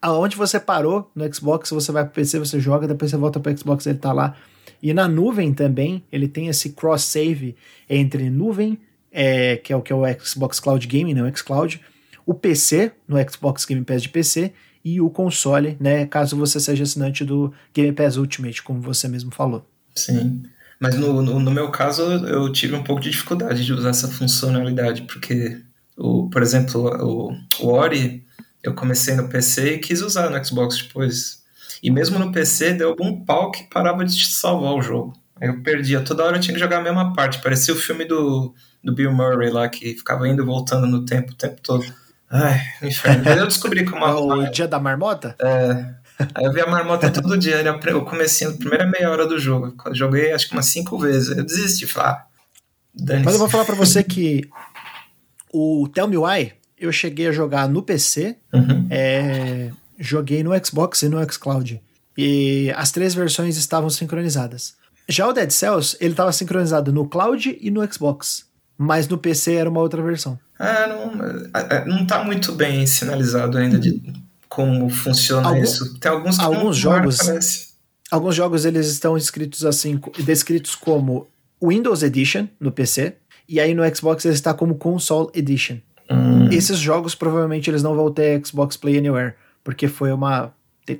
aonde 0.00 0.36
você 0.36 0.60
parou 0.60 1.10
no 1.14 1.32
Xbox, 1.32 1.70
você 1.70 1.90
vai 1.90 2.04
para 2.04 2.12
o 2.12 2.14
PC, 2.14 2.38
você 2.38 2.60
joga, 2.60 2.86
depois 2.86 3.10
você 3.10 3.16
volta 3.16 3.40
para 3.40 3.52
o 3.52 3.58
Xbox, 3.58 3.86
ele 3.86 3.96
está 3.96 4.12
lá. 4.12 4.36
E 4.82 4.94
na 4.94 5.08
nuvem 5.08 5.52
também, 5.52 6.04
ele 6.12 6.28
tem 6.28 6.48
esse 6.48 6.70
cross 6.70 7.02
save 7.02 7.56
entre 7.88 8.30
nuvem, 8.30 8.78
é, 9.10 9.56
que 9.56 9.72
é 9.72 9.76
o 9.76 9.82
que 9.82 9.92
é 9.92 9.96
o 9.96 10.02
Xbox 10.20 10.60
Cloud 10.60 10.86
Gaming, 10.86 11.14
né, 11.14 11.22
o 11.22 11.36
xCloud, 11.36 11.80
o 12.26 12.34
PC, 12.34 12.92
no 13.06 13.16
Xbox 13.30 13.64
Game 13.64 13.84
Pass 13.84 14.02
de 14.02 14.08
PC, 14.08 14.52
e 14.84 15.00
o 15.00 15.08
console, 15.08 15.76
né, 15.80 16.06
caso 16.06 16.36
você 16.36 16.60
seja 16.60 16.84
assinante 16.84 17.24
do 17.24 17.52
Game 17.72 17.92
Pass 17.92 18.16
Ultimate, 18.16 18.62
como 18.62 18.80
você 18.80 19.08
mesmo 19.08 19.30
falou. 19.32 19.66
Sim. 19.94 20.42
Mas 20.84 20.96
no, 20.96 21.22
no, 21.22 21.40
no, 21.40 21.50
meu 21.50 21.70
caso, 21.70 22.02
eu 22.26 22.52
tive 22.52 22.74
um 22.74 22.84
pouco 22.84 23.00
de 23.00 23.08
dificuldade 23.08 23.64
de 23.64 23.72
usar 23.72 23.88
essa 23.88 24.06
funcionalidade, 24.06 25.00
porque, 25.08 25.58
o, 25.96 26.28
por 26.28 26.42
exemplo, 26.42 26.90
o, 27.02 27.32
o 27.64 27.72
Ori, 27.72 28.22
eu 28.62 28.74
comecei 28.74 29.14
no 29.14 29.26
PC 29.26 29.76
e 29.76 29.78
quis 29.78 30.02
usar 30.02 30.28
no 30.28 30.44
Xbox 30.44 30.82
depois. 30.82 31.42
E 31.82 31.90
mesmo 31.90 32.18
no 32.18 32.30
PC, 32.30 32.74
deu 32.74 32.90
algum 32.90 33.24
pau 33.24 33.50
que 33.50 33.62
parava 33.70 34.04
de 34.04 34.26
salvar 34.26 34.74
o 34.74 34.82
jogo. 34.82 35.14
Aí 35.40 35.48
eu 35.48 35.62
perdia. 35.62 36.02
Toda 36.02 36.22
hora 36.22 36.36
eu 36.36 36.40
tinha 36.42 36.52
que 36.52 36.60
jogar 36.60 36.80
a 36.80 36.82
mesma 36.82 37.14
parte. 37.14 37.40
Parecia 37.40 37.72
o 37.72 37.78
filme 37.78 38.04
do, 38.04 38.54
do 38.82 38.94
Bill 38.94 39.10
Murray 39.10 39.48
lá, 39.48 39.66
que 39.70 39.94
ficava 39.94 40.28
indo 40.28 40.42
e 40.42 40.44
voltando 40.44 40.86
no 40.86 41.06
tempo 41.06 41.32
o 41.32 41.34
tempo 41.34 41.62
todo. 41.62 41.82
Ai, 42.30 42.60
inferno. 42.82 43.22
Mas 43.24 43.38
eu 43.38 43.46
descobri 43.46 43.86
como... 43.86 44.04
o 44.36 44.50
dia 44.50 44.68
da 44.68 44.78
marmota? 44.78 45.34
É... 45.40 45.94
Aí 46.34 46.44
eu 46.44 46.52
vi 46.52 46.60
a 46.60 46.66
marmota 46.66 47.10
todo 47.10 47.36
dia, 47.36 47.56
era 47.56 47.76
o 47.96 48.04
comecinho, 48.04 48.50
a 48.50 48.56
primeira 48.56 48.86
meia 48.86 49.10
hora 49.10 49.26
do 49.26 49.38
jogo. 49.38 49.74
Joguei 49.92 50.32
acho 50.32 50.48
que 50.48 50.54
umas 50.54 50.66
cinco 50.66 50.98
vezes. 50.98 51.36
Eu 51.36 51.44
desisti, 51.44 51.86
falar. 51.86 52.26
Ah, 53.00 53.20
Mas 53.24 53.34
eu 53.34 53.38
vou 53.38 53.48
falar 53.48 53.64
para 53.64 53.74
você 53.74 54.02
que 54.02 54.48
o 55.52 55.88
Tell 55.92 56.06
Me 56.06 56.16
Why 56.16 56.52
eu 56.78 56.92
cheguei 56.92 57.28
a 57.28 57.32
jogar 57.32 57.68
no 57.68 57.82
PC, 57.82 58.36
uhum. 58.52 58.86
é, 58.90 59.70
joguei 59.98 60.42
no 60.42 60.50
Xbox 60.64 61.02
e 61.02 61.08
no 61.08 61.32
xCloud. 61.32 61.80
E 62.16 62.72
as 62.76 62.92
três 62.92 63.14
versões 63.14 63.56
estavam 63.56 63.90
sincronizadas. 63.90 64.74
Já 65.08 65.26
o 65.26 65.32
Dead 65.32 65.50
Cells, 65.50 65.96
ele 66.00 66.12
estava 66.12 66.32
sincronizado 66.32 66.92
no 66.92 67.06
Cloud 67.08 67.58
e 67.60 67.70
no 67.70 67.92
Xbox. 67.92 68.46
Mas 68.76 69.06
no 69.06 69.18
PC 69.18 69.54
era 69.54 69.70
uma 69.70 69.80
outra 69.80 70.02
versão. 70.02 70.38
Ah, 70.58 70.86
não, 70.86 71.24
é, 71.54 71.76
é, 71.76 71.84
não 71.84 72.06
tá 72.06 72.24
muito 72.24 72.52
bem 72.52 72.86
sinalizado 72.86 73.58
ainda 73.58 73.78
de, 73.78 74.02
como 74.54 74.88
funciona 74.88 75.48
Algum, 75.48 75.62
isso. 75.62 75.98
Tem 75.98 76.12
alguns 76.12 76.38
alguns 76.38 76.76
jogos 76.76 77.74
alguns 78.10 78.36
jogos 78.36 78.64
eles 78.64 78.86
estão 78.86 79.16
escritos 79.16 79.64
assim 79.64 80.00
descritos 80.24 80.76
como 80.76 81.26
Windows 81.62 82.02
Edition 82.04 82.46
no 82.60 82.70
PC 82.70 83.16
e 83.48 83.58
aí 83.58 83.74
no 83.74 83.82
Xbox 83.94 84.24
ele 84.24 84.34
está 84.34 84.54
como 84.54 84.76
Console 84.76 85.28
Edition. 85.34 85.78
Hum. 86.08 86.48
Esses 86.50 86.78
jogos 86.78 87.14
provavelmente 87.14 87.68
eles 87.68 87.82
não 87.82 87.96
vão 87.96 88.12
ter 88.12 88.40
Xbox 88.46 88.76
Play 88.76 88.98
Anywhere 88.98 89.34
porque 89.64 89.88
foi 89.88 90.12
uma 90.12 90.52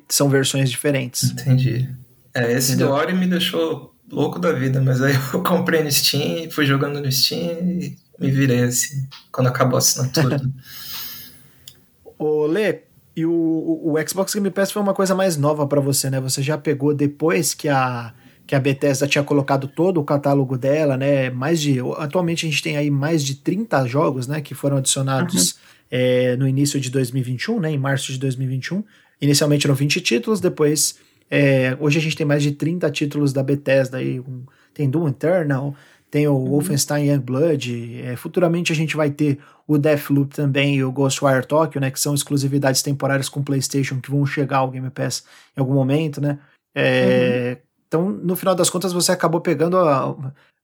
são 0.08 0.28
versões 0.28 0.68
diferentes. 0.68 1.30
Entendi. 1.30 1.88
É, 2.34 2.52
esse 2.52 2.72
Entendeu? 2.72 2.88
do 2.88 2.94
Ori 2.94 3.12
me 3.12 3.26
deixou 3.28 3.94
louco 4.10 4.40
da 4.40 4.50
vida, 4.50 4.80
mas 4.80 5.00
aí 5.00 5.14
eu 5.32 5.42
comprei 5.42 5.84
no 5.84 5.92
Steam, 5.92 6.50
fui 6.50 6.66
jogando 6.66 7.00
no 7.00 7.12
Steam 7.12 7.60
e 7.60 7.96
me 8.18 8.30
virei 8.30 8.64
assim, 8.64 9.06
quando 9.30 9.46
acabou 9.46 9.76
a 9.76 9.78
assinatura. 9.78 10.40
Ô, 12.18 12.46
Lê, 12.46 12.80
e 13.16 13.24
o, 13.24 13.32
o, 13.32 13.94
Xbox 14.06 14.34
Game 14.34 14.50
Pass 14.50 14.72
foi 14.72 14.82
uma 14.82 14.94
coisa 14.94 15.14
mais 15.14 15.36
nova 15.36 15.66
para 15.66 15.80
você, 15.80 16.10
né? 16.10 16.20
Você 16.20 16.42
já 16.42 16.58
pegou 16.58 16.92
depois 16.92 17.54
que 17.54 17.68
a, 17.68 18.12
que 18.46 18.54
a 18.54 18.60
Bethesda 18.60 19.06
tinha 19.06 19.22
colocado 19.22 19.68
todo 19.68 20.00
o 20.00 20.04
catálogo 20.04 20.58
dela, 20.58 20.96
né? 20.96 21.30
Mais 21.30 21.60
de. 21.60 21.78
Atualmente 21.96 22.44
a 22.44 22.50
gente 22.50 22.62
tem 22.62 22.76
aí 22.76 22.90
mais 22.90 23.24
de 23.24 23.36
30 23.36 23.86
jogos, 23.86 24.26
né? 24.26 24.40
Que 24.40 24.52
foram 24.52 24.78
adicionados 24.78 25.52
uhum. 25.52 25.58
é, 25.92 26.36
no 26.36 26.48
início 26.48 26.80
de 26.80 26.90
2021, 26.90 27.60
né? 27.60 27.70
Em 27.70 27.78
março 27.78 28.12
de 28.12 28.18
2021. 28.18 28.82
Inicialmente 29.20 29.66
eram 29.66 29.76
20 29.76 30.00
títulos, 30.00 30.40
depois. 30.40 30.96
É, 31.30 31.76
hoje 31.78 31.98
a 31.98 32.02
gente 32.02 32.16
tem 32.16 32.26
mais 32.26 32.42
de 32.42 32.52
30 32.52 32.90
títulos 32.90 33.32
da 33.32 33.44
Bethesda 33.44 33.98
aí. 33.98 34.18
Um, 34.18 34.42
tem 34.74 34.90
Doom 34.90 35.08
Eternal, 35.08 35.74
tem 36.14 36.28
o 36.28 36.34
uhum. 36.34 36.50
Wolfenstein 36.50 37.10
Youngblood. 37.10 38.02
É, 38.04 38.14
futuramente 38.14 38.70
a 38.70 38.74
gente 38.76 38.96
vai 38.96 39.10
ter 39.10 39.40
o 39.66 39.76
Deathloop 39.76 40.32
também 40.32 40.76
e 40.76 40.84
o 40.84 40.92
Ghostwire 40.92 41.44
Tokyo, 41.44 41.80
né? 41.80 41.90
Que 41.90 41.98
são 41.98 42.14
exclusividades 42.14 42.82
temporárias 42.82 43.28
com 43.28 43.42
PlayStation 43.42 44.00
que 44.00 44.12
vão 44.12 44.24
chegar 44.24 44.58
ao 44.58 44.70
Game 44.70 44.88
Pass 44.90 45.24
em 45.56 45.60
algum 45.60 45.74
momento, 45.74 46.20
né? 46.20 46.38
É, 46.72 47.56
uhum. 47.56 47.62
Então, 47.88 48.08
no 48.10 48.36
final 48.36 48.54
das 48.54 48.70
contas, 48.70 48.92
você 48.92 49.10
acabou 49.10 49.40
pegando 49.40 49.76
a, 49.76 50.08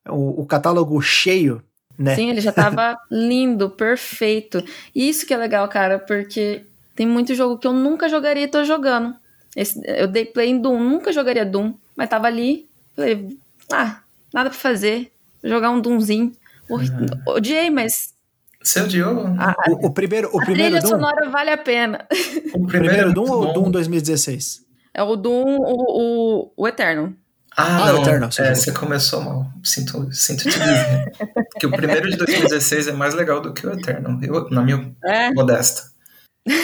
o, 0.08 0.42
o, 0.42 0.46
catálogo 0.46 1.02
cheio, 1.02 1.60
né? 1.98 2.14
Sim, 2.14 2.30
ele 2.30 2.40
já 2.40 2.52
tava 2.52 2.96
lindo, 3.10 3.70
perfeito. 3.70 4.62
E 4.94 5.08
isso 5.08 5.26
que 5.26 5.34
é 5.34 5.36
legal, 5.36 5.66
cara, 5.68 5.98
porque 5.98 6.64
tem 6.94 7.08
muito 7.08 7.34
jogo 7.34 7.58
que 7.58 7.66
eu 7.66 7.72
nunca 7.72 8.08
jogaria 8.08 8.44
e 8.44 8.48
tô 8.48 8.62
jogando. 8.62 9.16
Esse, 9.56 9.82
eu 9.84 10.06
dei 10.06 10.26
play 10.26 10.50
em 10.50 10.60
Doom, 10.60 10.78
nunca 10.78 11.12
jogaria 11.12 11.44
Doom, 11.44 11.74
mas 11.96 12.08
tava 12.08 12.28
ali, 12.28 12.68
falei, 12.94 13.36
ah, 13.72 14.00
nada 14.32 14.48
pra 14.48 14.56
fazer. 14.56 15.10
Jogar 15.42 15.70
um 15.70 15.80
Doomzinho. 15.80 16.32
Uhum. 16.68 17.06
Odiei, 17.26 17.70
mas. 17.70 18.14
Você 18.62 18.80
odiou? 18.82 19.26
A, 19.38 19.54
O, 19.68 19.86
o 19.86 19.90
primeiro, 19.90 20.28
o 20.32 20.40
a 20.40 20.44
primeiro 20.44 20.76
trilha 20.76 20.80
Doom? 20.82 20.90
sonora 20.90 21.30
vale 21.30 21.50
a 21.50 21.58
pena. 21.58 22.06
O 22.54 22.64
O 22.64 22.66
primeiro 22.66 23.10
é 23.10 23.12
Doom 23.12 23.30
ou 23.30 23.50
o. 23.50 23.52
Doom 23.52 23.70
2016? 23.70 24.60
É 24.92 25.02
o 25.02 25.16
Doom, 25.16 25.56
o, 25.60 26.44
o, 26.46 26.52
o 26.56 26.68
Eterno. 26.68 27.16
Ah, 27.56 27.84
Ah, 27.88 27.92
não. 28.18 28.30
Você 28.30 28.42
é, 28.42 28.54
você 28.54 28.70
começou 28.72 29.20
mal. 29.22 29.46
Sinto, 29.64 30.08
sinto 30.12 30.42
te 30.44 30.50
dizer. 30.58 31.12
que 31.58 31.66
o 31.66 31.70
primeiro 31.70 32.08
de 32.10 32.16
2016 32.16 32.88
é 32.88 32.92
mais 32.92 33.14
legal 33.14 33.40
do 33.40 33.52
que 33.52 33.66
o 33.66 33.72
Eternal, 33.72 34.18
eu, 34.22 34.48
na 34.50 34.62
minha 34.62 34.94
É. 35.04 35.32
modesta. 35.32 35.82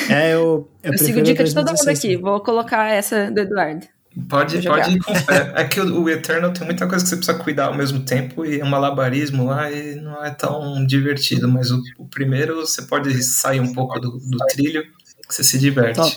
É, 0.09 0.33
eu, 0.35 0.71
eu, 0.83 0.93
Eu, 0.93 0.99
sigo 0.99 1.21
dica 1.23 1.43
de 1.45 1.53
todo 1.55 1.67
mundo 1.67 1.77
2016. 1.77 1.99
aqui. 2.15 2.17
Vou 2.23 2.41
colocar 2.41 2.89
essa 2.91 3.31
do 3.31 3.41
Eduardo. 3.41 3.87
Pode, 4.29 4.63
pode 4.63 4.97
ir 4.97 4.99
com 5.05 5.15
fé. 5.15 5.53
É 5.57 5.65
que 5.65 5.79
o, 5.81 6.03
o 6.05 6.09
Eternal 6.11 6.51
tem 6.53 6.65
muita 6.65 6.87
coisa 6.89 7.05
que 7.05 7.11
você 7.11 7.17
precisa 7.17 7.39
cuidar 7.39 7.67
ao 7.67 7.75
mesmo 7.77 8.01
tempo 8.01 8.45
e 8.47 8.61
é 8.61 8.65
um 8.65 8.69
malabarismo 8.69 9.45
lá 9.45 9.71
e 9.71 9.95
não 9.97 10.25
é 10.25 10.31
tão 10.31 10.87
divertido. 10.87 11.47
Mas 11.49 11.71
o, 11.71 11.83
o 11.99 12.07
primeiro 12.07 12.57
você 12.57 12.83
pode 12.83 13.23
sair 13.23 13.61
um 13.61 13.73
pouco 13.75 14.01
do, 14.01 14.13
do 14.19 14.39
trilho, 14.49 14.83
você 15.29 15.45
se 15.45 15.59
diverte. 15.59 15.97
Top. 15.97 16.17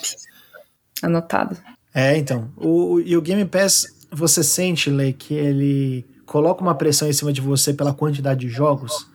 Anotado. 1.01 1.57
É, 1.93 2.17
então. 2.17 2.49
O, 2.55 2.93
o- 2.95 3.01
e 3.01 3.15
o 3.17 3.21
Game 3.21 3.43
Pass, 3.45 3.87
você 4.11 4.43
sente, 4.43 4.89
Lei, 4.89 5.11
que 5.13 5.33
ele 5.33 6.05
coloca 6.25 6.61
uma 6.61 6.75
pressão 6.75 7.07
em 7.09 7.13
cima 7.13 7.33
de 7.33 7.41
você 7.41 7.73
pela 7.73 7.93
quantidade 7.93 8.41
de 8.41 8.49
jogos? 8.49 9.07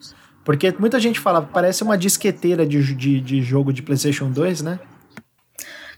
Porque 0.44 0.74
muita 0.78 1.00
gente 1.00 1.18
fala, 1.18 1.40
parece 1.40 1.82
uma 1.82 1.96
disqueteira 1.96 2.66
de, 2.66 2.94
de, 2.94 3.20
de 3.20 3.42
jogo 3.42 3.72
de 3.72 3.80
PlayStation 3.82 4.30
2, 4.30 4.60
né? 4.60 4.78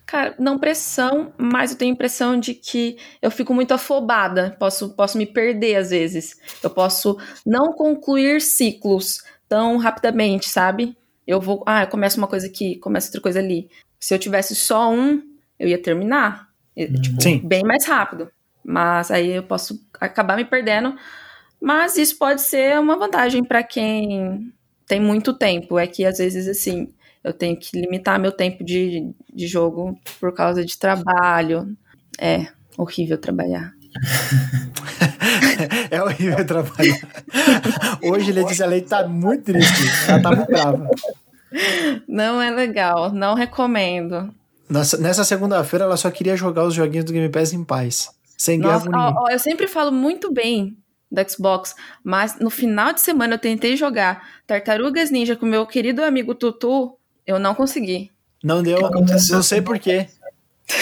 Cara, 0.06 0.36
não 0.38 0.56
pressão, 0.56 1.32
mas 1.36 1.72
eu 1.72 1.78
tenho 1.78 1.90
a 1.90 1.94
impressão 1.94 2.38
de 2.38 2.54
que 2.54 2.96
eu 3.20 3.28
fico 3.28 3.52
muito 3.52 3.72
afobada. 3.74 4.54
Posso, 4.58 4.90
posso 4.90 5.18
me 5.18 5.26
perder 5.26 5.74
às 5.76 5.90
vezes. 5.90 6.36
Eu 6.62 6.70
posso 6.70 7.18
não 7.44 7.72
concluir 7.72 8.40
ciclos 8.40 9.24
tão 9.48 9.76
rapidamente, 9.78 10.48
sabe? 10.48 10.96
Eu 11.26 11.40
vou. 11.40 11.64
Ah, 11.66 11.82
eu 11.82 11.88
começo 11.88 12.18
uma 12.18 12.28
coisa 12.28 12.46
aqui, 12.46 12.76
começo 12.76 13.08
outra 13.08 13.20
coisa 13.20 13.40
ali. 13.40 13.68
Se 13.98 14.14
eu 14.14 14.18
tivesse 14.18 14.54
só 14.54 14.88
um, 14.92 15.20
eu 15.58 15.66
ia 15.66 15.82
terminar. 15.82 16.48
E, 16.76 16.86
Tipo, 16.86 17.20
Sim. 17.20 17.40
bem 17.44 17.64
mais 17.64 17.84
rápido. 17.84 18.30
Mas 18.64 19.10
aí 19.10 19.32
eu 19.32 19.42
posso 19.42 19.80
acabar 20.00 20.36
me 20.36 20.44
perdendo. 20.44 20.94
Mas 21.60 21.96
isso 21.96 22.16
pode 22.16 22.42
ser 22.42 22.78
uma 22.78 22.96
vantagem 22.96 23.42
para 23.42 23.62
quem 23.64 24.52
tem 24.86 25.00
muito 25.00 25.32
tempo. 25.34 25.78
É 25.78 25.86
que 25.88 26.04
às 26.04 26.18
vezes, 26.18 26.46
assim, 26.46 26.92
eu 27.26 27.32
tenho 27.32 27.58
que 27.58 27.76
limitar 27.76 28.20
meu 28.20 28.30
tempo 28.30 28.62
de, 28.62 29.12
de 29.34 29.48
jogo 29.48 29.98
por 30.20 30.32
causa 30.32 30.64
de 30.64 30.78
trabalho. 30.78 31.76
É 32.16 32.46
horrível 32.78 33.18
trabalhar. 33.18 33.72
é 35.90 36.00
horrível 36.00 36.46
trabalhar. 36.46 37.00
Hoje, 38.00 38.30
Letícia 38.30 38.64
Leite 38.64 38.88
tá 38.88 39.08
muito 39.08 39.42
triste. 39.42 39.82
Ela 40.06 40.22
tá 40.22 40.30
muito 40.30 40.46
brava. 40.46 40.88
Não 42.06 42.40
é 42.40 42.48
legal, 42.52 43.12
não 43.12 43.34
recomendo. 43.34 44.32
Nessa, 44.70 44.96
nessa 44.96 45.24
segunda-feira, 45.24 45.84
ela 45.84 45.96
só 45.96 46.08
queria 46.12 46.36
jogar 46.36 46.62
os 46.62 46.74
joguinhos 46.74 47.06
do 47.06 47.12
Game 47.12 47.28
Pass 47.28 47.52
em 47.52 47.64
paz. 47.64 48.08
Sem 48.38 48.60
guerra 48.60 48.84
Nossa, 48.84 49.18
ó, 49.18 49.24
ó, 49.24 49.30
eu 49.30 49.38
sempre 49.40 49.66
falo 49.66 49.90
muito 49.90 50.32
bem 50.32 50.76
do 51.10 51.28
Xbox, 51.28 51.74
mas 52.04 52.38
no 52.38 52.50
final 52.50 52.92
de 52.92 53.00
semana 53.00 53.34
eu 53.34 53.38
tentei 53.38 53.76
jogar 53.76 54.22
Tartarugas 54.46 55.10
Ninja 55.10 55.34
com 55.34 55.46
meu 55.46 55.66
querido 55.66 56.04
amigo 56.04 56.34
Tutu, 56.34 56.95
eu 57.26 57.38
não 57.38 57.54
consegui. 57.54 58.10
Não 58.42 58.62
deu. 58.62 58.78
Não 59.30 59.42
sei 59.42 59.60
porquê. 59.60 60.06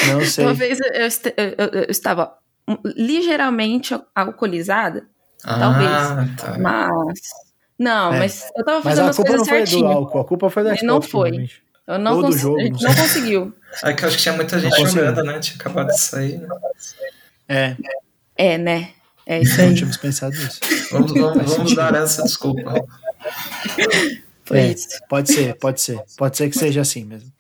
Não 0.09 0.21
sei. 0.25 0.45
Uma 0.45 0.55
vez 0.55 0.79
eu, 0.81 1.07
est- 1.07 1.35
eu- 1.37 1.69
eu- 1.83 1.87
estava 1.91 2.37
ligeiramente 2.85 3.99
alcoolizada, 4.15 5.07
Ah, 5.45 5.59
Talvez. 5.59 6.37
tá. 6.37 6.59
mas. 6.59 7.21
Não, 7.79 8.15
É. 8.15 8.19
mas 8.21 8.49
eu 8.57 8.65
tava 8.65 8.77
Mas 8.77 8.85
fazendo 8.85 9.07
a 9.07 9.11
as 9.11 9.17
culpa 9.17 9.31
coisas 9.31 9.47
não 9.47 9.55
foi 9.55 9.63
do 9.63 9.69
certinho. 9.69 9.91
álcool, 9.91 10.21
a 10.21 10.25
culpa 10.25 10.51
foi 10.51 10.63
da 10.65 10.71
Ele 10.71 10.79
Xbox. 10.79 10.93
não 10.93 11.03
foi. 11.03 11.51
Eu 11.87 11.99
não, 11.99 12.13
Ou 12.13 12.23
do 12.23 12.29
cons- 12.29 12.41
jogo, 12.41 12.61
a 12.61 12.63
não 12.65 12.71
não 12.81 12.95
conseguiu. 12.95 13.53
É 13.83 13.93
que 13.93 14.05
eu 14.05 14.09
acho 14.09 14.17
que 14.17 14.23
tinha 14.23 14.35
muita 14.35 14.59
gente 14.59 14.79
Não 14.81 14.87
jogando, 14.87 15.23
né? 15.25 15.39
Tinha 15.41 15.57
acabado 15.57 15.89
de 15.89 16.01
sair. 16.01 16.39
Né? 16.39 16.49
É, 17.49 17.77
É, 18.37 18.59
né? 18.59 18.91
É 19.27 19.41
isso 19.43 19.59
não 19.59 19.69
aí. 19.69 19.75
tínhamos 19.75 19.97
pensado 19.99 20.35
nisso. 20.37 20.61
Vamos, 20.93 21.13
vamos, 21.13 21.57
vamos 21.57 21.75
dar 21.75 21.95
essa 21.95 22.23
desculpa. 22.23 22.73
Foi 24.45 24.59
É. 24.59 24.73
isso. 24.73 24.89
Pode 25.09 25.33
ser, 25.33 25.55
pode 25.57 25.81
ser. 25.81 26.01
Pode 26.17 26.37
ser 26.37 26.49
que 26.51 26.59
seja 26.59 26.81
assim 26.81 27.05
mesmo. 27.05 27.33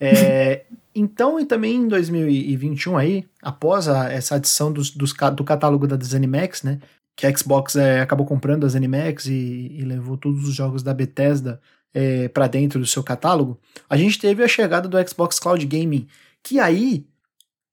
É, 0.00 0.64
então, 0.94 1.38
e 1.40 1.44
também 1.44 1.76
em 1.76 1.88
2021 1.88 2.96
aí, 2.96 3.24
após 3.42 3.88
a- 3.88 4.10
essa 4.12 4.36
adição 4.36 4.72
dos, 4.72 4.90
dos 4.90 5.12
do 5.34 5.44
catálogo 5.44 5.86
da 5.86 5.96
Zenimax, 6.02 6.62
né? 6.62 6.78
Que 7.16 7.26
a 7.26 7.36
Xbox 7.36 7.74
é, 7.76 8.00
acabou 8.00 8.24
comprando 8.26 8.64
a 8.64 8.68
Zenimax 8.68 9.26
e, 9.26 9.72
e 9.76 9.82
levou 9.84 10.16
todos 10.16 10.46
os 10.48 10.54
jogos 10.54 10.82
da 10.82 10.94
Bethesda 10.94 11.60
é, 11.92 12.28
para 12.28 12.46
dentro 12.46 12.78
do 12.78 12.86
seu 12.86 13.02
catálogo, 13.02 13.58
a 13.88 13.96
gente 13.96 14.18
teve 14.18 14.44
a 14.44 14.48
chegada 14.48 14.86
do 14.88 15.08
Xbox 15.08 15.38
Cloud 15.40 15.64
Gaming, 15.66 16.06
que 16.44 16.60
aí 16.60 17.06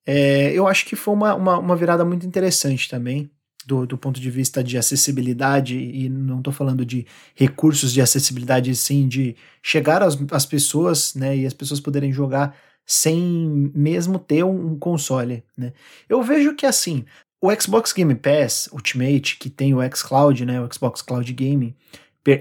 é, 0.05 0.51
eu 0.53 0.67
acho 0.67 0.85
que 0.85 0.95
foi 0.95 1.13
uma, 1.13 1.35
uma, 1.35 1.59
uma 1.59 1.75
virada 1.75 2.03
muito 2.05 2.25
interessante 2.25 2.89
também, 2.89 3.29
do, 3.65 3.85
do 3.85 3.97
ponto 3.97 4.19
de 4.19 4.29
vista 4.29 4.63
de 4.63 4.77
acessibilidade, 4.77 5.77
e 5.77 6.07
não 6.09 6.37
estou 6.37 6.53
falando 6.53 6.85
de 6.85 7.05
recursos 7.33 7.91
de 7.91 8.01
acessibilidade, 8.01 8.75
sim, 8.75 9.07
de 9.07 9.35
chegar 9.61 10.03
às, 10.03 10.17
às 10.31 10.45
pessoas, 10.45 11.15
né, 11.15 11.35
e 11.35 11.45
as 11.45 11.53
pessoas 11.53 11.79
poderem 11.79 12.13
jogar 12.13 12.55
sem 12.85 13.71
mesmo 13.73 14.19
ter 14.19 14.43
um, 14.43 14.73
um 14.73 14.79
console, 14.79 15.43
né. 15.57 15.73
Eu 16.07 16.21
vejo 16.21 16.55
que, 16.55 16.65
assim, 16.65 17.03
o 17.41 17.49
Xbox 17.59 17.91
Game 17.91 18.13
Pass 18.15 18.69
Ultimate, 18.71 19.37
que 19.37 19.49
tem 19.49 19.73
o 19.73 19.79
xCloud, 19.95 20.45
né, 20.45 20.61
o 20.61 20.71
Xbox 20.71 21.01
Cloud 21.01 21.31
Gaming, 21.33 21.73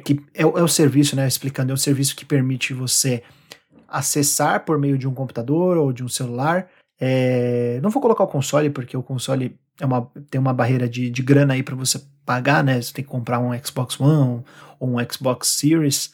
que 0.04 0.20
é, 0.32 0.46
o- 0.46 0.58
é 0.58 0.62
o 0.62 0.68
serviço, 0.68 1.16
né, 1.16 1.26
explicando, 1.26 1.70
é 1.72 1.74
o 1.74 1.78
serviço 1.78 2.14
que 2.16 2.24
permite 2.24 2.72
você 2.72 3.22
acessar 3.88 4.64
por 4.64 4.78
meio 4.78 4.98
de 4.98 5.06
um 5.06 5.14
computador 5.14 5.76
ou 5.76 5.92
de 5.92 6.02
um 6.02 6.08
celular. 6.08 6.68
É, 7.00 7.78
não 7.82 7.90
vou 7.90 8.00
colocar 8.02 8.24
o 8.24 8.28
console, 8.28 8.70
porque 8.70 8.96
o 8.96 9.02
console 9.02 9.56
é 9.80 9.86
uma, 9.86 10.10
tem 10.30 10.40
uma 10.40 10.52
barreira 10.52 10.88
de, 10.88 11.10
de 11.10 11.22
grana 11.22 11.54
aí 11.54 11.62
para 11.62 11.74
você 11.74 12.00
pagar, 12.24 12.62
né? 12.62 12.80
Você 12.80 12.92
tem 12.92 13.04
que 13.04 13.10
comprar 13.10 13.38
um 13.38 13.50
Xbox 13.62 14.00
One 14.00 14.42
ou 14.78 14.88
um 14.88 15.12
Xbox 15.12 15.48
Series. 15.48 16.12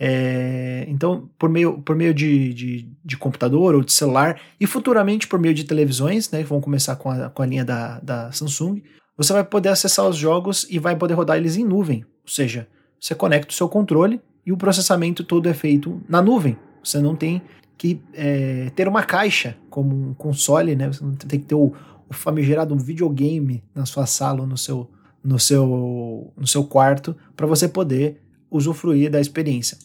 É, 0.00 0.84
então, 0.88 1.28
por 1.38 1.48
meio, 1.48 1.78
por 1.80 1.96
meio 1.96 2.14
de, 2.14 2.54
de, 2.54 2.88
de 3.04 3.16
computador 3.16 3.74
ou 3.74 3.82
de 3.82 3.92
celular, 3.92 4.40
e 4.60 4.66
futuramente 4.66 5.26
por 5.26 5.38
meio 5.40 5.54
de 5.54 5.64
televisões, 5.64 6.30
né? 6.30 6.42
Que 6.42 6.48
vão 6.48 6.60
começar 6.60 6.96
com 6.96 7.10
a, 7.10 7.30
com 7.30 7.42
a 7.42 7.46
linha 7.46 7.64
da, 7.64 7.98
da 8.00 8.32
Samsung, 8.32 8.82
você 9.16 9.32
vai 9.32 9.44
poder 9.44 9.70
acessar 9.70 10.06
os 10.06 10.16
jogos 10.16 10.66
e 10.70 10.78
vai 10.78 10.94
poder 10.94 11.14
rodar 11.14 11.36
eles 11.36 11.56
em 11.56 11.64
nuvem. 11.64 12.04
Ou 12.22 12.30
seja, 12.30 12.68
você 13.00 13.14
conecta 13.14 13.52
o 13.52 13.56
seu 13.56 13.68
controle 13.68 14.20
e 14.46 14.52
o 14.52 14.56
processamento 14.56 15.24
todo 15.24 15.48
é 15.48 15.54
feito 15.54 16.00
na 16.08 16.22
nuvem. 16.22 16.56
Você 16.82 17.00
não 17.00 17.16
tem 17.16 17.42
que 17.76 18.00
é, 18.12 18.70
ter 18.74 18.88
uma 18.88 19.02
caixa 19.02 19.56
como 19.70 20.10
um 20.10 20.14
console, 20.14 20.74
né? 20.74 20.88
Você 20.88 21.04
não 21.04 21.14
tem 21.14 21.40
que 21.40 21.46
ter 21.46 21.54
o, 21.54 21.72
o 22.08 22.14
famigerado 22.14 22.76
videogame 22.76 23.62
na 23.74 23.84
sua 23.84 24.06
sala 24.06 24.40
ou 24.40 24.46
no 24.46 24.56
seu, 24.56 24.90
no 25.22 25.38
seu, 25.38 26.32
no 26.36 26.46
seu 26.46 26.64
quarto 26.64 27.16
para 27.36 27.46
você 27.46 27.68
poder 27.68 28.20
usufruir 28.50 29.10
da 29.10 29.20
experiência. 29.20 29.78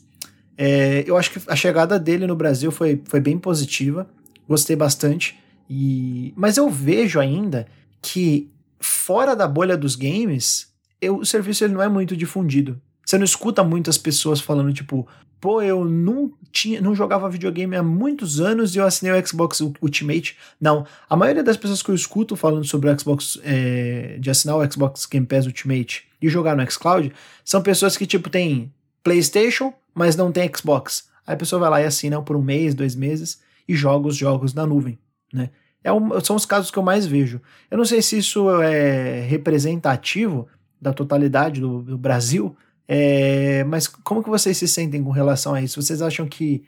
É, 0.58 1.04
eu 1.08 1.18
acho 1.18 1.32
que 1.32 1.42
a 1.48 1.56
chegada 1.56 2.00
dele 2.00 2.28
no 2.28 2.36
Brasil 2.36 2.72
foi, 2.72 3.02
foi 3.06 3.20
bem 3.20 3.38
positiva, 3.38 4.08
gostei 4.48 4.76
bastante, 4.76 5.38
e 5.70 6.34
mas 6.36 6.58
eu 6.58 6.70
vejo 6.70 7.20
ainda 7.20 7.68
que 8.02 8.52
fora 8.80 9.36
da 9.36 9.48
bolha 9.48 9.76
dos 9.76 9.96
games, 9.96 10.72
eu, 11.02 11.18
o 11.18 11.26
serviço 11.26 11.64
ele 11.64 11.74
não 11.74 11.82
é 11.82 11.90
muito 11.90 12.16
difundido. 12.16 12.80
Você 13.06 13.18
não 13.18 13.26
escuta 13.26 13.64
muitas 13.64 13.98
pessoas 13.98 14.40
falando, 14.40 14.74
tipo, 14.74 15.08
pô, 15.42 15.62
eu 15.62 15.84
não, 15.84 16.32
tinha, 16.52 16.80
não 16.80 16.96
jogava 16.96 17.30
videogame 17.30 17.76
há 17.76 17.84
muitos 17.84 18.40
anos 18.40 18.74
e 18.74 18.80
eu 18.80 18.86
assinei 18.86 19.14
o 19.14 19.28
Xbox 19.28 19.60
Ultimate. 19.82 20.38
Não, 20.60 20.86
a 21.10 21.16
maioria 21.18 21.44
das 21.44 21.58
pessoas 21.58 21.82
que 21.82 21.92
eu 21.92 21.96
escuto 21.96 22.36
falando 22.36 22.64
sobre 22.64 22.90
o 22.90 23.00
Xbox, 23.00 23.38
é, 23.44 24.18
de 24.20 24.30
assinar 24.30 24.56
o 24.56 24.72
Xbox 24.72 25.06
Game 25.06 25.26
Pass 25.26 25.46
Ultimate 25.46 26.06
e 26.22 26.30
jogar 26.30 26.56
no 26.56 26.72
xCloud, 26.72 27.12
são 27.44 27.62
pessoas 27.62 27.98
que, 27.98 28.06
tipo, 28.06 28.30
têm 28.30 28.72
PlayStation, 29.04 29.74
mas 29.94 30.16
não 30.16 30.32
tem 30.32 30.50
Xbox. 30.56 31.10
Aí 31.28 31.34
a 31.34 31.38
pessoa 31.38 31.60
vai 31.60 31.70
lá 31.70 31.82
e 31.82 31.86
assina 31.86 32.22
por 32.22 32.38
um 32.38 32.42
mês, 32.42 32.74
dois 32.74 32.96
meses 32.96 33.42
e 33.68 33.76
joga 33.76 34.08
os 34.08 34.16
jogos 34.16 34.54
na 34.54 34.66
nuvem, 34.66 34.98
né? 35.32 35.50
É 35.84 35.92
um, 35.92 36.20
são 36.22 36.38
os 36.38 36.46
casos 36.46 36.72
que 36.72 36.80
eu 36.80 36.84
mais 36.84 37.06
vejo. 37.06 37.42
Eu 37.70 37.78
não 37.78 37.84
sei 37.84 38.02
se 38.02 38.18
isso 38.18 38.50
é 38.62 39.20
representativo 39.22 40.48
da 40.82 40.94
totalidade 40.94 41.60
do, 41.60 41.82
do 41.82 41.98
Brasil, 41.98 42.56
é, 42.96 43.64
mas 43.64 43.88
como 43.88 44.24
que 44.24 44.30
vocês 44.30 44.56
se 44.56 44.68
sentem 44.68 45.04
com 45.04 45.10
relação 45.10 45.56
a 45.56 45.62
isso? 45.64 45.82
Vocês 45.82 46.00
acham 46.00 46.28
que 46.28 46.64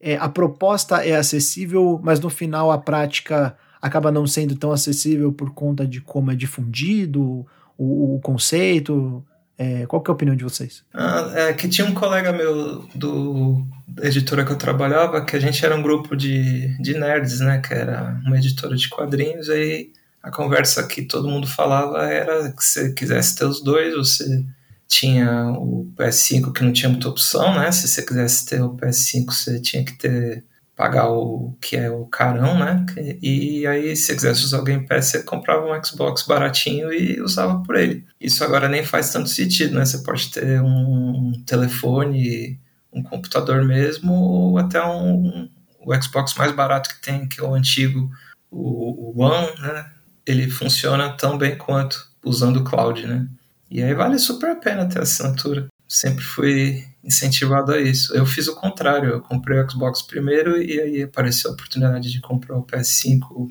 é, 0.00 0.16
a 0.16 0.28
proposta 0.28 1.04
é 1.04 1.16
acessível, 1.16 2.00
mas 2.04 2.20
no 2.20 2.30
final 2.30 2.70
a 2.70 2.78
prática 2.78 3.56
acaba 3.82 4.12
não 4.12 4.28
sendo 4.28 4.54
tão 4.54 4.70
acessível 4.70 5.32
por 5.32 5.52
conta 5.54 5.84
de 5.84 6.00
como 6.00 6.30
é 6.30 6.36
difundido 6.36 7.44
o, 7.76 8.14
o 8.14 8.20
conceito? 8.20 9.26
É, 9.58 9.84
qual 9.86 10.00
que 10.00 10.08
é 10.08 10.12
a 10.12 10.14
opinião 10.14 10.36
de 10.36 10.44
vocês? 10.44 10.84
Ah, 10.94 11.32
é 11.34 11.52
que 11.52 11.68
tinha 11.68 11.84
um 11.84 11.94
colega 11.94 12.32
meu 12.32 12.86
do 12.94 13.66
da 13.88 14.06
editora 14.06 14.44
que 14.44 14.52
eu 14.52 14.58
trabalhava, 14.58 15.24
que 15.24 15.34
a 15.34 15.40
gente 15.40 15.64
era 15.64 15.74
um 15.74 15.82
grupo 15.82 16.14
de, 16.14 16.80
de 16.80 16.96
nerds, 16.96 17.40
né? 17.40 17.60
Que 17.60 17.74
era 17.74 18.20
uma 18.24 18.36
editora 18.36 18.76
de 18.76 18.88
quadrinhos, 18.88 19.50
aí 19.50 19.90
a 20.22 20.30
conversa 20.30 20.86
que 20.86 21.02
todo 21.02 21.28
mundo 21.28 21.48
falava 21.48 22.04
era 22.08 22.52
que 22.52 22.64
se 22.64 22.94
quisesse 22.94 23.34
ter 23.34 23.46
os 23.46 23.60
dois, 23.64 23.96
você 23.96 24.44
tinha 24.88 25.50
o 25.50 25.90
PS5 25.96 26.52
que 26.52 26.64
não 26.64 26.72
tinha 26.72 26.88
muita 26.88 27.08
opção, 27.08 27.54
né? 27.54 27.70
Se 27.72 27.88
você 27.88 28.02
quisesse 28.04 28.46
ter 28.46 28.62
o 28.62 28.76
PS5, 28.76 29.26
você 29.32 29.60
tinha 29.60 29.84
que 29.84 29.92
ter 29.92 30.44
pagar 30.76 31.08
o 31.08 31.56
que 31.58 31.74
é 31.74 31.90
o 31.90 32.04
carão, 32.04 32.58
né? 32.58 32.84
E 33.22 33.66
aí, 33.66 33.96
se 33.96 34.04
você 34.04 34.14
quisesse 34.14 34.44
usar 34.44 34.60
o 34.60 34.64
Game 34.64 34.86
Pass, 34.86 35.06
você 35.06 35.22
comprava 35.22 35.66
um 35.66 35.82
Xbox 35.82 36.22
baratinho 36.24 36.92
e 36.92 37.18
usava 37.20 37.62
por 37.62 37.76
ele. 37.76 38.04
Isso 38.20 38.44
agora 38.44 38.68
nem 38.68 38.84
faz 38.84 39.10
tanto 39.10 39.30
sentido, 39.30 39.74
né? 39.74 39.86
Você 39.86 39.98
pode 40.02 40.30
ter 40.30 40.60
um 40.60 41.32
telefone, 41.46 42.60
um 42.92 43.02
computador 43.02 43.64
mesmo, 43.64 44.12
ou 44.12 44.58
até 44.58 44.84
um, 44.84 45.48
o 45.80 46.02
Xbox 46.02 46.34
mais 46.34 46.52
barato 46.52 46.90
que 46.90 47.00
tem, 47.00 47.26
que 47.26 47.40
é 47.40 47.42
o 47.42 47.54
antigo, 47.54 48.10
o, 48.50 49.18
o 49.18 49.22
One, 49.22 49.58
né? 49.58 49.90
Ele 50.26 50.50
funciona 50.50 51.08
tão 51.16 51.38
bem 51.38 51.56
quanto 51.56 52.06
usando 52.22 52.58
o 52.58 52.64
cloud, 52.64 53.06
né? 53.06 53.26
E 53.70 53.82
aí 53.82 53.94
vale 53.94 54.18
super 54.18 54.50
a 54.50 54.56
pena 54.56 54.88
ter 54.88 55.00
assinatura. 55.00 55.66
Sempre 55.88 56.24
fui 56.24 56.84
incentivado 57.02 57.72
a 57.72 57.80
isso. 57.80 58.14
Eu 58.14 58.26
fiz 58.26 58.48
o 58.48 58.54
contrário, 58.54 59.10
eu 59.10 59.20
comprei 59.20 59.58
o 59.58 59.70
Xbox 59.70 60.02
primeiro 60.02 60.60
e 60.60 60.80
aí 60.80 61.02
apareceu 61.02 61.50
a 61.50 61.54
oportunidade 61.54 62.10
de 62.10 62.20
comprar 62.20 62.56
o 62.56 62.66
PS5 62.66 63.50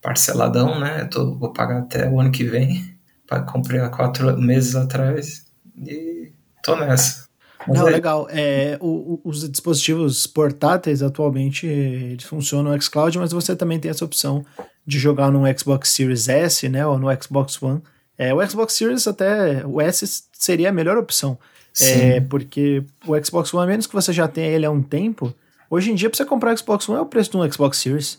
parceladão, 0.00 0.78
né? 0.78 1.02
Eu 1.02 1.10
tô, 1.10 1.34
vou 1.34 1.52
pagar 1.52 1.80
até 1.80 2.08
o 2.08 2.20
ano 2.20 2.30
que 2.30 2.44
vem. 2.44 2.94
Comprei 3.52 3.80
há 3.80 3.88
quatro 3.88 4.36
meses 4.36 4.74
atrás 4.74 5.46
e 5.76 6.32
tô 6.64 6.74
nessa. 6.74 7.28
Mas 7.66 7.78
Não, 7.78 7.86
aí... 7.86 7.92
legal. 7.92 8.26
É, 8.30 8.76
o, 8.80 9.20
os 9.22 9.48
dispositivos 9.48 10.26
portáteis 10.26 11.02
atualmente 11.02 11.66
eles 11.66 12.24
funcionam 12.24 12.72
no 12.72 12.82
xCloud, 12.82 13.18
mas 13.18 13.32
você 13.32 13.54
também 13.54 13.78
tem 13.78 13.90
essa 13.90 14.04
opção 14.04 14.44
de 14.86 14.98
jogar 14.98 15.30
no 15.30 15.42
Xbox 15.56 15.90
Series 15.90 16.28
S, 16.28 16.68
né, 16.68 16.84
ou 16.86 16.98
no 16.98 17.06
Xbox 17.22 17.62
One. 17.62 17.82
É, 18.20 18.34
o 18.34 18.46
Xbox 18.46 18.74
Series 18.74 19.08
até 19.08 19.64
o 19.64 19.80
S 19.80 20.24
seria 20.34 20.68
a 20.68 20.72
melhor 20.72 20.98
opção. 20.98 21.38
É, 21.80 22.20
porque 22.20 22.84
o 23.06 23.16
Xbox 23.24 23.54
One, 23.54 23.64
a 23.64 23.66
menos 23.66 23.86
que 23.86 23.94
você 23.94 24.12
já 24.12 24.28
tenha 24.28 24.48
ele 24.48 24.66
há 24.66 24.70
um 24.70 24.82
tempo, 24.82 25.34
hoje 25.70 25.90
em 25.90 25.94
dia, 25.94 26.10
pra 26.10 26.18
você 26.18 26.26
comprar 26.26 26.52
o 26.52 26.58
Xbox 26.58 26.86
One 26.86 26.98
é 26.98 27.00
o 27.00 27.06
preço 27.06 27.30
de 27.30 27.38
um 27.38 27.50
Xbox 27.50 27.78
Series. 27.78 28.18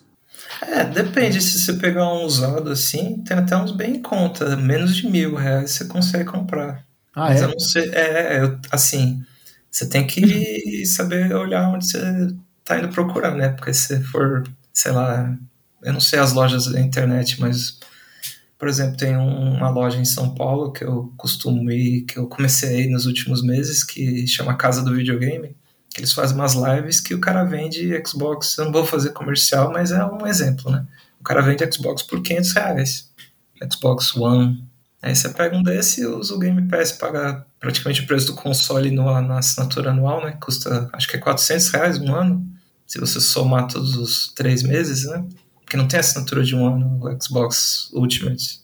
É, 0.59 0.85
depende. 0.85 1.39
Se 1.39 1.59
você 1.59 1.73
pegar 1.73 2.11
um 2.11 2.23
usado 2.23 2.71
assim, 2.71 3.21
tem 3.23 3.37
até 3.37 3.55
uns 3.55 3.73
bem 3.73 3.97
em 3.97 4.01
conta. 4.01 4.55
Menos 4.55 4.95
de 4.95 5.07
mil 5.07 5.35
reais 5.35 5.69
você 5.69 5.85
consegue 5.85 6.25
comprar. 6.25 6.83
Ah, 7.13 7.29
Mas 7.29 7.41
é? 7.41 7.43
eu 7.43 7.49
não 7.49 7.59
sei. 7.59 7.91
É, 7.91 8.37
é 8.37 8.57
assim, 8.71 9.23
você 9.69 9.87
tem 9.87 10.07
que 10.07 10.83
saber 10.87 11.31
olhar 11.35 11.69
onde 11.69 11.87
você 11.87 12.33
tá 12.65 12.79
indo 12.79 12.89
procurar, 12.89 13.35
né? 13.35 13.49
Porque 13.49 13.71
se 13.71 14.01
for, 14.05 14.41
sei 14.73 14.93
lá, 14.93 15.37
eu 15.83 15.93
não 15.93 16.01
sei 16.01 16.17
as 16.17 16.33
lojas 16.33 16.65
da 16.65 16.81
internet, 16.81 17.39
mas 17.39 17.77
por 18.61 18.67
exemplo, 18.67 18.95
tem 18.95 19.17
uma 19.17 19.71
loja 19.71 19.97
em 19.97 20.05
São 20.05 20.35
Paulo 20.35 20.71
que 20.71 20.83
eu 20.83 21.11
costumo 21.17 21.71
ir, 21.71 22.03
que 22.03 22.19
eu 22.19 22.27
comecei 22.27 22.87
nos 22.87 23.07
últimos 23.07 23.41
meses, 23.41 23.83
que 23.83 24.27
chama 24.27 24.55
Casa 24.55 24.83
do 24.83 24.93
Videogame. 24.93 25.55
Que 25.89 26.01
eles 26.01 26.13
fazem 26.13 26.35
umas 26.37 26.53
lives 26.53 26.99
que 26.99 27.15
o 27.15 27.19
cara 27.19 27.43
vende 27.43 27.91
Xbox. 28.05 28.55
Eu 28.59 28.65
não 28.65 28.71
vou 28.71 28.85
fazer 28.85 29.13
comercial, 29.13 29.71
mas 29.71 29.91
é 29.91 30.05
um 30.05 30.27
exemplo, 30.27 30.71
né? 30.71 30.85
O 31.19 31.23
cara 31.23 31.41
vende 31.41 31.67
Xbox 31.73 32.03
por 32.03 32.21
500 32.21 32.51
reais. 32.51 33.11
Xbox 33.67 34.15
One. 34.15 34.63
Aí 35.01 35.15
você 35.15 35.29
pega 35.29 35.57
um 35.57 35.63
desse 35.63 36.01
e 36.01 36.05
usa 36.05 36.35
o 36.35 36.37
Game 36.37 36.61
Pass, 36.67 36.91
paga 36.91 37.43
praticamente 37.59 38.03
o 38.03 38.05
preço 38.05 38.27
do 38.27 38.35
console 38.35 38.91
no, 38.91 39.05
na 39.21 39.39
assinatura 39.39 39.89
anual, 39.89 40.23
né? 40.23 40.37
Custa, 40.39 40.87
acho 40.93 41.07
que 41.07 41.15
é 41.15 41.19
400 41.19 41.69
reais 41.69 41.97
um 41.97 42.13
ano, 42.13 42.47
se 42.85 42.99
você 42.99 43.19
somar 43.19 43.67
todos 43.67 43.95
os 43.95 44.31
três 44.35 44.61
meses, 44.61 45.05
né? 45.05 45.25
Porque 45.71 45.77
não 45.77 45.87
tem 45.87 46.01
assinatura 46.01 46.43
de 46.43 46.53
um 46.53 46.67
ano 46.67 46.99
o 47.01 47.23
Xbox 47.23 47.89
Ultimate, 47.93 48.59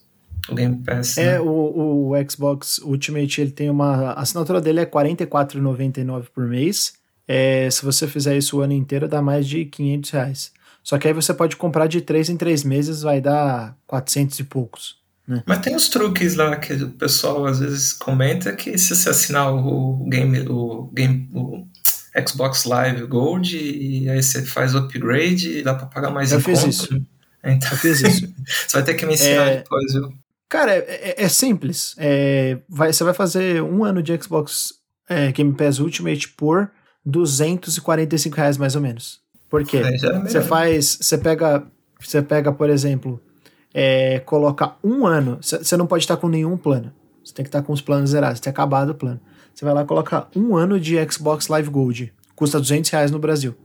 o 0.49 0.53
Game 0.53 0.75
Pass. 0.83 1.17
É, 1.17 1.35
né? 1.35 1.39
o, 1.39 2.11
o 2.11 2.29
Xbox 2.29 2.79
Ultimate, 2.79 3.39
ele 3.39 3.51
tem 3.51 3.69
uma. 3.69 4.09
A 4.11 4.19
assinatura 4.19 4.59
dele 4.59 4.81
é 4.81 4.83
R$ 4.83 4.91
44,99 4.91 6.25
por 6.35 6.45
mês. 6.47 6.95
É, 7.25 7.69
se 7.71 7.85
você 7.85 8.09
fizer 8.09 8.35
isso 8.35 8.57
o 8.57 8.61
ano 8.61 8.73
inteiro, 8.73 9.07
dá 9.07 9.21
mais 9.21 9.47
de 9.47 9.63
500 9.63 10.09
reais. 10.09 10.51
Só 10.83 10.97
que 10.97 11.07
aí 11.07 11.13
você 11.13 11.33
pode 11.33 11.55
comprar 11.55 11.87
de 11.87 12.01
3 12.01 12.31
em 12.31 12.35
3 12.35 12.65
meses, 12.65 13.03
vai 13.03 13.21
dar 13.21 13.77
400 13.87 14.39
e 14.39 14.43
poucos. 14.43 14.97
Né? 15.25 15.41
Mas 15.45 15.59
tem 15.59 15.77
os 15.77 15.87
truques 15.87 16.35
lá 16.35 16.57
que 16.57 16.73
o 16.73 16.89
pessoal 16.89 17.45
às 17.45 17.61
vezes 17.61 17.93
comenta 17.93 18.53
que 18.53 18.77
se 18.77 18.93
você 18.93 19.09
assinar 19.09 19.53
o 19.53 20.05
game, 20.09 20.45
o 20.49 20.91
game, 20.93 21.29
o 21.33 21.65
Xbox 22.25 22.65
Live 22.65 23.05
Gold 23.05 23.57
e 23.57 24.09
aí 24.09 24.21
você 24.21 24.43
faz 24.43 24.73
o 24.73 24.79
upgrade 24.79 25.59
e 25.59 25.63
dá 25.63 25.73
para 25.73 25.87
pagar 25.87 26.09
mais 26.09 26.31
Eu 26.31 26.39
fiz 26.39 26.63
isso. 26.63 26.89
Então, 27.43 27.69
Eu 27.71 27.77
fiz 27.77 28.01
isso. 28.01 28.33
você 28.67 28.77
vai 28.77 28.83
ter 28.83 28.95
que 28.95 29.05
me 29.05 29.13
ensinar 29.13 29.47
é... 29.47 29.57
depois, 29.57 29.93
viu? 29.93 30.11
Cara, 30.49 30.75
é, 30.75 31.13
é, 31.17 31.23
é 31.23 31.29
simples. 31.29 31.95
É, 31.97 32.57
vai, 32.67 32.91
você 32.91 33.03
vai 33.03 33.13
fazer 33.13 33.61
um 33.61 33.85
ano 33.85 34.01
de 34.01 34.17
Xbox 34.21 34.73
é, 35.07 35.31
Game 35.31 35.53
Pass 35.53 35.79
Ultimate 35.79 36.29
por 36.29 36.69
245 37.05 38.35
reais 38.35 38.57
mais 38.57 38.75
ou 38.75 38.81
menos. 38.81 39.21
Por 39.49 39.63
quê? 39.63 39.77
É 39.77 40.19
você 40.19 40.41
faz. 40.41 40.97
Você 40.99 41.17
pega. 41.17 41.65
Você 41.99 42.21
pega, 42.21 42.51
por 42.51 42.69
exemplo, 42.69 43.21
é, 43.73 44.19
coloca 44.19 44.75
um 44.83 45.05
ano. 45.05 45.37
Você 45.41 45.77
não 45.77 45.87
pode 45.87 46.03
estar 46.03 46.17
com 46.17 46.27
nenhum 46.27 46.57
plano. 46.57 46.93
Você 47.23 47.33
tem 47.33 47.43
que 47.43 47.49
estar 47.49 47.61
com 47.61 47.73
os 47.73 47.81
planos 47.81 48.11
zerados, 48.11 48.39
tem 48.39 48.51
acabado 48.51 48.91
o 48.91 48.95
plano. 48.95 49.19
Você 49.57 49.65
vai 49.65 49.73
lá 49.73 49.81
e 49.81 49.85
coloca 49.85 50.27
um 50.35 50.55
ano 50.55 50.79
de 50.79 50.95
Xbox 51.11 51.47
Live 51.47 51.71
Gold. 51.71 52.13
Custa 52.35 52.59
200 52.59 52.91
reais 52.91 53.09
no 53.09 53.17
Brasil. 53.17 53.55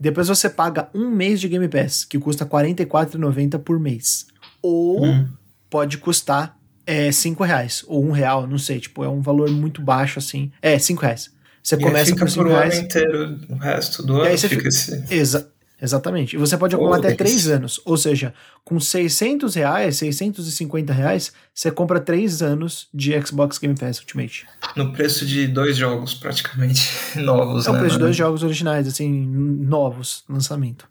Depois 0.00 0.26
você 0.26 0.48
paga 0.48 0.88
um 0.94 1.10
mês 1.10 1.38
de 1.38 1.48
Game 1.48 1.68
Pass, 1.68 2.02
que 2.02 2.18
custa 2.18 2.44
R$ 2.44 2.50
44,90 2.50 3.58
por 3.58 3.78
mês. 3.78 4.26
Ou 4.62 5.04
hum. 5.04 5.28
pode 5.68 5.98
custar 5.98 6.56
é, 6.86 7.12
5 7.12 7.44
reais, 7.44 7.84
ou 7.86 8.02
um 8.02 8.10
real, 8.10 8.46
não 8.46 8.56
sei. 8.56 8.80
Tipo, 8.80 9.04
é 9.04 9.08
um 9.08 9.20
valor 9.20 9.50
muito 9.50 9.82
baixo, 9.82 10.18
assim. 10.18 10.50
É, 10.62 10.78
5 10.78 11.02
reais. 11.02 11.30
Você 11.62 11.74
e 11.74 11.78
começa 11.78 12.16
por 12.16 12.30
5 12.30 12.48
reais. 12.48 12.78
inteiro, 12.78 13.38
o 13.50 13.56
resto 13.56 14.02
do 14.02 14.22
ano 14.22 14.38
fica, 14.38 14.48
fica 14.48 14.68
esse... 14.68 15.04
Exa 15.10 15.52
Exatamente. 15.80 16.36
E 16.36 16.38
você 16.38 16.56
pode 16.56 16.74
acumular 16.74 16.98
até 16.98 17.14
3 17.14 17.48
anos. 17.48 17.80
Ou 17.84 17.96
seja, 17.96 18.32
com 18.64 18.78
600 18.78 19.54
reais, 19.54 19.96
650 19.96 20.92
reais, 20.92 21.32
você 21.52 21.70
compra 21.70 22.00
3 22.00 22.42
anos 22.42 22.88
de 22.94 23.12
Xbox 23.20 23.58
Game 23.58 23.76
Pass 23.76 23.98
Ultimate. 23.98 24.46
No 24.76 24.92
preço 24.92 25.26
de 25.26 25.46
dois 25.46 25.76
jogos, 25.76 26.14
praticamente, 26.14 26.90
novos, 27.20 27.66
É 27.66 27.70
o 27.70 27.72
né, 27.72 27.80
preço 27.80 27.96
de 27.96 28.00
dois 28.00 28.16
jogos 28.16 28.42
originais, 28.42 28.86
assim, 28.86 29.26
novos, 29.26 30.24
lançamento. 30.28 30.88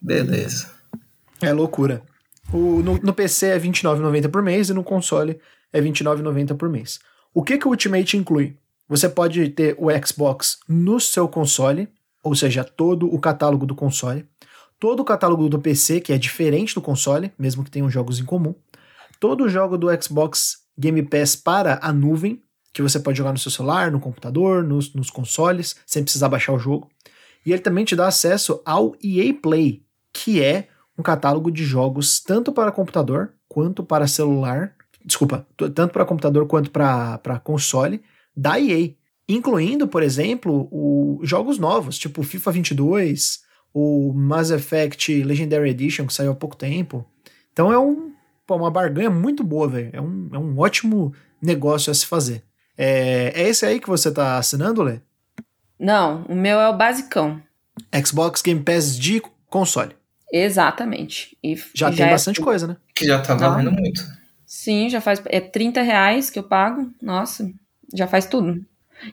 Beleza. 0.00 0.70
É 1.40 1.52
loucura. 1.52 2.02
O, 2.52 2.82
no, 2.82 2.98
no 2.98 3.12
PC 3.12 3.46
é 3.46 3.58
R$29,90 3.58 4.28
por 4.30 4.42
mês 4.42 4.70
e 4.70 4.74
no 4.74 4.82
console 4.82 5.38
é 5.72 5.80
R$29,90 5.80 6.56
por 6.56 6.68
mês. 6.68 6.98
O 7.34 7.42
que, 7.42 7.58
que 7.58 7.66
o 7.66 7.70
Ultimate 7.70 8.16
inclui? 8.16 8.56
Você 8.88 9.08
pode 9.08 9.48
ter 9.50 9.76
o 9.78 9.88
Xbox 10.04 10.58
no 10.66 10.98
seu 10.98 11.28
console, 11.28 11.88
ou 12.28 12.36
seja, 12.36 12.62
todo 12.64 13.12
o 13.12 13.18
catálogo 13.18 13.66
do 13.66 13.74
console, 13.74 14.28
todo 14.78 15.00
o 15.00 15.04
catálogo 15.04 15.48
do 15.48 15.58
PC, 15.58 16.00
que 16.00 16.12
é 16.12 16.18
diferente 16.18 16.74
do 16.74 16.80
console, 16.80 17.32
mesmo 17.38 17.64
que 17.64 17.70
tenham 17.70 17.90
jogos 17.90 18.20
em 18.20 18.24
comum, 18.24 18.54
todo 19.18 19.44
o 19.44 19.48
jogo 19.48 19.76
do 19.76 19.88
Xbox 20.02 20.58
Game 20.76 21.02
Pass 21.02 21.34
para 21.34 21.78
a 21.82 21.92
nuvem, 21.92 22.42
que 22.72 22.82
você 22.82 23.00
pode 23.00 23.18
jogar 23.18 23.32
no 23.32 23.38
seu 23.38 23.50
celular, 23.50 23.90
no 23.90 23.98
computador, 23.98 24.62
nos, 24.62 24.94
nos 24.94 25.10
consoles, 25.10 25.76
sem 25.84 26.02
precisar 26.04 26.28
baixar 26.28 26.52
o 26.52 26.58
jogo. 26.58 26.88
E 27.44 27.52
ele 27.52 27.62
também 27.62 27.84
te 27.84 27.96
dá 27.96 28.06
acesso 28.06 28.62
ao 28.64 28.94
EA 29.02 29.34
Play, 29.34 29.82
que 30.12 30.42
é 30.42 30.68
um 30.96 31.02
catálogo 31.02 31.50
de 31.50 31.64
jogos 31.64 32.20
tanto 32.20 32.52
para 32.52 32.70
computador 32.70 33.32
quanto 33.48 33.82
para 33.82 34.06
celular, 34.06 34.74
desculpa, 35.04 35.46
tanto 35.56 35.92
para 35.92 36.04
computador 36.04 36.46
quanto 36.46 36.70
para 36.70 37.40
console 37.42 38.02
da 38.36 38.60
EA 38.60 38.94
incluindo, 39.28 39.86
por 39.86 40.02
exemplo, 40.02 40.68
o, 40.70 41.20
jogos 41.22 41.58
novos, 41.58 41.98
tipo 41.98 42.22
FIFA 42.22 42.52
22, 42.52 43.40
o 43.74 44.12
Mass 44.14 44.50
Effect 44.50 45.22
Legendary 45.22 45.70
Edition, 45.70 46.06
que 46.06 46.14
saiu 46.14 46.32
há 46.32 46.34
pouco 46.34 46.56
tempo. 46.56 47.04
Então 47.52 47.72
é 47.72 47.78
um, 47.78 48.12
pô, 48.46 48.56
uma 48.56 48.70
barganha 48.70 49.10
muito 49.10 49.44
boa, 49.44 49.68
velho. 49.68 49.90
É 49.92 50.00
um, 50.00 50.28
é 50.32 50.38
um 50.38 50.58
ótimo 50.58 51.12
negócio 51.40 51.90
a 51.90 51.94
se 51.94 52.06
fazer. 52.06 52.42
É, 52.76 53.32
é 53.34 53.48
esse 53.48 53.66
aí 53.66 53.78
que 53.78 53.88
você 53.88 54.10
tá 54.10 54.38
assinando, 54.38 54.82
Lê? 54.82 55.00
Não, 55.78 56.24
o 56.28 56.34
meu 56.34 56.58
é 56.58 56.68
o 56.68 56.76
basicão. 56.76 57.40
Xbox 58.04 58.42
Game 58.42 58.62
Pass 58.62 58.98
de 58.98 59.22
console. 59.48 59.94
Exatamente. 60.32 61.36
E, 61.42 61.56
já 61.74 61.88
e 61.88 61.90
tem 61.90 61.98
já 61.98 62.06
é 62.06 62.10
bastante 62.10 62.40
coisa, 62.40 62.66
né? 62.66 62.76
Que 62.94 63.06
já 63.06 63.20
tá 63.20 63.34
valendo 63.34 63.70
ah, 63.70 63.72
muito. 63.72 64.02
Sim, 64.44 64.88
já 64.88 65.00
faz. 65.00 65.22
É 65.26 65.40
30 65.40 65.82
reais 65.82 66.30
que 66.30 66.38
eu 66.38 66.42
pago. 66.42 66.90
Nossa, 67.00 67.50
já 67.94 68.06
faz 68.06 68.26
tudo. 68.26 68.64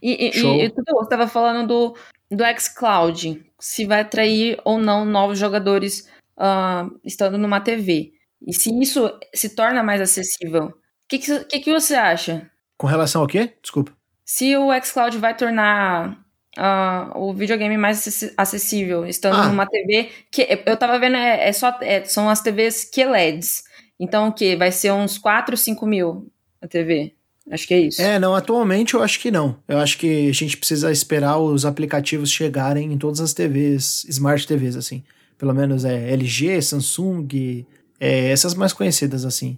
E, 0.01 0.27
e, 0.27 0.39
e 0.39 0.41
você 0.41 1.03
estava 1.03 1.27
falando 1.27 1.67
do, 1.67 1.97
do 2.35 2.43
xCloud, 2.59 3.45
se 3.59 3.85
vai 3.85 4.01
atrair 4.01 4.59
ou 4.63 4.77
não 4.77 5.05
novos 5.05 5.39
jogadores 5.39 6.07
uh, 6.37 6.99
estando 7.03 7.37
numa 7.37 7.61
TV. 7.61 8.13
E 8.45 8.53
se 8.53 8.69
isso 8.79 9.11
se 9.33 9.49
torna 9.49 9.81
mais 9.83 10.01
acessível, 10.01 10.65
o 10.65 10.73
que, 11.07 11.19
que, 11.19 11.39
que, 11.45 11.59
que, 11.59 11.71
você 11.71 11.95
acha? 11.95 12.49
Com 12.77 12.87
relação 12.87 13.21
ao 13.21 13.27
quê? 13.27 13.53
Desculpa. 13.61 13.91
Se 14.23 14.55
o 14.57 14.69
xCloud 14.83 15.17
vai 15.17 15.35
tornar 15.35 16.25
uh, 16.57 17.17
o 17.17 17.33
videogame 17.33 17.77
mais 17.77 18.33
acessível, 18.37 19.05
estando 19.05 19.37
ah. 19.37 19.47
numa 19.47 19.67
TV 19.67 20.09
que 20.31 20.63
eu 20.65 20.77
tava 20.77 20.99
vendo 20.99 21.15
é, 21.15 21.47
é 21.47 21.53
só 21.53 21.77
é, 21.81 22.03
são 22.05 22.29
as 22.29 22.41
TVs 22.41 22.89
QLEDs. 22.89 23.63
Então 23.99 24.27
o 24.27 24.33
que? 24.33 24.55
Vai 24.55 24.71
ser 24.71 24.91
uns 24.91 25.17
4, 25.17 25.55
5 25.55 25.85
mil 25.85 26.31
a 26.61 26.67
TV. 26.67 27.14
Acho 27.51 27.67
que 27.67 27.73
é 27.73 27.79
isso. 27.81 28.01
É, 28.01 28.17
não, 28.17 28.33
atualmente 28.33 28.95
eu 28.95 29.03
acho 29.03 29.19
que 29.19 29.29
não. 29.29 29.57
Eu 29.67 29.77
acho 29.77 29.97
que 29.99 30.29
a 30.29 30.33
gente 30.33 30.57
precisa 30.57 30.91
esperar 30.91 31.37
os 31.37 31.63
aplicativos 31.65 32.31
chegarem 32.31 32.91
em 32.91 32.97
todas 32.97 33.19
as 33.21 33.33
TVs, 33.33 34.03
Smart 34.09 34.47
TVs, 34.47 34.75
assim. 34.75 35.03
Pelo 35.37 35.53
menos 35.53 35.85
é 35.85 36.11
LG, 36.11 36.61
Samsung, 36.61 37.65
é, 37.99 38.29
essas 38.31 38.55
mais 38.55 38.73
conhecidas, 38.73 39.25
assim. 39.25 39.57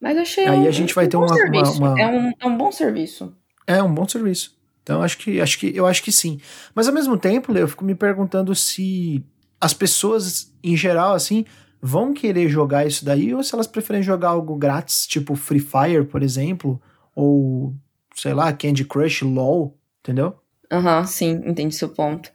Mas 0.00 0.16
achei 0.16 0.46
Aí 0.46 0.60
um, 0.60 0.66
a 0.66 0.70
gente 0.70 0.94
vai 0.94 1.06
um 1.06 1.08
ter 1.08 1.16
uma- 1.16 1.26
uma- 1.34 1.70
uma- 1.70 2.00
É, 2.00 2.06
um, 2.08 2.32
é 2.40 2.46
um 2.46 2.56
bom 2.56 2.72
serviço. 2.72 3.32
É 3.66 3.82
um 3.82 3.92
bom 3.94 4.08
serviço. 4.08 4.56
Então 4.82 5.00
acho 5.02 5.16
que 5.18 5.40
acho 5.40 5.58
que 5.58 5.70
eu 5.76 5.86
acho 5.86 6.02
que 6.02 6.10
sim. 6.10 6.40
Mas 6.74 6.88
ao 6.88 6.94
mesmo 6.94 7.16
tempo, 7.16 7.56
eu 7.56 7.68
fico 7.68 7.84
me 7.84 7.94
perguntando 7.94 8.52
se 8.54 9.22
as 9.60 9.72
pessoas 9.72 10.52
em 10.64 10.76
geral 10.76 11.14
assim 11.14 11.44
vão 11.80 12.12
querer 12.12 12.48
jogar 12.48 12.84
isso 12.86 13.04
daí 13.04 13.32
ou 13.32 13.44
se 13.44 13.54
elas 13.54 13.66
preferem 13.68 14.02
jogar 14.02 14.30
algo 14.30 14.56
grátis, 14.56 15.06
tipo 15.06 15.36
Free 15.36 15.60
Fire, 15.60 16.04
por 16.04 16.20
exemplo, 16.22 16.80
ou 17.14 17.74
sei 18.14 18.34
lá, 18.34 18.52
Candy 18.52 18.84
Crush, 18.84 19.22
LoL, 19.24 19.76
entendeu? 20.00 20.36
Aham, 20.70 21.04
sim, 21.04 21.42
entendi 21.46 21.74
seu 21.74 21.88
ponto. 21.88 22.30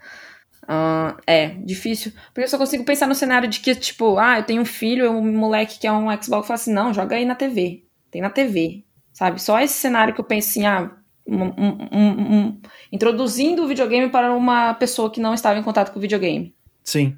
Ah, 0.67 1.15
é, 1.25 1.49
difícil. 1.63 2.11
Porque 2.34 2.41
eu 2.41 2.47
só 2.47 2.57
consigo 2.57 2.84
pensar 2.84 3.07
no 3.07 3.15
cenário 3.15 3.47
de 3.47 3.59
que, 3.59 3.73
tipo, 3.73 4.17
ah, 4.17 4.39
eu 4.39 4.43
tenho 4.43 4.61
um 4.61 4.65
filho, 4.65 5.09
um 5.11 5.38
moleque 5.38 5.80
que 5.80 5.88
é 5.88 5.91
um 5.91 6.09
Xbox, 6.21 6.47
fala 6.47 6.55
assim, 6.55 6.73
não, 6.73 6.93
joga 6.93 7.15
aí 7.15 7.25
na 7.25 7.36
TV. 7.36 7.84
Tem 8.11 8.21
na 8.21 8.30
TV, 8.30 8.84
sabe? 9.13 9.41
Só 9.41 9.59
esse 9.59 9.75
cenário 9.75 10.13
que 10.13 10.19
eu 10.19 10.25
penso 10.25 10.49
assim, 10.49 10.65
ah, 10.65 10.91
um- 11.25 11.43
um- 11.43 11.88
um- 11.91 12.36
um- 12.38 12.61
introduzindo 12.91 13.63
o 13.63 13.67
videogame 13.67 14.09
para 14.09 14.34
uma 14.34 14.73
pessoa 14.73 15.09
que 15.11 15.19
não 15.21 15.34
estava 15.34 15.57
em 15.59 15.63
contato 15.63 15.91
com 15.91 15.99
o 15.99 16.01
videogame. 16.01 16.53
Sim. 16.84 17.17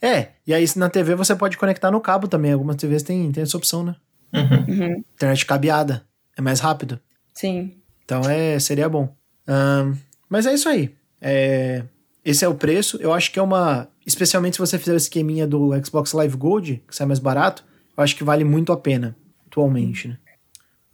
É, 0.00 0.30
e 0.46 0.54
aí 0.54 0.64
na 0.76 0.88
TV 0.88 1.14
você 1.14 1.34
pode 1.34 1.56
conectar 1.56 1.90
no 1.90 2.00
cabo 2.00 2.28
também. 2.28 2.52
Algumas 2.52 2.76
TVs 2.76 3.02
têm, 3.02 3.30
têm 3.32 3.42
essa 3.42 3.56
opção, 3.56 3.84
né? 3.84 3.96
Uhum. 4.32 4.64
Uhum, 4.68 5.04
Internet 5.14 5.46
cabeada. 5.46 6.06
É 6.38 6.40
mais 6.40 6.60
rápido. 6.60 6.98
sim. 7.34 7.74
Então 8.04 8.22
é, 8.22 8.58
seria 8.58 8.88
bom. 8.88 9.14
Ahn, 9.46 9.94
mas 10.30 10.46
é 10.46 10.54
isso 10.54 10.66
aí. 10.66 10.94
É, 11.20 11.84
esse 12.24 12.42
é 12.42 12.48
o 12.48 12.54
preço. 12.54 12.96
Eu 13.02 13.12
acho 13.12 13.30
que 13.30 13.38
é 13.38 13.42
uma. 13.42 13.86
Especialmente 14.06 14.54
se 14.54 14.60
você 14.60 14.78
fizer 14.78 14.94
o 14.94 14.96
esqueminha 14.96 15.46
do 15.46 15.72
Xbox 15.84 16.14
Live 16.14 16.34
Gold, 16.34 16.82
que 16.88 16.96
sai 16.96 17.06
mais 17.06 17.18
barato, 17.18 17.62
eu 17.94 18.02
acho 18.02 18.16
que 18.16 18.24
vale 18.24 18.44
muito 18.44 18.72
a 18.72 18.78
pena 18.78 19.14
atualmente, 19.46 20.08
né? 20.08 20.18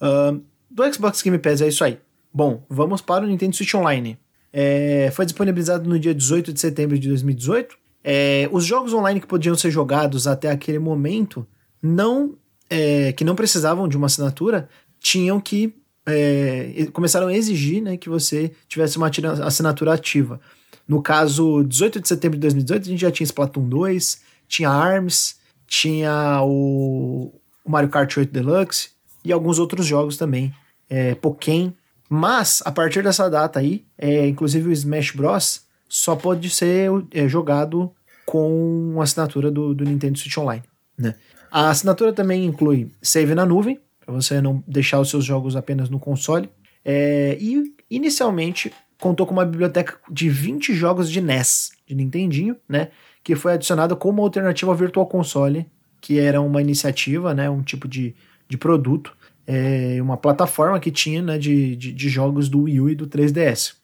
Ahn, 0.01 0.41
do 0.69 0.93
Xbox 0.93 1.23
Game 1.23 1.39
Pass 1.39 1.61
é 1.61 1.69
isso 1.69 1.85
aí. 1.85 2.01
Bom, 2.33 2.65
vamos 2.69 3.01
para 3.01 3.25
o 3.25 3.29
Nintendo 3.29 3.55
Switch 3.55 3.75
Online. 3.75 4.19
É, 4.53 5.11
foi 5.13 5.25
disponibilizado 5.25 5.89
no 5.89 5.99
dia 5.99 6.13
18 6.13 6.53
de 6.53 6.61
setembro 6.61 6.99
de 6.99 7.07
2018. 7.07 7.77
É, 8.03 8.49
os 8.51 8.65
jogos 8.65 8.93
online 8.93 9.21
que 9.21 9.27
podiam 9.27 9.55
ser 9.55 9.71
jogados 9.71 10.27
até 10.27 10.51
aquele 10.51 10.81
momento 10.81 11.47
não 11.81 12.37
é, 12.69 13.13
que 13.13 13.25
não 13.25 13.35
precisavam 13.35 13.87
de 13.87 13.97
uma 13.97 14.07
assinatura 14.07 14.69
tinham 15.05 15.39
que 15.39 15.75
é, 16.07 16.89
começaram 16.95 17.27
a 17.27 17.35
exigir 17.35 17.83
né, 17.83 17.99
que 17.99 18.09
você 18.09 18.51
tivesse 18.67 18.97
uma 18.97 19.11
assinatura 19.45 19.93
ativa. 19.93 20.41
No 20.89 21.03
caso, 21.03 21.63
18 21.63 22.01
de 22.01 22.09
setembro 22.09 22.39
de 22.39 22.43
2018, 22.43 22.83
a 22.83 22.91
gente 22.91 23.01
já 23.01 23.11
tinha 23.11 23.27
Splatoon 23.27 23.69
2, 23.69 24.23
tinha 24.49 24.71
ARMS, 24.71 25.37
tinha 25.67 26.41
o, 26.43 27.33
Mario 27.67 27.91
Kart 27.91 28.17
8 28.17 28.33
Deluxe 28.33 28.91
e 29.23 29.31
alguns 29.31 29.59
outros 29.59 29.85
jogos 29.85 30.17
também, 30.17 30.55
é, 30.89 31.15
Pokémon. 31.15 31.71
Mas, 32.09 32.63
a 32.65 32.73
partir 32.73 33.03
dessa 33.03 33.29
data 33.29 33.59
aí, 33.59 33.85
é, 33.99 34.27
inclusive 34.27 34.69
o 34.69 34.73
Smash 34.73 35.11
Bros. 35.13 35.65
só 35.87 36.17
pode 36.17 36.49
ser 36.49 36.91
é, 37.13 37.29
jogado 37.29 37.93
com 38.25 38.99
assinatura 39.03 39.51
do, 39.51 39.75
do 39.75 39.85
Nintendo 39.85 40.19
Switch 40.19 40.39
Online. 40.39 40.63
Né? 40.97 41.15
A 41.51 41.69
assinatura 41.69 42.13
também 42.13 42.47
inclui 42.47 42.91
save 43.03 43.35
na 43.35 43.45
nuvem, 43.45 43.79
para 44.05 44.15
você 44.15 44.41
não 44.41 44.63
deixar 44.67 45.01
os 45.01 45.09
seus 45.09 45.25
jogos 45.25 45.57
apenas 45.57 45.89
no 45.89 45.99
console. 45.99 46.51
É, 46.85 47.39
e 47.41 47.75
inicialmente 47.91 48.73
contou 49.01 49.27
com 49.27 49.33
uma 49.33 49.45
biblioteca 49.45 49.99
de 50.11 50.29
20 50.29 50.75
jogos 50.75 51.11
de 51.11 51.21
NES, 51.21 51.73
de 51.87 51.95
Nintendinho, 51.95 52.57
né? 52.69 52.89
Que 53.23 53.35
foi 53.35 53.55
adicionada 53.55 53.97
como 53.97 54.23
alternativa 54.23 54.71
ao 54.71 54.77
Virtual 54.77 55.07
Console, 55.07 55.67
que 56.01 56.19
era 56.19 56.41
uma 56.41 56.61
iniciativa, 56.61 57.33
né? 57.33 57.49
Um 57.49 57.63
tipo 57.63 57.89
de, 57.89 58.15
de 58.49 58.59
produto, 58.59 59.17
é, 59.47 59.99
uma 60.01 60.17
plataforma 60.17 60.79
que 60.79 60.91
tinha 60.91 61.23
né, 61.23 61.39
de, 61.39 61.77
de, 61.77 61.93
de 61.93 62.09
jogos 62.09 62.49
do 62.49 62.63
Wii 62.63 62.81
U 62.81 62.91
e 62.91 62.95
do 62.95 63.07
3DS. 63.07 63.75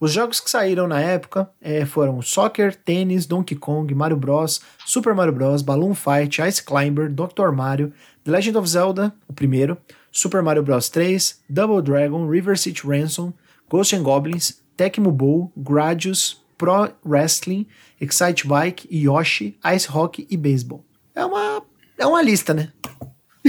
Os 0.00 0.12
jogos 0.12 0.40
que 0.40 0.50
saíram 0.50 0.86
na 0.86 1.00
época 1.00 1.48
é, 1.60 1.86
foram 1.86 2.20
Soccer, 2.20 2.74
Tênis, 2.74 3.26
Donkey 3.26 3.54
Kong, 3.54 3.94
Mario 3.94 4.16
Bros, 4.16 4.60
Super 4.84 5.14
Mario 5.14 5.32
Bros, 5.32 5.62
Balloon 5.62 5.94
Fight, 5.94 6.42
Ice 6.42 6.62
Climber, 6.62 7.10
Dr. 7.10 7.50
Mario, 7.54 7.92
The 8.24 8.30
Legend 8.30 8.56
of 8.58 8.68
Zelda, 8.68 9.14
o 9.28 9.32
primeiro, 9.32 9.76
Super 10.10 10.42
Mario 10.42 10.62
Bros 10.62 10.88
3, 10.88 11.40
Double 11.48 11.82
Dragon, 11.82 12.26
River 12.28 12.56
City 12.58 12.82
Ransom, 12.86 13.32
Ghost 13.68 13.94
and 13.94 14.02
Goblins, 14.02 14.60
Tecmo 14.76 15.12
Bowl, 15.12 15.52
Gradius, 15.56 16.42
Pro 16.56 16.90
Wrestling, 17.04 17.66
Excite 18.00 18.46
Bike, 18.46 18.88
Yoshi, 18.90 19.58
Ice 19.74 19.88
Hockey 19.90 20.26
e 20.30 20.36
Baseball. 20.36 20.84
É 21.14 21.24
uma, 21.24 21.62
é 21.98 22.06
uma 22.06 22.22
lista, 22.22 22.54
né? 22.54 22.72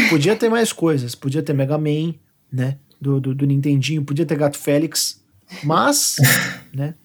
Podia 0.09 0.35
ter 0.35 0.49
mais 0.49 0.73
coisas, 0.73 1.15
podia 1.15 1.41
ter 1.41 1.53
Mega 1.53 1.77
Man, 1.77 2.13
né? 2.51 2.77
Do, 2.99 3.19
do, 3.21 3.35
do 3.35 3.45
Nintendinho, 3.45 4.03
podia 4.03 4.25
ter 4.25 4.37
Gato 4.37 4.57
Félix, 4.57 5.23
mas, 5.63 6.15
né? 6.73 6.95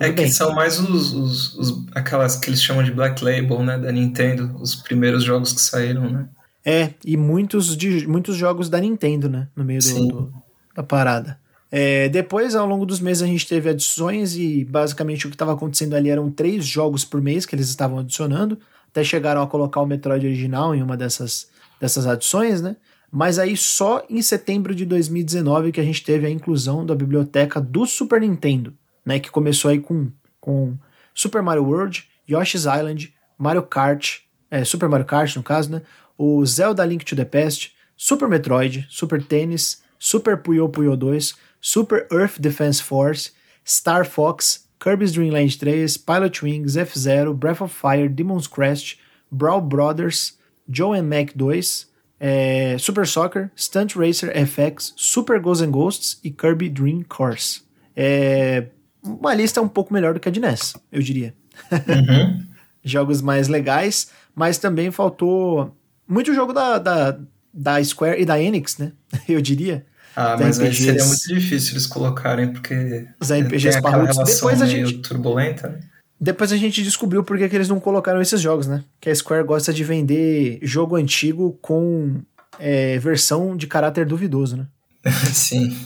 É 0.00 0.08
que 0.08 0.22
bem. 0.22 0.30
são 0.30 0.54
mais 0.54 0.78
os, 0.78 1.12
os- 1.12 1.54
os- 1.56 1.86
aquelas 1.94 2.36
que 2.36 2.48
eles 2.50 2.62
chamam 2.62 2.82
de 2.82 2.90
Black 2.92 3.22
Label, 3.24 3.62
né, 3.62 3.78
da 3.78 3.92
Nintendo, 3.92 4.54
os 4.60 4.74
primeiros 4.74 5.24
jogos 5.24 5.52
que 5.52 5.60
saíram, 5.60 6.08
né? 6.10 6.28
É, 6.64 6.90
e 7.04 7.16
muitos, 7.16 7.76
de, 7.76 8.06
muitos 8.06 8.36
jogos 8.36 8.68
da 8.68 8.78
Nintendo, 8.80 9.28
né? 9.28 9.48
No 9.56 9.64
meio 9.64 9.80
do, 9.80 9.86
do- 10.08 10.34
da 10.74 10.82
parada. 10.82 11.38
É, 11.70 12.08
depois, 12.08 12.54
ao 12.54 12.66
longo 12.66 12.84
dos 12.86 13.00
meses, 13.00 13.22
a 13.22 13.26
gente 13.26 13.46
teve 13.48 13.68
adições 13.70 14.36
e 14.36 14.64
basicamente 14.64 15.26
o 15.26 15.30
que 15.30 15.34
estava 15.34 15.52
acontecendo 15.54 15.94
ali 15.94 16.10
eram 16.10 16.30
três 16.30 16.64
jogos 16.66 17.04
por 17.04 17.20
mês 17.20 17.46
que 17.46 17.54
eles 17.54 17.68
estavam 17.68 17.98
adicionando. 17.98 18.58
Até 18.88 19.02
chegaram 19.02 19.42
a 19.42 19.46
colocar 19.46 19.80
o 19.80 19.86
Metroid 19.86 20.24
original 20.26 20.74
em 20.74 20.82
uma 20.82 20.96
dessas, 20.96 21.48
dessas 21.80 22.06
adições, 22.06 22.60
né? 22.60 22.76
Mas 23.10 23.38
aí 23.38 23.56
só 23.56 24.04
em 24.08 24.20
setembro 24.22 24.74
de 24.74 24.84
2019 24.86 25.72
que 25.72 25.80
a 25.80 25.84
gente 25.84 26.02
teve 26.04 26.26
a 26.26 26.30
inclusão 26.30 26.84
da 26.86 26.94
biblioteca 26.94 27.60
do 27.60 27.86
Super 27.86 28.20
Nintendo, 28.20 28.72
né? 29.04 29.18
Que 29.18 29.30
começou 29.30 29.70
aí 29.70 29.80
com, 29.80 30.10
com 30.40 30.74
Super 31.14 31.42
Mario 31.42 31.64
World, 31.64 32.04
Yoshi's 32.30 32.62
Island, 32.64 33.12
Mario 33.38 33.62
Kart, 33.62 34.18
é, 34.50 34.62
Super 34.64 34.88
Mario 34.88 35.06
Kart 35.06 35.34
no 35.36 35.42
caso, 35.42 35.70
né? 35.70 35.82
O 36.18 36.44
Zelda 36.44 36.84
Link 36.84 37.04
to 37.04 37.16
the 37.16 37.24
Past, 37.24 37.70
Super 37.96 38.28
Metroid, 38.28 38.86
Super 38.88 39.18
Tennis, 39.18 39.82
Super 39.98 40.36
Puyo 40.36 40.68
Puyo 40.68 40.96
2, 40.96 41.34
Super 41.60 42.06
Earth 42.10 42.40
Defense 42.40 42.80
Force, 42.80 43.30
Star 43.64 44.04
Fox, 44.04 44.66
Kirby's 44.78 45.12
Dream 45.12 45.32
Land 45.32 45.58
3, 45.58 45.86
Pilot 46.04 46.42
Wings, 46.42 46.76
F-Zero, 46.76 47.32
Breath 47.32 47.62
of 47.62 47.72
Fire, 47.72 48.08
Demon's 48.08 48.48
Crest, 48.48 48.98
Brawl 49.30 49.60
Brothers, 49.60 50.36
Joe 50.68 50.92
and 50.92 51.08
Mac 51.08 51.32
2, 51.36 51.86
é, 52.18 52.76
Super 52.78 53.06
Soccer, 53.06 53.50
Stunt 53.56 53.96
Racer 53.96 54.32
FX, 54.34 54.92
Super 54.96 55.40
Ghosts 55.40 55.66
and 55.66 55.70
Ghosts 55.70 56.20
e 56.24 56.30
Kirby 56.30 56.68
Dream 56.68 57.02
Course. 57.04 57.62
É 57.94 58.66
uma 59.02 59.34
lista 59.34 59.60
um 59.60 59.68
pouco 59.68 59.92
melhor 59.92 60.14
do 60.14 60.20
que 60.20 60.28
a 60.28 60.32
de 60.32 60.40
NES, 60.40 60.74
eu 60.90 61.02
diria. 61.02 61.34
Uhum. 61.70 62.46
Jogos 62.84 63.20
mais 63.20 63.48
legais, 63.48 64.10
mas 64.34 64.58
também 64.58 64.90
faltou 64.90 65.76
muito 66.12 66.34
jogo 66.34 66.52
da, 66.52 66.78
da, 66.78 67.18
da 67.52 67.82
Square 67.84 68.20
e 68.20 68.24
da 68.24 68.40
Enix, 68.40 68.78
né? 68.78 68.92
Eu 69.28 69.40
diria. 69.40 69.84
Ah, 70.14 70.36
mas 70.38 70.60
aí 70.60 70.68
RPGs. 70.68 70.84
seria 70.84 71.04
muito 71.04 71.28
difícil 71.28 71.72
eles 71.72 71.86
colocarem, 71.86 72.52
porque 72.52 73.06
Os 73.18 73.32
RPGs 73.32 73.80
parrudos. 73.80 74.16
Depois 74.18 74.60
a 74.60 74.66
gente- 74.66 74.98
turbulenta, 74.98 75.68
né? 75.68 75.80
Depois 76.20 76.52
a 76.52 76.56
gente 76.56 76.84
descobriu 76.84 77.24
por 77.24 77.36
que, 77.36 77.48
que 77.48 77.56
eles 77.56 77.68
não 77.68 77.80
colocaram 77.80 78.20
esses 78.22 78.40
jogos, 78.40 78.68
né? 78.68 78.84
Que 79.00 79.10
a 79.10 79.14
Square 79.14 79.44
gosta 79.44 79.72
de 79.72 79.82
vender 79.82 80.60
jogo 80.62 80.94
antigo 80.94 81.58
com 81.60 82.20
é, 82.60 82.96
versão 82.98 83.56
de 83.56 83.66
caráter 83.66 84.06
duvidoso, 84.06 84.56
né? 84.56 84.66
Sim. 85.32 85.76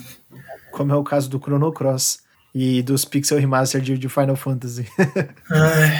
Como 0.73 0.93
é 0.93 0.97
o 0.97 1.03
caso 1.05 1.31
do 1.31 1.39
Chrono 1.39 1.73
Cross 1.73 2.19
e 2.59 2.81
dos 2.83 3.05
Pixel 3.05 3.39
Remaster 3.39 3.83
de, 3.83 3.99
de 3.99 4.09
Final 4.09 4.35
Fantasy. 4.35 4.87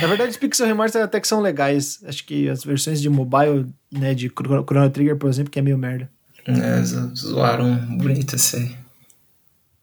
Na 0.01 0.07
verdade, 0.07 0.31
os 0.31 0.37
Pixel 0.39 0.67
Remaster 0.67 1.03
até 1.05 1.21
que 1.21 1.29
são 1.29 1.41
legais. 1.43 2.01
Acho 2.07 2.25
que 2.25 2.49
as 2.49 2.65
versões 2.65 3.03
de 3.03 3.11
mobile, 3.11 3.67
né, 3.93 4.15
de 4.15 4.29
Chrono 4.31 4.89
Trigger, 4.91 5.17
por 5.19 5.29
exemplo, 5.29 5.51
que 5.51 5.59
é 5.59 5.63
meio 5.63 5.77
merda. 5.77 6.11
é, 6.47 6.83
zo- 6.83 7.15
zoaram 7.15 7.75
bonito 7.99 8.37
esse 8.37 8.57
aí. 8.57 8.77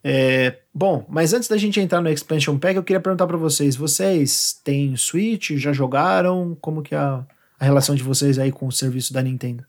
É, 0.03 0.57
bom, 0.74 1.05
mas 1.07 1.34
antes 1.34 1.47
da 1.47 1.55
gente 1.57 1.80
entrar 1.80 2.01
no 2.01 2.09
Expansion 2.09 2.57
Pack, 2.57 2.76
eu 2.76 2.84
queria 2.84 2.99
perguntar 2.99 3.28
pra 3.28 3.38
vocês: 3.38 3.76
vocês 3.76 4.59
têm 4.63 4.97
Switch? 4.97 5.51
Já 5.51 5.71
jogaram? 5.71 6.57
Como 6.59 6.82
que 6.82 6.93
é 6.93 6.97
a, 6.97 7.24
a 7.59 7.63
relação 7.65 7.95
de 7.95 8.03
vocês 8.03 8.38
aí 8.38 8.51
com 8.51 8.67
o 8.67 8.71
serviço 8.71 9.13
da 9.13 9.21
Nintendo? 9.21 9.63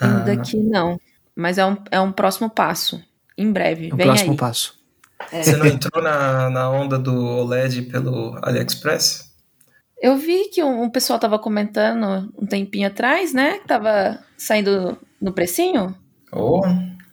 Ainda 0.00 0.32
Ah. 0.32 0.36
que 0.36 0.56
não. 0.56 1.00
Mas 1.34 1.56
é 1.56 1.64
um, 1.64 1.76
é 1.90 2.00
um 2.00 2.12
próximo 2.12 2.50
passo. 2.50 3.00
Em 3.38 3.50
breve. 3.52 3.86
É 3.86 3.94
Vem 3.96 4.06
próximo 4.06 4.32
aí. 4.32 4.36
passo. 4.36 4.77
Você 5.30 5.56
não 5.56 5.66
entrou 5.66 6.02
na, 6.02 6.48
na 6.50 6.70
onda 6.70 6.98
do 6.98 7.14
OLED 7.14 7.82
pelo 7.82 8.38
AliExpress? 8.42 9.28
Eu 10.00 10.16
vi 10.16 10.48
que 10.50 10.62
um, 10.62 10.84
um 10.84 10.90
pessoal 10.90 11.18
tava 11.18 11.38
comentando 11.38 12.32
um 12.40 12.46
tempinho 12.46 12.86
atrás, 12.86 13.34
né? 13.34 13.58
Que 13.58 13.66
tava 13.66 14.18
saindo 14.36 14.96
no 15.20 15.32
precinho. 15.32 15.94
Oh. 16.32 16.62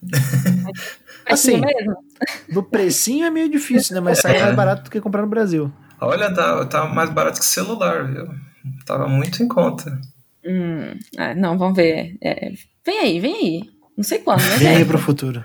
assim, 1.26 1.58
mesmo? 1.58 1.96
no 2.50 2.62
precinho 2.64 3.26
é 3.26 3.30
meio 3.32 3.50
difícil, 3.50 3.96
né? 3.96 4.02
Mas 4.02 4.20
sai 4.20 4.38
é. 4.38 4.44
mais 4.44 4.56
barato 4.56 4.84
do 4.84 4.92
que 4.92 5.02
comprar 5.02 5.24
no 5.24 5.28
Brasil. 5.28 5.72
Olha, 6.00 6.32
tá, 6.34 6.66
tá 6.66 6.86
mais 6.86 7.10
barato 7.10 7.40
que 7.40 7.46
celular, 7.46 8.06
viu? 8.06 8.28
Tava 8.86 9.08
muito 9.08 9.42
em 9.42 9.48
conta. 9.48 10.00
Hum, 10.46 11.00
ah, 11.18 11.34
não, 11.34 11.58
vamos 11.58 11.76
ver. 11.76 12.18
É, 12.22 12.52
vem 12.86 13.00
aí, 13.00 13.20
vem 13.20 13.36
aí. 13.36 13.70
Não 13.98 14.04
sei 14.04 14.20
quando, 14.20 14.42
né? 14.42 14.58
Vem 14.58 14.76
aí 14.76 14.86
pro 14.86 15.00
futuro. 15.00 15.44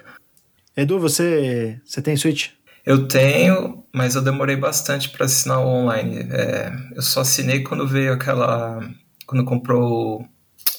Edu, 0.77 0.99
você, 0.99 1.81
você 1.85 2.01
tem 2.01 2.17
Switch? 2.17 2.49
Eu 2.85 3.07
tenho, 3.07 3.85
mas 3.93 4.15
eu 4.15 4.23
demorei 4.23 4.57
bastante 4.57 5.11
para 5.11 5.27
assinar 5.27 5.59
o 5.61 5.67
online. 5.67 6.27
É, 6.31 6.73
eu 6.97 7.03
só 7.03 7.21
assinei 7.21 7.61
quando 7.61 7.87
veio 7.87 8.13
aquela. 8.13 8.81
Quando 9.27 9.45
comprou 9.45 10.27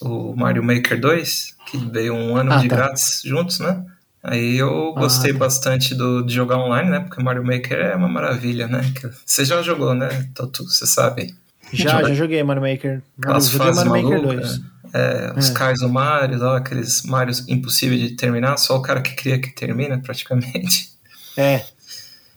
o 0.01 0.35
Mario 0.35 0.63
Maker 0.63 0.99
2, 0.99 1.55
que 1.67 1.77
veio 1.77 2.13
um 2.13 2.35
ano 2.35 2.53
ah, 2.53 2.57
de 2.57 2.67
tá. 2.67 2.75
grátis 2.75 3.21
juntos, 3.23 3.59
né? 3.59 3.85
Aí 4.23 4.57
eu 4.57 4.93
gostei 4.93 5.31
ah, 5.31 5.33
tá. 5.33 5.39
bastante 5.39 5.95
do, 5.95 6.21
de 6.21 6.33
jogar 6.33 6.57
online, 6.57 6.89
né? 6.89 6.99
Porque 6.99 7.23
Mario 7.23 7.45
Maker 7.45 7.77
é 7.77 7.95
uma 7.95 8.09
maravilha, 8.09 8.67
né? 8.67 8.81
Você 9.25 9.45
já 9.45 9.61
jogou, 9.61 9.93
né, 9.93 10.29
Totu? 10.33 10.63
Você 10.63 10.85
sabe? 10.85 11.33
Já, 11.71 12.03
já 12.03 12.13
joguei 12.13 12.43
Mario 12.43 12.63
Maker. 12.63 13.01
Aquelas 13.19 13.49
joguei 13.49 13.71
Mario 13.73 13.91
Maker 13.91 14.21
2. 14.21 14.61
É, 14.93 15.33
os 15.37 15.49
é. 15.49 15.73
do 15.75 15.89
Mario, 15.89 16.37
lá, 16.37 16.57
aqueles 16.57 17.03
Marios 17.03 17.47
impossíveis 17.47 18.01
de 18.01 18.15
terminar, 18.15 18.57
só 18.57 18.77
o 18.77 18.81
cara 18.81 19.01
que 19.01 19.15
cria 19.15 19.39
que 19.39 19.49
termina, 19.49 19.99
praticamente. 19.99 20.91
É. 21.37 21.63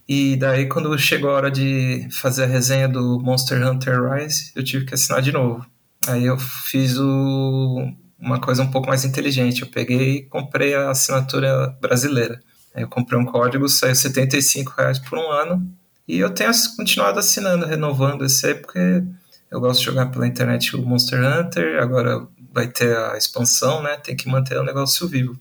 E 0.09 0.37
daí, 0.37 0.69
quando 0.69 0.97
chegou 0.99 1.31
a 1.31 1.35
hora 1.35 1.51
de 1.51 2.07
fazer 2.11 2.45
a 2.45 2.47
resenha 2.47 2.89
do 2.89 3.19
Monster 3.21 3.67
Hunter 3.67 4.03
Rise, 4.03 4.53
eu 4.55 4.63
tive 4.63 4.85
que 4.85 4.95
assinar 4.95 5.23
de 5.23 5.33
novo. 5.33 5.65
Aí 6.07 6.27
eu 6.27 6.39
fiz 6.39 6.99
o, 6.99 7.89
uma 8.19 8.39
coisa 8.39 8.63
um 8.63 8.71
pouco 8.71 8.89
mais 8.89 9.05
inteligente. 9.05 9.63
Eu 9.63 9.69
peguei 9.69 10.17
e 10.17 10.23
comprei 10.23 10.75
a 10.75 10.91
assinatura 10.91 11.75
brasileira. 11.81 12.41
Aí 12.75 12.83
eu 12.83 12.89
comprei 12.89 13.19
um 13.19 13.25
código, 13.25 13.69
saiu 13.69 13.95
75 13.95 14.75
reais 14.77 14.99
por 14.99 15.19
um 15.19 15.31
ano. 15.31 15.67
E 16.07 16.19
eu 16.19 16.31
tenho 16.31 16.51
continuado 16.77 17.19
assinando, 17.19 17.65
renovando 17.65 18.25
esse 18.25 18.47
aí, 18.47 18.55
porque 18.55 19.03
eu 19.51 19.59
gosto 19.59 19.81
de 19.81 19.87
jogar 19.87 20.07
pela 20.07 20.27
internet 20.27 20.77
o 20.77 20.83
Monster 20.85 21.21
Hunter. 21.25 21.83
Agora 21.83 22.27
vai 22.55 22.69
ter 22.69 22.97
a 22.97 23.19
expansão, 23.19 23.83
né? 23.83 23.97
Tem 23.97 24.17
que 24.17 24.29
manter 24.29 24.57
o 24.59 24.65
negócio 24.65 25.09
vivo. 25.09 25.39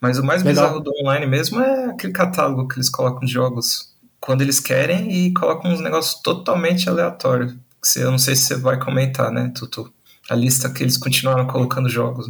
Mas 0.00 0.18
o 0.18 0.24
mais 0.24 0.42
Legal. 0.42 0.64
bizarro 0.64 0.80
do 0.80 0.90
online 1.00 1.26
mesmo 1.26 1.60
é 1.60 1.86
aquele 1.86 2.12
catálogo 2.12 2.66
que 2.66 2.76
eles 2.76 2.88
colocam 2.88 3.20
de 3.20 3.32
jogos 3.32 3.94
quando 4.20 4.42
eles 4.42 4.58
querem 4.58 5.10
e 5.12 5.32
colocam 5.32 5.70
uns 5.70 5.80
negócios 5.80 6.20
totalmente 6.22 6.88
aleatórios. 6.88 7.54
Eu 7.96 8.10
não 8.10 8.18
sei 8.18 8.34
se 8.34 8.46
você 8.46 8.56
vai 8.56 8.78
comentar, 8.78 9.30
né, 9.30 9.52
Tutu? 9.54 9.92
A 10.28 10.34
lista 10.34 10.68
que 10.68 10.82
eles 10.82 10.96
continuaram 10.96 11.46
colocando 11.46 11.88
jogos. 11.88 12.26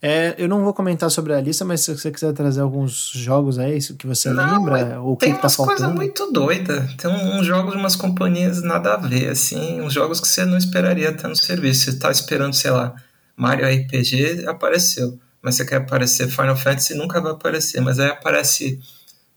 É, 0.00 0.34
eu 0.36 0.48
não 0.48 0.64
vou 0.64 0.74
comentar 0.74 1.08
sobre 1.10 1.32
a 1.32 1.40
lista, 1.40 1.64
mas 1.64 1.80
se 1.80 1.96
você 1.96 2.10
quiser 2.10 2.32
trazer 2.32 2.60
alguns 2.60 3.12
jogos 3.14 3.56
aí 3.56 3.78
que 3.80 4.04
você 4.04 4.30
não, 4.30 4.64
lembra, 4.64 5.00
o 5.00 5.16
que, 5.16 5.32
que 5.32 5.40
tá 5.40 5.48
faltando. 5.48 5.76
Tem 5.76 5.86
umas 5.86 5.94
coisas 5.94 5.94
muito 5.94 6.32
doidas. 6.32 6.94
Tem 6.94 7.10
uns 7.10 7.46
jogos 7.46 7.72
de 7.72 7.78
umas 7.78 7.94
companhias 7.94 8.62
nada 8.62 8.94
a 8.94 8.96
ver, 8.96 9.28
assim, 9.28 9.80
uns 9.80 9.92
jogos 9.92 10.20
que 10.20 10.26
você 10.26 10.44
não 10.44 10.58
esperaria 10.58 11.10
estar 11.10 11.28
no 11.28 11.36
serviço. 11.36 11.84
Você 11.84 11.98
tá 11.98 12.10
esperando, 12.10 12.52
sei 12.54 12.72
lá, 12.72 12.96
Mario 13.42 13.66
RPG, 13.66 14.46
apareceu. 14.46 15.18
Mas 15.42 15.56
você 15.56 15.66
quer 15.66 15.76
aparecer 15.76 16.28
Final 16.28 16.56
Fantasy, 16.56 16.94
nunca 16.94 17.20
vai 17.20 17.32
aparecer. 17.32 17.80
Mas 17.80 17.98
aí 17.98 18.08
aparece 18.08 18.78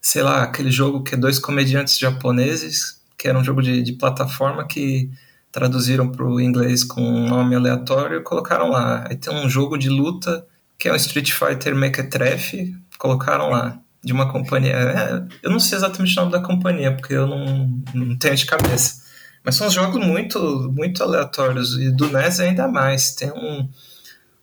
sei 0.06 0.22
lá, 0.22 0.43
aquele 0.43 0.70
jogo 0.70 1.01
que 1.01 1.16
é 1.16 1.18
dois 1.18 1.39
comediantes 1.39 1.97
japoneses, 1.97 3.01
que 3.18 3.28
era 3.28 3.39
um 3.39 3.43
jogo 3.43 3.60
de, 3.60 3.82
de 3.82 3.93
plataforma 3.93 4.68
que 4.68 5.10
traduziram 5.51 6.12
para 6.12 6.24
o 6.24 6.39
inglês 6.39 6.84
com 6.84 7.01
um 7.01 7.28
nome 7.28 7.56
aleatório 7.56 8.20
e 8.20 8.24
colocaram 8.24 8.70
lá. 8.70 9.08
Aí 9.10 9.16
tem 9.16 9.34
um 9.34 9.49
jogo 9.49 9.80
de 9.80 9.89
luta 9.89 10.45
que 10.78 10.88
é 10.88 10.93
um 10.93 10.95
Street 10.95 11.32
Fighter 11.32 11.76
Mequetrefe, 11.76 12.78
colocaram 12.99 13.49
lá, 13.49 13.80
de 14.03 14.14
uma 14.14 14.32
companhia. 14.32 14.74
É, 14.74 15.24
eu 15.41 15.49
não 15.49 15.60
sei 15.60 15.80
exatamente 15.80 16.12
o 16.12 16.22
nome 16.22 16.32
da 16.34 16.39
companhia, 16.39 16.95
porque 16.95 17.16
eu 17.16 17.26
não, 17.26 17.82
não 17.91 18.16
tenho 18.16 18.36
de 18.36 18.45
cabeça. 18.45 19.03
Mas 19.43 19.56
são 19.56 19.72
jogos 19.72 20.06
muito, 20.06 20.72
muito 20.72 21.01
aleatórios, 21.01 21.80
e 21.80 21.89
do 21.89 22.12
NES 22.12 22.39
ainda 22.41 22.68
mais. 22.68 23.16
Tem 23.16 23.32
um, 23.32 23.68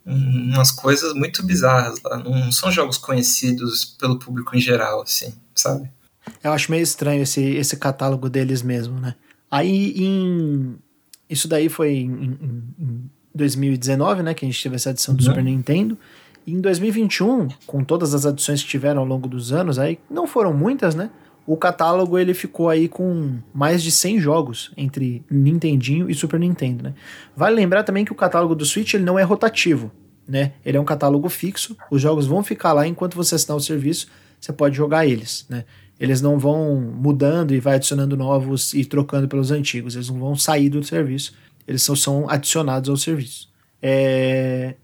umas 0.05 0.71
coisas 0.71 1.15
muito 1.15 1.45
bizarras 1.45 2.01
lá. 2.03 2.19
Não 2.19 2.51
são 2.51 2.71
jogos 2.71 2.99
conhecidos 2.99 3.85
pelo 3.85 4.19
público 4.19 4.57
em 4.57 4.61
geral, 4.61 5.03
assim 5.03 5.33
sabe? 5.55 5.91
Eu 6.43 6.53
acho 6.53 6.71
meio 6.71 6.83
estranho 6.83 7.23
esse, 7.23 7.43
esse 7.43 7.77
catálogo 7.77 8.29
deles 8.29 8.63
mesmo, 8.63 8.99
né? 8.99 9.15
Aí 9.51 9.93
em. 9.97 10.77
Isso 11.29 11.49
daí 11.49 11.69
foi 11.69 11.95
em, 11.95 12.11
em, 12.11 12.75
em 12.79 13.11
2019, 13.35 14.23
né? 14.23 14.35
Que 14.35 14.45
a 14.45 14.49
gente 14.49 14.63
teve 14.63 14.77
essa 14.77 14.91
edição 14.91 15.15
do 15.15 15.21
uhum. 15.21 15.27
Super 15.27 15.45
Nintendo. 15.45 15.99
E 16.47 16.53
em 16.53 16.61
2021, 16.61 17.49
com 17.67 17.85
todas 17.85 18.15
as 18.15 18.27
adições 18.27 18.63
que 18.63 18.69
tiveram 18.69 19.01
ao 19.01 19.07
longo 19.07 19.29
dos 19.29 19.53
anos, 19.53 19.79
aí 19.79 19.99
não 20.11 20.27
foram 20.27 20.53
muitas, 20.53 20.95
né? 20.95 21.11
O 21.47 21.57
catálogo 21.57 22.19
ele 22.19 22.35
ficou 22.35 22.69
aí 22.69 22.89
com 22.89 23.39
mais 23.53 23.83
de 23.83 23.91
100 23.91 24.21
jogos 24.21 24.73
entre 24.77 25.25
Nintendinho 25.31 26.09
e 26.09 26.15
Super 26.15 26.39
Nintendo, 26.39 26.85
né? 26.85 26.95
Vale 27.37 27.57
lembrar 27.57 27.83
também 27.83 28.05
que 28.05 28.13
o 28.13 28.17
catálogo 28.17 28.55
do 28.55 28.65
Switch 28.65 28.95
ele 28.95 29.05
não 29.05 29.19
é 29.19 29.23
rotativo, 29.23 29.91
né? 30.27 30.53
Ele 30.65 30.77
é 30.77 30.81
um 30.81 30.85
catálogo 30.85 31.29
fixo, 31.29 31.77
os 31.91 32.01
jogos 32.01 32.27
vão 32.27 32.45
ficar 32.45 32.73
lá 32.73 32.87
enquanto 32.87 33.17
você 33.17 33.35
assinar 33.35 33.57
o 33.57 33.61
serviço 33.61 34.07
você 34.43 34.53
pode 34.53 34.77
jogar 34.77 35.07
eles, 35.07 35.47
né? 35.49 35.65
Eles 36.01 36.21
não 36.21 36.37
vão 36.37 36.81
mudando 36.81 37.55
e 37.55 37.61
vai 37.61 37.77
adicionando 37.77 38.17
novos 38.17 38.75
e 38.75 38.85
trocando 38.85 39.29
pelos 39.29 39.53
antigos. 39.53 39.95
Eles 39.95 40.11
não 40.11 40.19
vão 40.19 40.35
sair 40.35 40.69
do 40.69 40.83
serviço. 40.83 41.33
Eles 41.67 41.83
só 41.85 41.95
são 41.95 42.29
adicionados 42.29 42.91
ao 42.91 42.97
serviço. 42.97 43.49
É... 43.81 44.75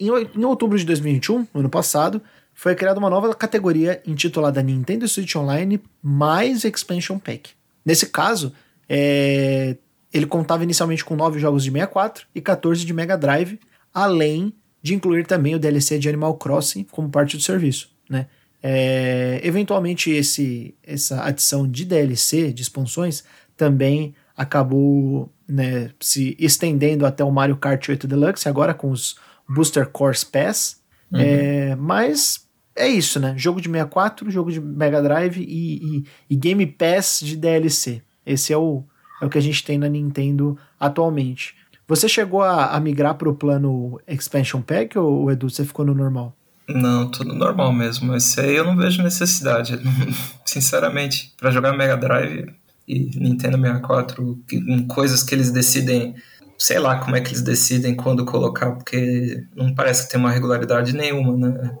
Em, 0.00 0.10
outubro 0.44 0.76
de 0.76 0.84
2021, 0.84 1.46
no 1.54 1.60
ano 1.60 1.70
passado, 1.70 2.20
foi 2.60 2.74
criada 2.74 2.98
uma 2.98 3.08
nova 3.08 3.34
categoria 3.34 4.02
intitulada 4.06 4.62
Nintendo 4.62 5.08
Switch 5.08 5.34
Online 5.34 5.80
mais 6.02 6.62
Expansion 6.62 7.18
Pack. 7.18 7.52
Nesse 7.82 8.04
caso, 8.10 8.52
é... 8.86 9.78
ele 10.12 10.26
contava 10.26 10.62
inicialmente 10.62 11.02
com 11.02 11.16
9 11.16 11.38
jogos 11.38 11.64
de 11.64 11.70
64 11.70 12.26
e 12.34 12.40
14 12.42 12.84
de 12.84 12.92
Mega 12.92 13.16
Drive, 13.16 13.58
além 13.94 14.52
de 14.82 14.94
incluir 14.94 15.24
também 15.26 15.54
o 15.54 15.58
DLC 15.58 15.98
de 15.98 16.10
Animal 16.10 16.34
Crossing 16.34 16.84
como 16.90 17.08
parte 17.08 17.34
do 17.34 17.42
serviço. 17.42 17.90
Né? 18.10 18.26
É, 18.62 19.40
eventualmente, 19.42 20.10
esse, 20.10 20.74
essa 20.82 21.24
adição 21.24 21.66
de 21.66 21.86
DLC, 21.86 22.52
de 22.52 22.60
expansões, 22.60 23.24
também 23.56 24.14
acabou 24.36 25.32
né, 25.48 25.92
se 25.98 26.36
estendendo 26.38 27.06
até 27.06 27.24
o 27.24 27.30
Mario 27.30 27.56
Kart 27.56 27.88
8 27.88 28.06
Deluxe, 28.06 28.46
agora 28.46 28.74
com 28.74 28.90
os 28.90 29.16
Booster 29.48 29.88
Course 29.88 30.26
Pass. 30.26 30.78
Uhum. 31.10 31.20
É, 31.20 31.74
mas 31.74 32.49
é 32.80 32.88
isso, 32.88 33.20
né? 33.20 33.34
Jogo 33.36 33.60
de 33.60 33.68
64, 33.68 34.30
jogo 34.30 34.50
de 34.50 34.60
Mega 34.60 35.02
Drive 35.02 35.38
e, 35.38 35.98
e, 35.98 36.04
e, 36.30 36.36
Game 36.36 36.64
Pass 36.66 37.20
de 37.22 37.36
DLC. 37.36 38.02
Esse 38.24 38.52
é 38.52 38.56
o, 38.56 38.82
é 39.20 39.26
o 39.26 39.28
que 39.28 39.38
a 39.38 39.42
gente 39.42 39.62
tem 39.62 39.78
na 39.78 39.88
Nintendo 39.88 40.56
atualmente. 40.78 41.54
Você 41.86 42.08
chegou 42.08 42.42
a, 42.42 42.66
a 42.66 42.80
migrar 42.80 43.14
para 43.16 43.28
o 43.28 43.34
plano 43.34 44.00
Expansion 44.08 44.62
Pack 44.62 44.98
ou, 44.98 45.30
Edu, 45.30 45.50
você 45.50 45.64
ficou 45.64 45.84
no 45.84 45.94
normal? 45.94 46.34
Não, 46.68 47.10
tudo 47.10 47.34
normal 47.34 47.72
mesmo. 47.72 48.14
Esse 48.14 48.40
aí 48.40 48.56
eu 48.56 48.64
não 48.64 48.76
vejo 48.76 49.02
necessidade. 49.02 49.78
Sinceramente, 50.46 51.34
para 51.38 51.50
jogar 51.50 51.76
Mega 51.76 51.96
Drive 51.96 52.48
e 52.88 53.10
Nintendo 53.18 53.58
64, 53.58 54.38
em 54.52 54.86
coisas 54.86 55.22
que 55.22 55.34
eles 55.34 55.50
decidem, 55.50 56.14
sei 56.56 56.78
lá 56.78 56.96
como 56.96 57.16
é 57.16 57.20
que 57.20 57.30
eles 57.30 57.42
decidem 57.42 57.94
quando 57.94 58.24
colocar, 58.24 58.70
porque 58.72 59.44
não 59.54 59.74
parece 59.74 60.04
que 60.04 60.12
tem 60.12 60.20
uma 60.20 60.30
regularidade 60.30 60.94
nenhuma, 60.94 61.36
né? 61.36 61.76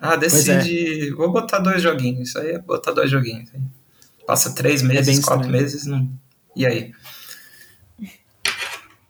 Ah, 0.00 0.16
decide, 0.16 1.08
é. 1.08 1.10
vou 1.12 1.30
botar 1.30 1.58
dois 1.58 1.82
joguinhos. 1.82 2.30
Isso 2.30 2.38
aí 2.38 2.52
é 2.52 2.58
botar 2.58 2.92
dois 2.92 3.10
joguinhos. 3.10 3.50
Passa 4.26 4.54
três 4.54 4.82
é 4.82 4.86
meses, 4.86 5.18
é 5.18 5.22
quatro 5.22 5.44
estranho. 5.44 5.62
meses, 5.62 5.86
não... 5.86 6.10
e 6.56 6.64
aí? 6.64 6.92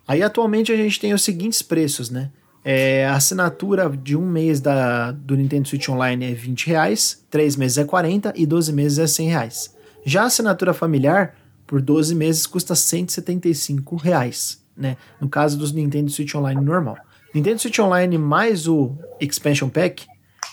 Aí 0.08 0.22
atualmente 0.22 0.72
a 0.72 0.76
gente 0.76 0.98
tem 0.98 1.14
os 1.14 1.22
seguintes 1.22 1.62
preços, 1.62 2.10
né? 2.10 2.30
É, 2.64 3.06
a 3.06 3.14
assinatura 3.14 3.88
de 3.88 4.16
um 4.16 4.26
mês 4.26 4.60
da, 4.60 5.12
do 5.12 5.36
Nintendo 5.36 5.68
Switch 5.68 5.88
Online 5.88 6.32
é 6.32 6.34
20 6.34 6.66
reais, 6.66 7.24
3 7.30 7.56
meses 7.56 7.78
é 7.78 7.84
40 7.84 8.34
e 8.36 8.44
12 8.44 8.72
meses 8.72 8.98
é 8.98 9.06
100 9.06 9.28
reais. 9.28 9.74
Já 10.04 10.22
a 10.22 10.26
assinatura 10.26 10.74
familiar, 10.74 11.36
por 11.66 11.80
12 11.80 12.14
meses, 12.14 12.46
custa 12.46 12.74
175 12.74 13.96
reais, 13.96 14.60
né? 14.76 14.96
No 15.20 15.28
caso 15.28 15.56
dos 15.56 15.72
Nintendo 15.72 16.10
Switch 16.10 16.34
Online 16.34 16.60
normal. 16.60 16.98
Nintendo 17.34 17.60
Switch 17.60 17.78
Online 17.78 18.18
mais 18.18 18.66
o 18.66 18.96
Expansion 19.20 19.68
Pack, 19.68 20.06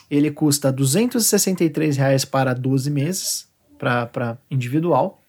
ele 0.09 0.31
custa 0.31 0.71
263 0.71 1.97
reais 1.97 2.25
para 2.25 2.53
12 2.53 2.89
meses, 2.89 3.47
para 3.77 4.37
individual, 4.49 5.21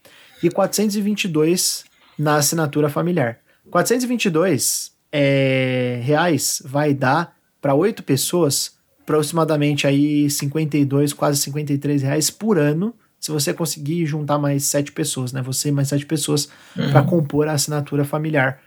e 0.42 0.50
422 0.50 1.84
na 2.18 2.36
assinatura 2.36 2.88
familiar. 2.88 3.38
422 3.70 4.92
é, 5.12 6.00
reais 6.02 6.62
vai 6.64 6.94
dar 6.94 7.36
para 7.60 7.74
oito 7.74 8.02
pessoas 8.02 8.76
aproximadamente 9.02 9.86
aí 9.86 10.28
52, 10.28 11.12
quase 11.14 11.40
53 11.40 12.02
reais 12.02 12.30
por 12.30 12.58
ano, 12.58 12.94
se 13.18 13.30
você 13.30 13.54
conseguir 13.54 14.04
juntar 14.06 14.38
mais 14.38 14.64
sete 14.64 14.92
pessoas, 14.92 15.32
né? 15.32 15.42
Você 15.42 15.72
mais 15.72 15.88
sete 15.88 16.04
pessoas 16.04 16.48
uhum. 16.76 16.90
para 16.90 17.02
compor 17.02 17.48
a 17.48 17.52
assinatura 17.52 18.04
familiar. 18.04 18.60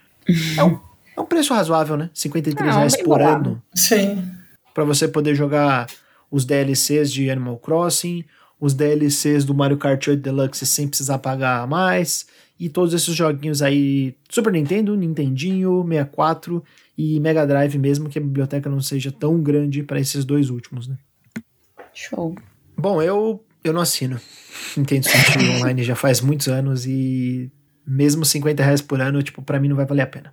É 0.56 0.64
um, 0.64 0.78
é 1.16 1.20
um 1.20 1.24
preço 1.24 1.54
razoável, 1.54 1.96
né? 1.96 2.10
53 2.12 2.68
Não, 2.68 2.76
reais 2.76 2.96
por 2.96 3.18
barato. 3.18 3.50
ano. 3.50 3.62
Sim. 3.74 4.22
Pra 4.74 4.84
você 4.84 5.06
poder 5.06 5.34
jogar 5.34 5.86
os 6.32 6.44
DLCs 6.44 7.12
de 7.12 7.30
Animal 7.30 7.58
Crossing, 7.58 8.24
os 8.58 8.74
DLCs 8.74 9.44
do 9.44 9.54
Mario 9.54 9.76
Kart 9.76 10.04
8 10.08 10.20
Deluxe 10.20 10.66
sem 10.66 10.88
precisar 10.88 11.18
pagar 11.18 11.66
mais, 11.68 12.26
e 12.58 12.68
todos 12.68 12.94
esses 12.94 13.14
joguinhos 13.14 13.60
aí, 13.62 14.16
Super 14.28 14.52
Nintendo, 14.52 14.96
Nintendinho, 14.96 15.84
64 15.86 16.64
e 16.96 17.20
Mega 17.20 17.46
Drive 17.46 17.76
mesmo, 17.76 18.08
que 18.08 18.18
a 18.18 18.22
biblioteca 18.22 18.70
não 18.70 18.80
seja 18.80 19.12
tão 19.12 19.40
grande 19.42 19.82
para 19.82 20.00
esses 20.00 20.24
dois 20.24 20.48
últimos, 20.48 20.88
né? 20.88 20.96
Show. 21.92 22.34
Bom, 22.76 23.02
eu, 23.02 23.44
eu 23.62 23.72
não 23.72 23.80
assino 23.80 24.18
Nintendo 24.76 25.06
Switch 25.08 25.36
Online 25.58 25.82
já 25.82 25.94
faz 25.94 26.20
muitos 26.20 26.48
anos 26.48 26.86
e 26.86 27.50
mesmo 27.86 28.24
50 28.24 28.62
reais 28.62 28.80
por 28.80 29.00
ano, 29.00 29.22
tipo, 29.22 29.42
pra 29.42 29.58
mim 29.60 29.68
não 29.68 29.76
vai 29.76 29.84
valer 29.86 30.02
a 30.02 30.06
pena. 30.06 30.32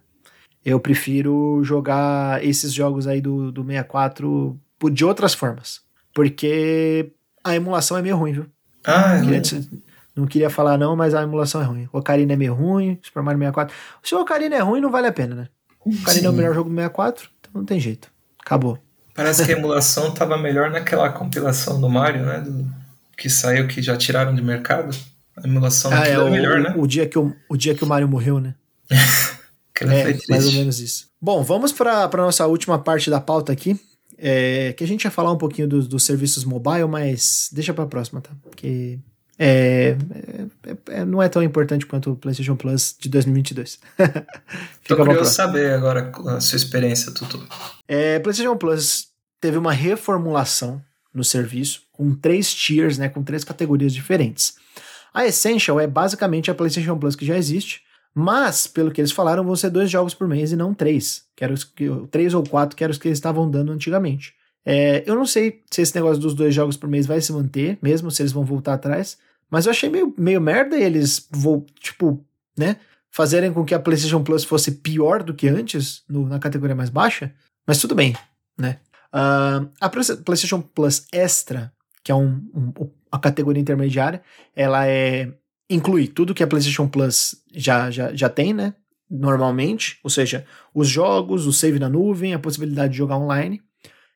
Eu 0.64 0.80
prefiro 0.80 1.62
jogar 1.64 2.46
esses 2.46 2.72
jogos 2.74 3.08
aí 3.08 3.22
do, 3.22 3.52
do 3.52 3.64
64 3.64 4.60
por- 4.78 4.92
de 4.92 5.04
outras 5.04 5.34
formas. 5.34 5.82
Porque 6.14 7.12
a 7.44 7.56
emulação 7.56 7.98
é 7.98 8.02
meio 8.02 8.18
ruim, 8.18 8.34
viu? 8.34 8.46
Ah, 8.86 9.16
Não 9.18 9.24
queria, 9.26 9.42
dizer- 9.42 9.70
não 10.16 10.26
queria 10.28 10.50
falar 10.50 10.78
não, 10.78 10.96
mas 10.96 11.14
a 11.14 11.22
emulação 11.24 11.62
é 11.62 11.66
ruim. 11.66 11.90
O 11.94 11.98
Ocarina 12.00 12.34
é 12.34 12.36
meio 12.36 12.54
ruim, 12.54 13.00
Super 13.04 13.22
Mario 13.24 13.40
64. 13.40 13.76
Se 14.04 14.16
o 14.16 14.22
Ocarina 14.22 14.56
é 14.56 14.60
ruim, 14.60 14.82
não 14.82 14.90
vale 14.92 15.08
a 15.08 15.12
pena, 15.14 15.36
né? 15.36 15.48
O 15.86 15.90
Ocarina 15.96 16.28
é 16.28 16.30
o 16.30 16.32
Sim. 16.34 16.38
melhor 16.38 16.54
jogo 16.54 16.70
do 16.70 16.76
64, 16.76 17.30
então 17.40 17.52
não 17.56 17.66
tem 17.66 17.80
jeito. 17.80 18.12
Acabou. 18.40 18.80
parece 19.14 19.46
que 19.46 19.52
a 19.54 19.58
emulação 19.58 20.12
tava 20.14 20.38
melhor 20.38 20.72
naquela 20.72 21.10
compilação 21.10 21.80
do 21.80 21.90
Mario, 21.90 22.26
né? 22.26 22.40
do- 22.42 22.68
que 23.18 23.30
saiu, 23.30 23.68
que 23.68 23.82
já 23.82 23.98
tiraram 23.98 24.34
de 24.34 24.42
mercado. 24.42 24.96
A 25.36 25.46
emulação 25.46 25.92
Ah, 25.94 26.08
é 26.08 26.12
é, 26.14 26.20
o, 26.20 26.32
melhor, 26.32 26.60
né? 26.62 26.74
o, 26.78 26.88
dia 26.88 27.06
que 27.06 27.20
o, 27.20 27.36
o 27.50 27.58
dia 27.58 27.76
que 27.76 27.84
o 27.84 27.88
Mario 27.88 28.08
morreu, 28.08 28.40
né? 28.40 28.56
É, 29.82 30.18
mais 30.30 30.46
ou 30.46 30.52
menos 30.52 30.80
isso. 30.82 31.08
Bom, 31.22 31.42
vamos 31.42 31.72
para 31.72 32.04
a 32.04 32.18
nossa 32.18 32.46
última 32.46 32.78
parte 32.80 33.10
da 33.10 33.22
pauta 33.22 33.54
aqui. 33.54 33.80
É, 34.22 34.74
que 34.74 34.84
a 34.84 34.88
gente 34.88 35.04
ia 35.06 35.12
falar 35.12 35.32
um 35.32 35.38
pouquinho 35.38 35.68
dos, 35.68 35.88
dos 35.88 36.04
serviços 36.04 36.44
mobile, 36.44 36.86
mas 36.88 37.50
deixa 37.52 37.74
para 37.74 37.84
a 37.86 37.88
próxima, 37.88 38.22
tá? 38.22 38.32
Porque 38.44 39.00
é, 39.38 39.96
é- 40.68 40.78
é- 41.00 41.06
não 41.06 41.22
é 41.24 41.30
tão 41.30 41.42
importante 41.42 41.86
quanto 41.86 42.12
o 42.12 42.16
PlayStation 42.16 42.56
Plus 42.56 42.96
de 43.00 43.08
2022. 43.10 43.78
Tô 43.78 44.04
Fica 44.84 44.96
pra 44.96 45.06
curioso 45.06 45.32
saber 45.32 45.72
agora 45.74 46.12
a 46.28 46.42
sua 46.42 46.58
experiência, 46.58 47.14
Tutu. 47.14 47.42
É, 47.88 48.20
PlayStation 48.20 48.58
Plus 48.58 49.08
teve 49.40 49.58
uma 49.58 49.72
reformulação 49.72 50.82
no 51.14 51.24
serviço 51.24 51.84
com 51.92 52.14
três 52.14 52.54
tiers, 52.54 52.98
né, 52.98 53.08
com 53.10 53.24
três 53.24 53.44
categorias 53.44 53.94
diferentes. 53.94 54.56
A 55.14 55.26
Essential 55.26 55.80
é 55.80 55.88
basicamente 55.88 56.52
a 56.52 56.56
PlayStation 56.56 56.98
Plus 56.98 57.16
que 57.16 57.26
já 57.26 57.38
existe, 57.38 57.82
mas, 58.14 58.68
pelo 58.68 58.92
que 58.92 59.00
eles 59.02 59.12
falaram, 59.12 59.44
vão 59.44 59.56
ser 59.56 59.70
dois 59.70 59.90
jogos 59.90 60.14
por 60.14 60.28
mês 60.28 60.52
e 60.52 60.56
não 60.56 60.74
três. 60.74 61.24
Que 61.36 61.46
os 61.46 61.64
que, 61.64 61.88
três 62.12 62.34
ou 62.34 62.44
quatro, 62.44 62.76
que 62.76 62.84
eram 62.84 62.92
os 62.92 62.98
que 62.98 63.08
eles 63.08 63.18
estavam 63.18 63.50
dando 63.50 63.72
antigamente. 63.72 64.34
É, 64.66 65.04
eu 65.06 65.16
não 65.16 65.26
sei 65.26 65.62
se 65.72 65.82
esse 65.82 65.96
negócio 65.96 66.22
dos 66.22 66.34
dois 66.34 66.54
jogos 66.54 66.76
por 66.76 66.90
mês 66.90 67.06
vai 67.06 67.22
se 67.22 67.32
manter, 67.32 67.78
mesmo 67.82 68.12
se 68.12 68.22
eles 68.22 68.32
vão 68.32 68.44
voltar 68.44 68.74
atrás, 68.74 69.18
mas 69.50 69.66
eu 69.66 69.72
achei 69.72 69.90
meio, 69.90 70.14
meio 70.18 70.42
merda 70.42 70.78
eles, 70.78 71.26
vou, 71.32 71.66
tipo, 71.80 72.24
né, 72.58 72.76
fazerem 73.10 73.52
com 73.54 73.64
que 73.66 73.74
a 73.74 73.80
PlayStation 73.80 74.22
Plus 74.22 74.44
fosse 74.44 74.72
pior 74.74 75.24
do 75.24 75.34
que 75.34 75.48
antes, 75.48 76.04
no- 76.08 76.28
na 76.28 76.38
categoria 76.40 76.76
mais 76.76 76.90
baixa, 76.90 77.34
mas 77.66 77.80
tudo 77.80 77.96
bem, 77.96 78.16
né? 78.58 78.78
Ah, 79.12 79.66
a 79.82 79.90
Play- 79.90 80.18
PlayStation 80.24 80.62
Plus 80.62 81.08
Extra, 81.12 81.72
que 82.04 82.12
é 82.12 82.16
um, 82.16 82.42
um- 82.54 82.90
a 83.12 83.18
categoria 83.18 83.62
intermediária, 83.62 84.22
ela 84.56 84.86
é 84.86 85.32
inclui 85.70 86.08
tudo 86.08 86.34
que 86.34 86.44
a 86.44 86.48
PlayStation 86.48 86.88
Plus 86.88 87.36
já, 87.54 87.92
já, 87.92 88.14
já 88.14 88.28
tem, 88.28 88.54
né? 88.54 88.74
Normalmente, 89.10 90.00
ou 90.04 90.10
seja, 90.10 90.46
os 90.74 90.88
jogos, 90.88 91.46
o 91.46 91.54
save 91.54 91.80
na 91.80 91.90
nuvem, 91.90 92.34
a 92.34 92.40
possibilidade 92.40 92.92
de 92.94 92.98
jogar 92.98 93.18
online. 93.18 93.62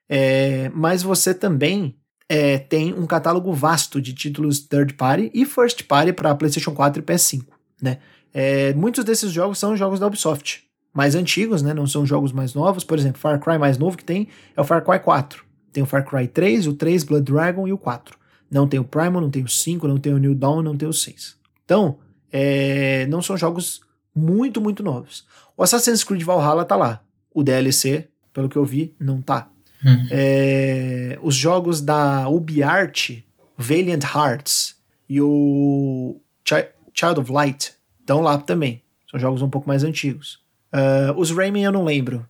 É, 0.07 0.69
mas 0.73 1.01
você 1.01 1.33
também 1.33 1.95
é, 2.27 2.57
tem 2.57 2.93
um 2.93 3.05
catálogo 3.05 3.51
vasto 3.53 4.01
de 4.01 4.13
títulos 4.13 4.59
third 4.59 4.93
party 4.95 5.31
e 5.33 5.45
first 5.45 5.83
party 5.83 6.13
para 6.13 6.35
PlayStation 6.35 6.71
4 6.71 7.01
e 7.01 7.05
PS5, 7.05 7.45
né? 7.81 7.99
É, 8.33 8.73
muitos 8.73 9.03
desses 9.05 9.31
jogos 9.31 9.59
são 9.59 9.77
jogos 9.77 9.99
da 9.99 10.07
Ubisoft, 10.07 10.63
mais 10.91 11.15
antigos, 11.15 11.61
né? 11.61 11.73
Não 11.73 11.85
são 11.85 12.05
jogos 12.05 12.31
mais 12.31 12.53
novos. 12.53 12.83
Por 12.83 12.97
exemplo, 12.97 13.19
Far 13.19 13.39
Cry 13.39 13.57
mais 13.57 13.77
novo 13.77 13.97
que 13.97 14.03
tem 14.03 14.27
é 14.55 14.61
o 14.61 14.63
Far 14.63 14.83
Cry 14.83 14.99
4. 14.99 15.43
Tem 15.71 15.83
o 15.83 15.85
Far 15.85 16.05
Cry 16.05 16.27
3, 16.27 16.67
o 16.67 16.73
3, 16.73 17.03
Blood 17.03 17.31
Dragon 17.31 17.67
e 17.67 17.73
o 17.73 17.77
4. 17.77 18.17
Não 18.49 18.67
tem 18.67 18.79
o 18.79 18.83
Primal, 18.83 19.21
não 19.21 19.31
tem 19.31 19.43
o 19.43 19.47
5, 19.47 19.87
não 19.87 19.97
tem 19.97 20.13
o 20.13 20.19
New 20.19 20.35
Dawn, 20.35 20.61
não 20.61 20.77
tem 20.77 20.87
o 20.87 20.93
6. 20.93 21.35
Então, 21.65 21.97
é, 22.31 23.05
não 23.07 23.21
são 23.21 23.37
jogos 23.37 23.81
muito, 24.15 24.59
muito 24.61 24.83
novos. 24.83 25.25
O 25.55 25.63
Assassin's 25.63 26.03
Creed 26.03 26.23
Valhalla 26.23 26.65
tá 26.65 26.75
lá. 26.75 27.01
O 27.33 27.43
DLC, 27.43 28.07
pelo 28.33 28.49
que 28.49 28.55
eu 28.57 28.65
vi, 28.65 28.93
não 28.99 29.21
tá. 29.21 29.49
Hum. 29.85 30.07
É, 30.11 31.17
os 31.21 31.35
jogos 31.35 31.81
da 31.81 32.27
UbiArt, 32.29 33.19
Valiant 33.57 34.03
Hearts 34.03 34.75
e 35.09 35.19
o 35.21 36.19
Chi- 36.47 36.69
Child 36.93 37.19
of 37.21 37.31
Light 37.31 37.73
estão 37.99 38.21
lá 38.21 38.37
também. 38.37 38.81
São 39.09 39.19
jogos 39.19 39.41
um 39.41 39.49
pouco 39.49 39.67
mais 39.67 39.83
antigos. 39.83 40.41
Ah, 40.71 41.13
os 41.17 41.31
Rayman 41.31 41.63
eu 41.65 41.71
não 41.71 41.83
lembro. 41.83 42.25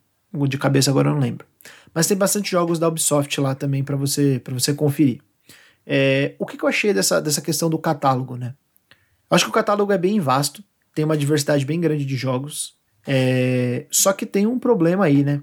De 0.48 0.58
cabeça 0.58 0.90
agora 0.90 1.08
eu 1.10 1.14
não 1.14 1.20
lembro. 1.20 1.46
Mas 1.94 2.08
tem 2.08 2.16
bastante 2.16 2.50
jogos 2.50 2.78
da 2.78 2.88
Ubisoft 2.88 3.40
lá 3.40 3.54
também 3.54 3.84
para 3.84 3.94
você, 3.96 4.40
pra 4.42 4.52
você 4.52 4.74
conferir. 4.74 5.20
É, 5.86 6.34
o 6.38 6.44
que, 6.46 6.56
que 6.56 6.64
eu 6.64 6.68
achei 6.68 6.92
dessa, 6.92 7.20
dessa 7.22 7.40
questão 7.40 7.70
do 7.70 7.78
catálogo, 7.78 8.36
né? 8.36 8.54
Eu 9.34 9.36
acho 9.36 9.44
que 9.46 9.50
o 9.50 9.54
catálogo 9.54 9.90
é 9.92 9.98
bem 9.98 10.20
vasto, 10.20 10.62
tem 10.94 11.04
uma 11.04 11.16
diversidade 11.16 11.64
bem 11.66 11.80
grande 11.80 12.04
de 12.04 12.14
jogos. 12.16 12.76
É, 13.04 13.84
só 13.90 14.12
que 14.12 14.24
tem 14.24 14.46
um 14.46 14.60
problema 14.60 15.06
aí, 15.06 15.24
né? 15.24 15.42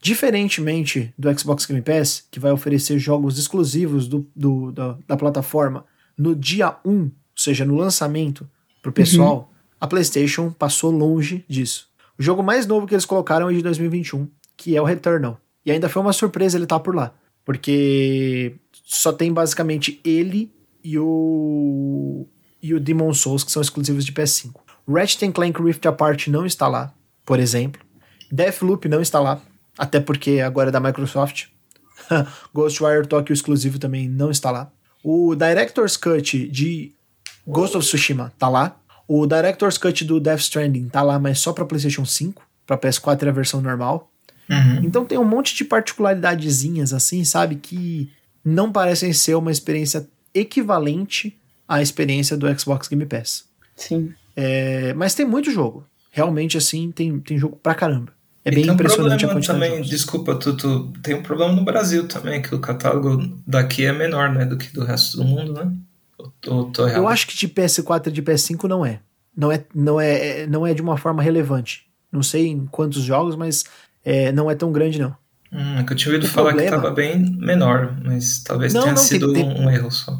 Diferentemente 0.00 1.14
do 1.16 1.32
Xbox 1.38 1.64
Game 1.64 1.80
Pass, 1.80 2.26
que 2.30 2.38
vai 2.38 2.52
oferecer 2.52 2.98
jogos 2.98 3.38
exclusivos 3.38 4.06
do, 4.06 4.28
do- 4.36 4.70
da, 4.70 4.98
da 5.08 5.16
plataforma 5.16 5.86
no 6.18 6.34
dia 6.36 6.76
1, 6.84 6.90
ou 7.04 7.10
seja, 7.34 7.64
no 7.64 7.76
lançamento 7.76 8.46
pro 8.82 8.92
pessoal, 8.92 9.50
a 9.80 9.86
PlayStation 9.86 10.50
passou 10.50 10.90
longe 10.90 11.42
disso. 11.48 11.88
O 12.18 12.22
jogo 12.22 12.42
mais 12.42 12.66
novo 12.66 12.86
que 12.86 12.94
eles 12.94 13.06
colocaram 13.06 13.48
é 13.48 13.52
de 13.54 13.62
2021, 13.62 14.28
que 14.56 14.76
é 14.76 14.82
o 14.82 14.84
Returnal. 14.84 15.40
E 15.64 15.72
ainda 15.72 15.88
foi 15.88 16.02
uma 16.02 16.12
surpresa 16.12 16.58
ele 16.58 16.64
estar 16.64 16.80
por 16.80 16.94
lá, 16.94 17.14
porque 17.44 18.56
só 18.84 19.12
tem 19.12 19.32
basicamente 19.32 20.00
ele 20.04 20.52
e 20.84 20.98
o 20.98 22.26
e 22.62 22.74
o 22.74 22.80
Demon 22.80 23.12
Souls 23.12 23.42
que 23.42 23.52
são 23.52 23.60
exclusivos 23.60 24.04
de 24.04 24.12
PS5. 24.12 24.54
Ratchet 24.88 25.32
Clank 25.32 25.62
Rift 25.62 25.86
Apart 25.86 26.28
não 26.28 26.46
está 26.46 26.68
lá, 26.68 26.92
por 27.24 27.40
exemplo. 27.40 27.80
Deathloop 28.30 28.88
não 28.88 29.00
está 29.00 29.20
lá, 29.20 29.40
até 29.76 30.00
porque 30.00 30.40
agora 30.40 30.68
é 30.68 30.72
da 30.72 30.80
Microsoft. 30.80 31.46
Ghostwire 32.54 33.06
Tokyo 33.06 33.32
exclusivo 33.32 33.78
também 33.78 34.08
não 34.08 34.30
está 34.30 34.50
lá. 34.50 34.70
O 35.02 35.34
Director's 35.34 35.96
Cut 35.96 36.48
de 36.48 36.94
Ghost 37.46 37.76
of 37.76 37.86
Tsushima 37.86 38.32
tá 38.38 38.48
lá. 38.48 38.76
O 39.08 39.26
Director's 39.26 39.76
Cut 39.76 40.04
do 40.04 40.20
Death 40.20 40.40
Stranding 40.40 40.88
tá 40.88 41.02
lá, 41.02 41.18
mas 41.18 41.40
só 41.40 41.52
para 41.52 41.64
PlayStation 41.64 42.04
5, 42.04 42.42
para 42.66 42.78
PS4 42.78 43.24
é 43.24 43.28
a 43.28 43.32
versão 43.32 43.60
normal. 43.60 44.10
Uhum. 44.48 44.84
Então 44.84 45.04
tem 45.04 45.18
um 45.18 45.24
monte 45.24 45.54
de 45.54 45.64
particularidadezinhas 45.64 46.92
assim, 46.92 47.24
sabe, 47.24 47.56
que 47.56 48.10
não 48.44 48.72
parecem 48.72 49.12
ser 49.12 49.34
uma 49.34 49.50
experiência 49.50 50.08
equivalente 50.34 51.38
à 51.74 51.82
experiência 51.82 52.36
do 52.36 52.46
Xbox 52.58 52.88
Game 52.88 53.04
Pass. 53.06 53.44
Sim. 53.76 54.12
É, 54.36 54.92
mas 54.94 55.14
tem 55.14 55.26
muito 55.26 55.50
jogo. 55.50 55.84
Realmente, 56.10 56.56
assim, 56.58 56.90
tem, 56.90 57.18
tem 57.20 57.38
jogo 57.38 57.58
pra 57.62 57.74
caramba. 57.74 58.12
É 58.44 58.50
E 58.50 58.54
bem 58.54 58.62
tem 58.64 58.70
um 58.70 58.74
impressionante 58.74 59.24
a 59.24 59.28
quantidade 59.28 59.40
de 59.40 59.46
também, 59.46 59.70
jogos. 59.76 59.88
desculpa, 59.90 60.34
Tutu, 60.34 60.92
tem 61.02 61.14
um 61.14 61.22
problema 61.22 61.52
no 61.52 61.64
Brasil 61.64 62.06
também, 62.08 62.42
que 62.42 62.54
o 62.54 62.58
catálogo 62.58 63.22
daqui 63.46 63.84
é 63.86 63.92
menor, 63.92 64.30
né, 64.32 64.44
do 64.44 64.56
que 64.58 64.72
do 64.72 64.84
resto 64.84 65.16
do 65.16 65.24
mundo, 65.24 65.52
né? 65.54 65.72
Ou, 66.18 66.70
ou? 66.78 66.88
Eu 66.88 67.08
acho 67.08 67.26
que 67.26 67.36
de 67.36 67.48
PS4 67.48 68.08
e 68.08 68.10
de 68.12 68.22
PS5 68.22 68.64
não 68.64 68.84
é. 68.84 69.00
Não 69.36 69.50
é, 69.50 69.64
não 69.74 70.00
é, 70.00 70.40
é- 70.42 70.46
não 70.46 70.66
é 70.66 70.74
de 70.74 70.82
uma 70.82 70.96
forma 70.96 71.22
relevante. 71.22 71.86
Não 72.10 72.22
sei 72.22 72.48
em 72.48 72.66
quantos 72.66 73.02
jogos, 73.02 73.34
mas 73.36 73.64
é, 74.04 74.30
não 74.32 74.50
é 74.50 74.54
tão 74.54 74.70
grande, 74.72 75.00
não. 75.00 75.16
Hum, 75.52 75.78
é 75.78 75.84
que 75.84 75.92
eu 75.92 75.96
tinha 75.96 76.12
ouvido 76.14 76.28
O 76.28 76.32
falar 76.32 76.50
que 76.52 76.58
problema- 76.58 76.82
tava 76.82 76.94
bem 76.94 77.18
menor, 77.38 77.96
mas 78.04 78.42
talvez 78.42 78.74
Não, 78.74 78.82
tenha 78.82 78.94
não, 78.94 79.00
tem- 79.00 79.08
sido 79.08 79.32
tem- 79.32 79.44
um 79.48 79.70
erro 79.70 79.90
só. 79.90 80.18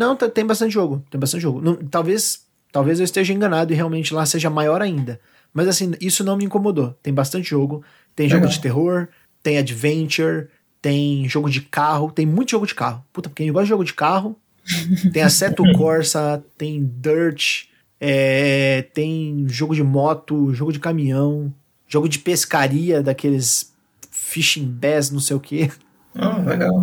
Não, 0.00 0.16
tá- 0.16 0.30
tem 0.30 0.46
bastante 0.46 0.72
jogo. 0.72 1.04
Tem 1.10 1.20
bastante 1.20 1.42
jogo. 1.42 1.60
Não- 1.60 1.76
talvez, 1.76 2.46
talvez 2.72 2.98
eu 2.98 3.04
esteja 3.04 3.34
enganado 3.34 3.70
e 3.72 3.76
realmente 3.76 4.14
lá 4.14 4.24
seja 4.24 4.48
maior 4.48 4.80
ainda. 4.80 5.20
Mas 5.52 5.68
assim, 5.68 5.92
isso 6.00 6.24
não 6.24 6.36
me 6.38 6.44
incomodou. 6.46 6.96
Tem 7.02 7.12
bastante 7.12 7.50
jogo. 7.50 7.84
Tem 8.16 8.26
jogo 8.28 8.44
Legal. 8.44 8.56
de 8.56 8.60
terror, 8.62 9.08
tem 9.42 9.58
adventure, 9.58 10.48
tem 10.80 11.28
jogo 11.28 11.50
de 11.50 11.60
carro, 11.60 12.10
tem 12.10 12.24
muito 12.24 12.50
jogo 12.52 12.66
de 12.66 12.74
carro. 12.74 13.04
Puta, 13.12 13.28
porque 13.28 13.42
quem 13.42 13.52
gosta 13.52 13.64
de 13.64 13.68
jogo 13.68 13.84
de 13.84 13.92
carro, 13.92 14.36
tem 15.12 15.22
Assetto 15.22 15.62
Corsa, 15.76 16.42
tem 16.56 16.82
Dirt, 17.00 17.64
é, 18.00 18.82
tem 18.94 19.44
jogo 19.48 19.74
de 19.74 19.82
moto, 19.82 20.54
jogo 20.54 20.72
de 20.72 20.78
caminhão, 20.80 21.52
jogo 21.86 22.08
de 22.08 22.18
pescaria, 22.18 23.02
daqueles 23.02 23.72
fishing 24.10 24.64
bass, 24.66 25.10
não 25.10 25.20
sei 25.20 25.36
o 25.36 25.40
que. 25.40 25.70
Ah, 26.14 26.38
legal. 26.38 26.82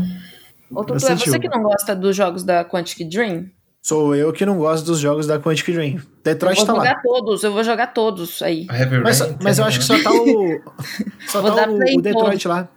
Ô, 0.72 0.84
Tutu, 0.84 1.06
é 1.06 1.16
você 1.16 1.40
que 1.40 1.48
não 1.50 1.64
gosta 1.64 1.96
dos 1.96 2.16
jogos 2.16 2.44
da 2.44 2.64
Quantic 2.66 3.08
Dream? 3.10 3.50
Sou 3.82 4.14
eu 4.16 4.34
que 4.34 4.46
não 4.46 4.58
gosto 4.58 4.86
dos 4.86 5.00
jogos 5.00 5.26
da 5.28 5.40
Quantic 5.40 5.66
Dream. 5.74 6.02
Detroit 6.24 6.60
eu 6.60 6.66
tá 6.66 6.74
vou 6.74 6.82
lá. 6.82 6.88
jogar 6.90 7.02
todos, 7.02 7.44
eu 7.44 7.54
vou 7.54 7.64
jogar 7.64 7.88
todos 7.88 8.42
aí. 8.42 8.66
Mas, 9.04 9.20
Rain 9.22 9.38
mas 9.42 9.58
eu 9.60 9.66
tem, 9.66 9.70
acho 9.76 9.80
que 9.88 9.94
né? 9.94 9.98
só 10.00 10.04
tá 10.04 10.12
o. 10.14 10.62
Só 11.28 11.42
Vou 11.42 11.52
tá 11.52 11.56
dar 11.66 11.70
o, 11.70 11.76
o 11.78 12.02
Detroit 12.02 12.48
lá. 12.48 12.68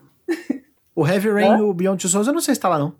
O 0.95 1.07
Heavy 1.07 1.31
Rain 1.31 1.59
e 1.59 1.63
o 1.63 1.73
Beyond 1.73 2.01
Two 2.01 2.11
Souls 2.11 2.27
eu 2.27 2.33
não 2.33 2.41
sei 2.41 2.55
se 2.55 2.61
tá 2.61 2.69
lá, 2.69 2.79
não. 2.79 2.95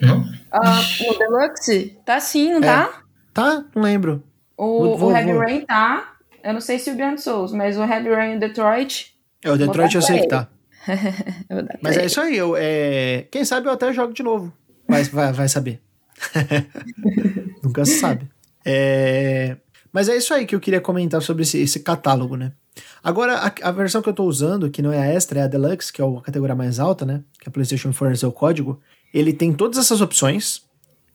Não? 0.00 0.24
Ah, 0.52 0.80
o 1.08 1.18
Deluxe? 1.18 1.96
Tá 2.04 2.20
sim, 2.20 2.52
não 2.52 2.58
É. 2.58 2.60
tá? 2.62 2.90
Tá? 3.34 3.64
Não 3.74 3.82
lembro. 3.82 4.22
O, 4.56 4.80
Vou- 4.84 4.98
vou- 4.98 5.08
o 5.10 5.16
Heavy 5.16 5.32
vou. 5.32 5.40
Rain 5.40 5.60
tá. 5.66 6.12
Eu 6.44 6.52
não 6.52 6.60
sei 6.60 6.78
se 6.78 6.90
o 6.90 6.94
Beyond 6.94 7.20
Souls, 7.20 7.52
mas 7.52 7.76
o 7.76 7.82
Heavy 7.82 8.10
Rain 8.14 8.34
e 8.34 8.38
Detroit. 8.38 9.14
É, 9.42 9.50
o 9.50 9.56
Detroit 9.56 9.94
eu 9.94 10.02
sei 10.02 10.20
que 10.20 10.28
tá. 10.28 10.48
dar 11.48 11.78
Mas 11.82 11.94
play. 11.94 12.04
é 12.04 12.06
isso 12.06 12.20
aí. 12.20 12.36
Eu, 12.36 12.54
é... 12.56 13.26
Quem 13.30 13.44
sabe 13.44 13.68
eu 13.68 13.72
até 13.72 13.92
jogo 13.92 14.12
de 14.12 14.22
novo. 14.22 14.52
Vai, 14.88 15.04
vai, 15.04 15.32
vai 15.32 15.48
saber. 15.48 15.80
Nunca 17.62 17.84
se 17.84 17.98
sabe. 17.98 18.28
É... 18.64 19.56
Mas 19.92 20.08
é 20.08 20.16
isso 20.16 20.32
aí 20.34 20.46
que 20.46 20.54
eu 20.54 20.60
queria 20.60 20.80
comentar 20.80 21.22
sobre 21.22 21.42
esse, 21.42 21.58
esse 21.58 21.80
catálogo, 21.80 22.36
né? 22.36 22.52
Agora, 23.02 23.34
a, 23.34 23.68
a 23.68 23.72
versão 23.72 24.02
que 24.02 24.08
eu 24.08 24.14
tô 24.14 24.24
usando, 24.24 24.70
que 24.70 24.82
não 24.82 24.92
é 24.92 24.98
a 24.98 25.06
Extra, 25.06 25.40
é 25.40 25.42
a 25.44 25.46
Deluxe, 25.46 25.92
que 25.92 26.00
é 26.00 26.04
a 26.04 26.20
categoria 26.20 26.54
mais 26.54 26.78
alta, 26.78 27.04
né? 27.04 27.22
Que 27.40 27.48
a 27.48 27.52
PlayStation 27.52 27.92
forneceu 27.92 28.28
o 28.28 28.32
código. 28.32 28.80
Ele 29.12 29.32
tem 29.32 29.52
todas 29.52 29.78
essas 29.78 30.00
opções, 30.00 30.62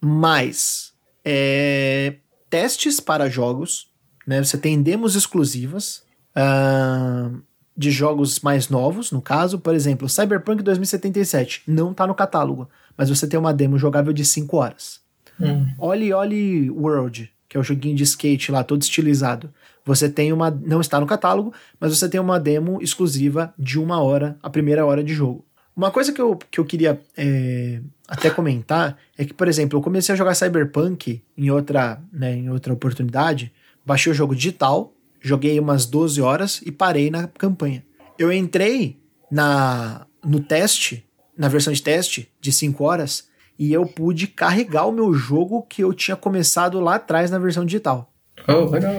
mais 0.01 0.93
é, 1.23 2.15
testes 2.49 2.99
para 2.99 3.29
jogos, 3.29 3.89
né? 4.27 4.43
Você 4.43 4.57
tem 4.57 4.81
demos 4.81 5.15
exclusivas 5.15 6.03
ah, 6.35 7.29
de 7.75 7.91
jogos 7.91 8.39
mais 8.39 8.69
novos, 8.69 9.11
no 9.11 9.21
caso, 9.21 9.59
por 9.59 9.73
exemplo, 9.73 10.07
Cyberpunk 10.07 10.61
2077 10.61 11.63
não 11.67 11.93
tá 11.93 12.05
no 12.05 12.13
catálogo, 12.13 12.69
mas 12.95 13.09
você 13.09 13.27
tem 13.27 13.39
uma 13.39 13.53
demo 13.53 13.77
jogável 13.77 14.13
de 14.13 14.23
5 14.23 14.55
horas. 14.55 14.99
Hum. 15.39 15.65
Olhe 15.79 16.13
Olhe 16.13 16.69
World, 16.69 17.31
que 17.49 17.57
é 17.57 17.59
o 17.59 17.63
joguinho 17.63 17.95
de 17.95 18.03
skate 18.03 18.51
lá, 18.51 18.63
todo 18.63 18.81
estilizado. 18.81 19.51
Você 19.85 20.07
tem 20.07 20.31
uma. 20.31 20.49
Não 20.49 20.79
está 20.79 20.99
no 20.99 21.05
catálogo, 21.05 21.53
mas 21.79 21.97
você 21.97 22.07
tem 22.07 22.19
uma 22.19 22.39
demo 22.39 22.81
exclusiva 22.81 23.53
de 23.57 23.79
uma 23.79 24.01
hora, 24.01 24.37
a 24.41 24.49
primeira 24.49 24.85
hora 24.85 25.03
de 25.03 25.13
jogo. 25.13 25.45
Uma 25.75 25.91
coisa 25.91 26.13
que 26.13 26.21
eu, 26.21 26.37
que 26.51 26.59
eu 26.59 26.65
queria 26.65 27.01
é, 27.17 27.81
até 28.07 28.29
comentar 28.29 28.95
é 29.17 29.25
que, 29.25 29.33
por 29.33 29.47
exemplo, 29.47 29.77
eu 29.77 29.81
comecei 29.81 30.13
a 30.13 30.15
jogar 30.15 30.35
Cyberpunk 30.35 31.23
em 31.35 31.49
outra, 31.49 31.99
né, 32.11 32.35
em 32.35 32.49
outra 32.49 32.71
oportunidade, 32.71 33.51
baixei 33.83 34.11
o 34.11 34.15
jogo 34.15 34.35
digital, 34.35 34.92
joguei 35.23 35.57
umas 35.59 35.85
12 35.85 36.21
horas 36.21 36.61
e 36.63 36.71
parei 36.71 37.09
na 37.09 37.27
campanha. 37.27 37.83
Eu 38.19 38.31
entrei 38.31 38.99
na 39.31 40.05
no 40.23 40.39
teste, 40.39 41.05
na 41.37 41.47
versão 41.49 41.73
de 41.73 41.81
teste 41.81 42.31
de 42.39 42.51
5 42.51 42.83
horas, 42.83 43.27
e 43.57 43.73
eu 43.73 43.85
pude 43.85 44.27
carregar 44.27 44.85
o 44.85 44.91
meu 44.91 45.13
jogo 45.13 45.63
que 45.63 45.83
eu 45.83 45.93
tinha 45.93 46.15
começado 46.15 46.79
lá 46.79 46.95
atrás 46.95 47.29
na 47.29 47.39
versão 47.39 47.65
digital. 47.65 48.11
Oh, 48.47 48.69
legal. 48.69 48.93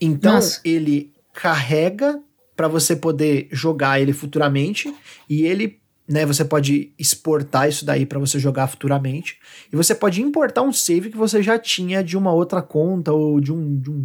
Então 0.00 0.34
Nossa. 0.34 0.60
ele 0.64 1.12
carrega 1.32 2.20
para 2.56 2.68
você 2.68 2.96
poder 2.96 3.48
jogar 3.52 4.00
ele 4.00 4.12
futuramente 4.12 4.92
e 5.28 5.42
ele, 5.42 5.80
né, 6.08 6.24
você 6.24 6.44
pode 6.44 6.92
exportar 6.98 7.68
isso 7.68 7.84
daí 7.84 8.06
para 8.06 8.18
você 8.18 8.38
jogar 8.38 8.66
futuramente 8.66 9.38
e 9.72 9.76
você 9.76 9.94
pode 9.94 10.22
importar 10.22 10.62
um 10.62 10.72
save 10.72 11.10
que 11.10 11.16
você 11.16 11.42
já 11.42 11.58
tinha 11.58 12.02
de 12.02 12.16
uma 12.16 12.32
outra 12.32 12.62
conta 12.62 13.12
ou 13.12 13.40
de 13.40 13.52
um, 13.52 13.78
de 13.78 13.90
um, 13.90 14.02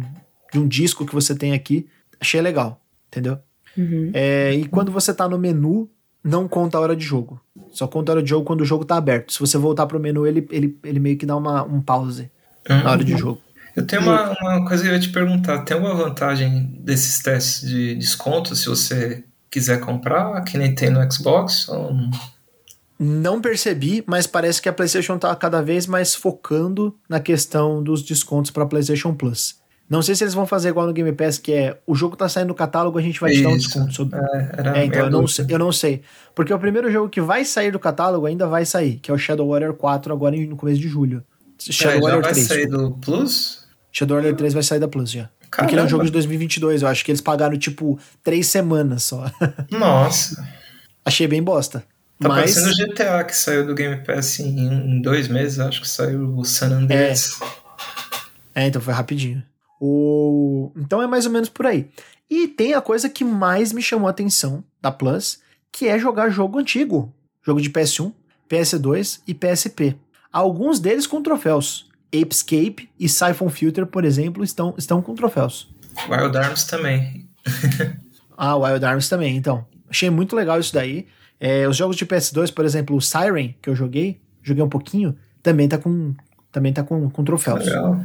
de 0.54 0.60
um 0.60 0.68
disco 0.68 1.04
que 1.04 1.12
você 1.12 1.34
tem 1.34 1.52
aqui. 1.52 1.86
Achei 2.20 2.40
legal, 2.40 2.80
entendeu? 3.08 3.38
Uhum. 3.76 4.12
É, 4.14 4.54
e 4.54 4.66
quando 4.66 4.92
você 4.92 5.12
tá 5.12 5.28
no 5.28 5.36
menu, 5.36 5.90
não 6.22 6.46
conta 6.46 6.78
a 6.78 6.80
hora 6.80 6.94
de 6.94 7.04
jogo. 7.04 7.40
Só 7.72 7.88
conta 7.88 8.12
a 8.12 8.14
hora 8.14 8.22
de 8.22 8.30
jogo 8.30 8.46
quando 8.46 8.60
o 8.60 8.64
jogo 8.64 8.84
tá 8.84 8.96
aberto. 8.96 9.32
Se 9.32 9.40
você 9.40 9.58
voltar 9.58 9.86
pro 9.86 9.98
menu, 9.98 10.24
ele, 10.26 10.46
ele, 10.50 10.78
ele 10.84 11.00
meio 11.00 11.18
que 11.18 11.26
dá 11.26 11.36
uma, 11.36 11.64
um 11.64 11.82
pause 11.82 12.30
na 12.68 12.90
hora 12.92 13.04
de 13.04 13.16
jogo. 13.16 13.42
Eu 13.74 13.84
tenho 13.84 14.02
uma, 14.02 14.30
uma 14.40 14.64
coisa 14.64 14.84
que 14.84 14.88
eu 14.88 14.92
ia 14.92 15.00
te 15.00 15.08
perguntar. 15.08 15.62
Tem 15.62 15.76
alguma 15.76 15.96
vantagem 15.96 16.78
desses 16.78 17.20
testes 17.20 17.68
de 17.68 17.96
desconto 17.96 18.54
se 18.54 18.68
você 18.68 19.24
quiser 19.50 19.80
comprar, 19.80 20.40
que 20.44 20.56
nem 20.56 20.72
tem 20.72 20.90
no 20.90 21.12
Xbox? 21.12 21.68
Ou... 21.68 21.92
não? 21.92 22.10
Não 22.96 23.40
percebi, 23.40 24.04
mas 24.06 24.24
parece 24.24 24.62
que 24.62 24.68
a 24.68 24.72
PlayStation 24.72 25.18
tá 25.18 25.34
cada 25.34 25.60
vez 25.60 25.84
mais 25.84 26.14
focando 26.14 26.96
na 27.08 27.18
questão 27.18 27.82
dos 27.82 28.02
descontos 28.02 28.52
para 28.52 28.64
PlayStation 28.64 29.12
Plus. 29.12 29.56
Não 29.88 30.00
sei 30.00 30.14
se 30.14 30.24
eles 30.24 30.32
vão 30.32 30.46
fazer 30.46 30.70
igual 30.70 30.86
no 30.86 30.92
Game 30.92 31.12
Pass, 31.12 31.38
que 31.38 31.52
é 31.52 31.78
o 31.86 31.94
jogo 31.94 32.16
tá 32.16 32.28
saindo 32.28 32.48
no 32.48 32.54
catálogo, 32.54 32.98
a 32.98 33.02
gente 33.02 33.20
vai 33.20 33.32
te 33.32 33.42
dar 33.42 33.50
um 33.50 33.56
Isso. 33.56 33.68
desconto 33.68 33.92
sobre. 33.92 34.18
É, 34.18 34.50
era 34.56 34.78
É, 34.78 34.84
então 34.86 35.04
eu 35.04 35.10
não, 35.10 35.26
sei, 35.26 35.46
eu 35.48 35.58
não 35.58 35.70
sei. 35.70 36.02
Porque 36.34 36.52
o 36.52 36.58
primeiro 36.58 36.90
jogo 36.90 37.08
que 37.08 37.20
vai 37.20 37.44
sair 37.44 37.70
do 37.70 37.78
catálogo 37.78 38.26
ainda 38.26 38.46
vai 38.46 38.64
sair, 38.64 38.96
que 38.96 39.10
é 39.10 39.14
o 39.14 39.18
Shadow 39.18 39.48
Warrior 39.48 39.74
4, 39.74 40.12
agora 40.12 40.36
no 40.36 40.56
começo 40.56 40.80
de 40.80 40.88
julho. 40.88 41.22
É, 41.68 41.72
Shadow 41.72 41.96
já 41.96 42.00
Warrior 42.00 42.22
vai 42.22 42.32
3. 42.32 42.46
sair 42.46 42.66
do 42.66 42.92
Plus? 42.92 43.64
Shadow 43.92 44.16
Warrior 44.16 44.36
3 44.36 44.54
vai 44.54 44.62
sair 44.62 44.78
da 44.78 44.88
Plus 44.88 45.10
já. 45.10 45.28
Porque 45.50 45.74
ele 45.74 45.80
é 45.80 45.84
um 45.84 45.86
Caramba. 45.86 45.90
jogo 45.90 46.04
de 46.04 46.10
2022, 46.10 46.82
eu 46.82 46.88
acho 46.88 47.04
que 47.04 47.10
eles 47.12 47.20
pagaram 47.20 47.56
tipo 47.56 47.98
três 48.24 48.46
semanas 48.48 49.04
só. 49.04 49.30
Nossa. 49.70 50.44
Achei 51.04 51.28
bem 51.28 51.42
bosta. 51.42 51.84
Tá 52.20 52.28
mas 52.28 52.54
parecendo 52.54 52.70
o 52.70 52.86
GTA 52.86 53.22
que 53.24 53.36
saiu 53.36 53.66
do 53.66 53.74
Game 53.74 54.02
Pass 54.02 54.40
em, 54.40 54.58
em 54.58 55.02
dois 55.02 55.28
meses, 55.28 55.58
acho 55.58 55.82
que 55.82 55.88
saiu 55.88 56.36
o 56.36 56.44
San 56.44 56.70
Andreas. 56.70 57.38
É, 58.54 58.66
então 58.66 58.80
foi 58.80 58.94
rapidinho. 58.94 59.42
O... 59.86 60.72
Então 60.76 61.02
é 61.02 61.06
mais 61.06 61.26
ou 61.26 61.32
menos 61.32 61.50
por 61.50 61.66
aí. 61.66 61.90
E 62.30 62.48
tem 62.48 62.72
a 62.72 62.80
coisa 62.80 63.06
que 63.06 63.22
mais 63.22 63.70
me 63.70 63.82
chamou 63.82 64.08
a 64.08 64.12
atenção 64.12 64.64
da 64.80 64.90
Plus, 64.90 65.40
que 65.70 65.86
é 65.86 65.98
jogar 65.98 66.30
jogo 66.30 66.58
antigo. 66.58 67.12
Jogo 67.42 67.60
de 67.60 67.68
PS1, 67.68 68.10
PS2 68.48 69.20
e 69.28 69.34
PSP. 69.34 69.94
Alguns 70.32 70.80
deles 70.80 71.06
com 71.06 71.22
troféus. 71.22 71.86
Apescape 72.18 72.88
e 72.98 73.10
Siphon 73.10 73.50
Filter, 73.50 73.84
por 73.84 74.06
exemplo, 74.06 74.42
estão, 74.42 74.74
estão 74.78 75.02
com 75.02 75.14
troféus. 75.14 75.68
Wild 76.08 76.34
Arms 76.36 76.64
também. 76.64 77.28
Ah, 78.36 78.56
Wild 78.56 78.84
Arms 78.84 79.08
também, 79.08 79.36
então. 79.36 79.64
Achei 79.88 80.10
muito 80.10 80.34
legal 80.34 80.58
isso 80.58 80.74
daí. 80.74 81.06
É, 81.38 81.68
os 81.68 81.76
jogos 81.76 81.94
de 81.94 82.04
PS2, 82.04 82.52
por 82.52 82.64
exemplo, 82.64 82.96
o 82.96 83.00
Siren, 83.00 83.54
que 83.62 83.70
eu 83.70 83.76
joguei, 83.76 84.20
joguei 84.42 84.60
um 84.60 84.68
pouquinho, 84.68 85.16
também 85.40 85.68
tá 85.68 85.78
com, 85.78 86.12
também 86.50 86.72
tá 86.72 86.82
com, 86.82 87.08
com 87.08 87.22
troféus. 87.22 87.64
Legal. 87.64 88.04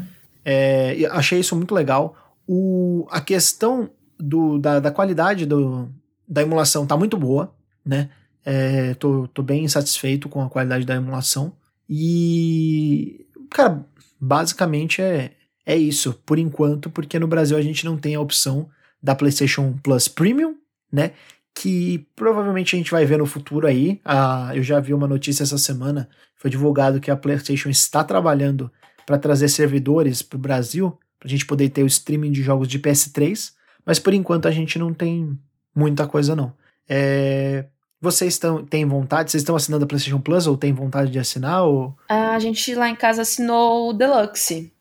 É, 0.51 1.05
achei 1.11 1.39
isso 1.39 1.55
muito 1.55 1.75
legal. 1.75 2.17
O, 2.47 3.05
a 3.11 3.21
questão 3.21 3.91
do, 4.17 4.57
da, 4.57 4.79
da 4.79 4.89
qualidade 4.89 5.45
do, 5.45 5.87
da 6.27 6.41
emulação 6.41 6.87
tá 6.87 6.97
muito 6.97 7.15
boa, 7.15 7.53
né? 7.85 8.09
É, 8.43 8.95
tô, 8.95 9.27
tô 9.27 9.43
bem 9.43 9.67
satisfeito 9.67 10.27
com 10.27 10.41
a 10.41 10.49
qualidade 10.49 10.85
da 10.85 10.95
emulação. 10.95 11.53
E, 11.87 13.27
cara, 13.51 13.85
basicamente 14.19 15.03
é, 15.03 15.33
é 15.63 15.77
isso, 15.77 16.19
por 16.25 16.39
enquanto, 16.39 16.89
porque 16.89 17.19
no 17.19 17.27
Brasil 17.27 17.55
a 17.55 17.61
gente 17.61 17.85
não 17.85 17.95
tem 17.95 18.15
a 18.15 18.21
opção 18.21 18.67
da 19.03 19.13
PlayStation 19.13 19.77
Plus 19.83 20.07
Premium, 20.07 20.55
né? 20.91 21.11
Que 21.53 22.07
provavelmente 22.15 22.75
a 22.75 22.79
gente 22.79 22.89
vai 22.89 23.05
ver 23.05 23.19
no 23.19 23.27
futuro 23.27 23.67
aí. 23.67 24.01
Ah, 24.03 24.49
eu 24.55 24.63
já 24.63 24.79
vi 24.79 24.95
uma 24.95 25.07
notícia 25.07 25.43
essa 25.43 25.59
semana, 25.59 26.09
foi 26.35 26.49
divulgado 26.49 26.99
que 26.99 27.11
a 27.11 27.15
PlayStation 27.15 27.69
está 27.69 28.03
trabalhando 28.03 28.71
para 29.09 29.17
trazer 29.17 29.49
servidores 29.49 30.21
para 30.21 30.37
o 30.37 30.39
Brasil, 30.39 30.95
para 31.17 31.27
a 31.27 31.31
gente 31.31 31.43
poder 31.43 31.67
ter 31.69 31.81
o 31.81 31.87
streaming 31.87 32.31
de 32.31 32.43
jogos 32.43 32.67
de 32.67 32.77
PS3, 32.77 33.53
mas 33.83 33.97
por 33.97 34.13
enquanto 34.13 34.47
a 34.47 34.51
gente 34.51 34.77
não 34.77 34.93
tem 34.93 35.35
muita 35.75 36.05
coisa 36.05 36.35
não. 36.35 36.53
É, 36.87 37.65
vocês 37.99 38.35
estão, 38.35 38.63
têm 38.63 38.85
vontade? 38.85 39.31
Vocês 39.31 39.41
estão 39.41 39.55
assinando 39.55 39.83
a 39.83 39.87
PlayStation 39.87 40.21
Plus 40.21 40.45
ou 40.45 40.55
têm 40.55 40.73
vontade 40.73 41.09
de 41.09 41.17
assinar? 41.17 41.63
Ou... 41.63 41.97
A 42.07 42.37
gente 42.37 42.75
lá 42.75 42.87
em 42.87 42.95
casa 42.95 43.23
assinou 43.23 43.89
o 43.89 43.93
Deluxe. 43.93 44.71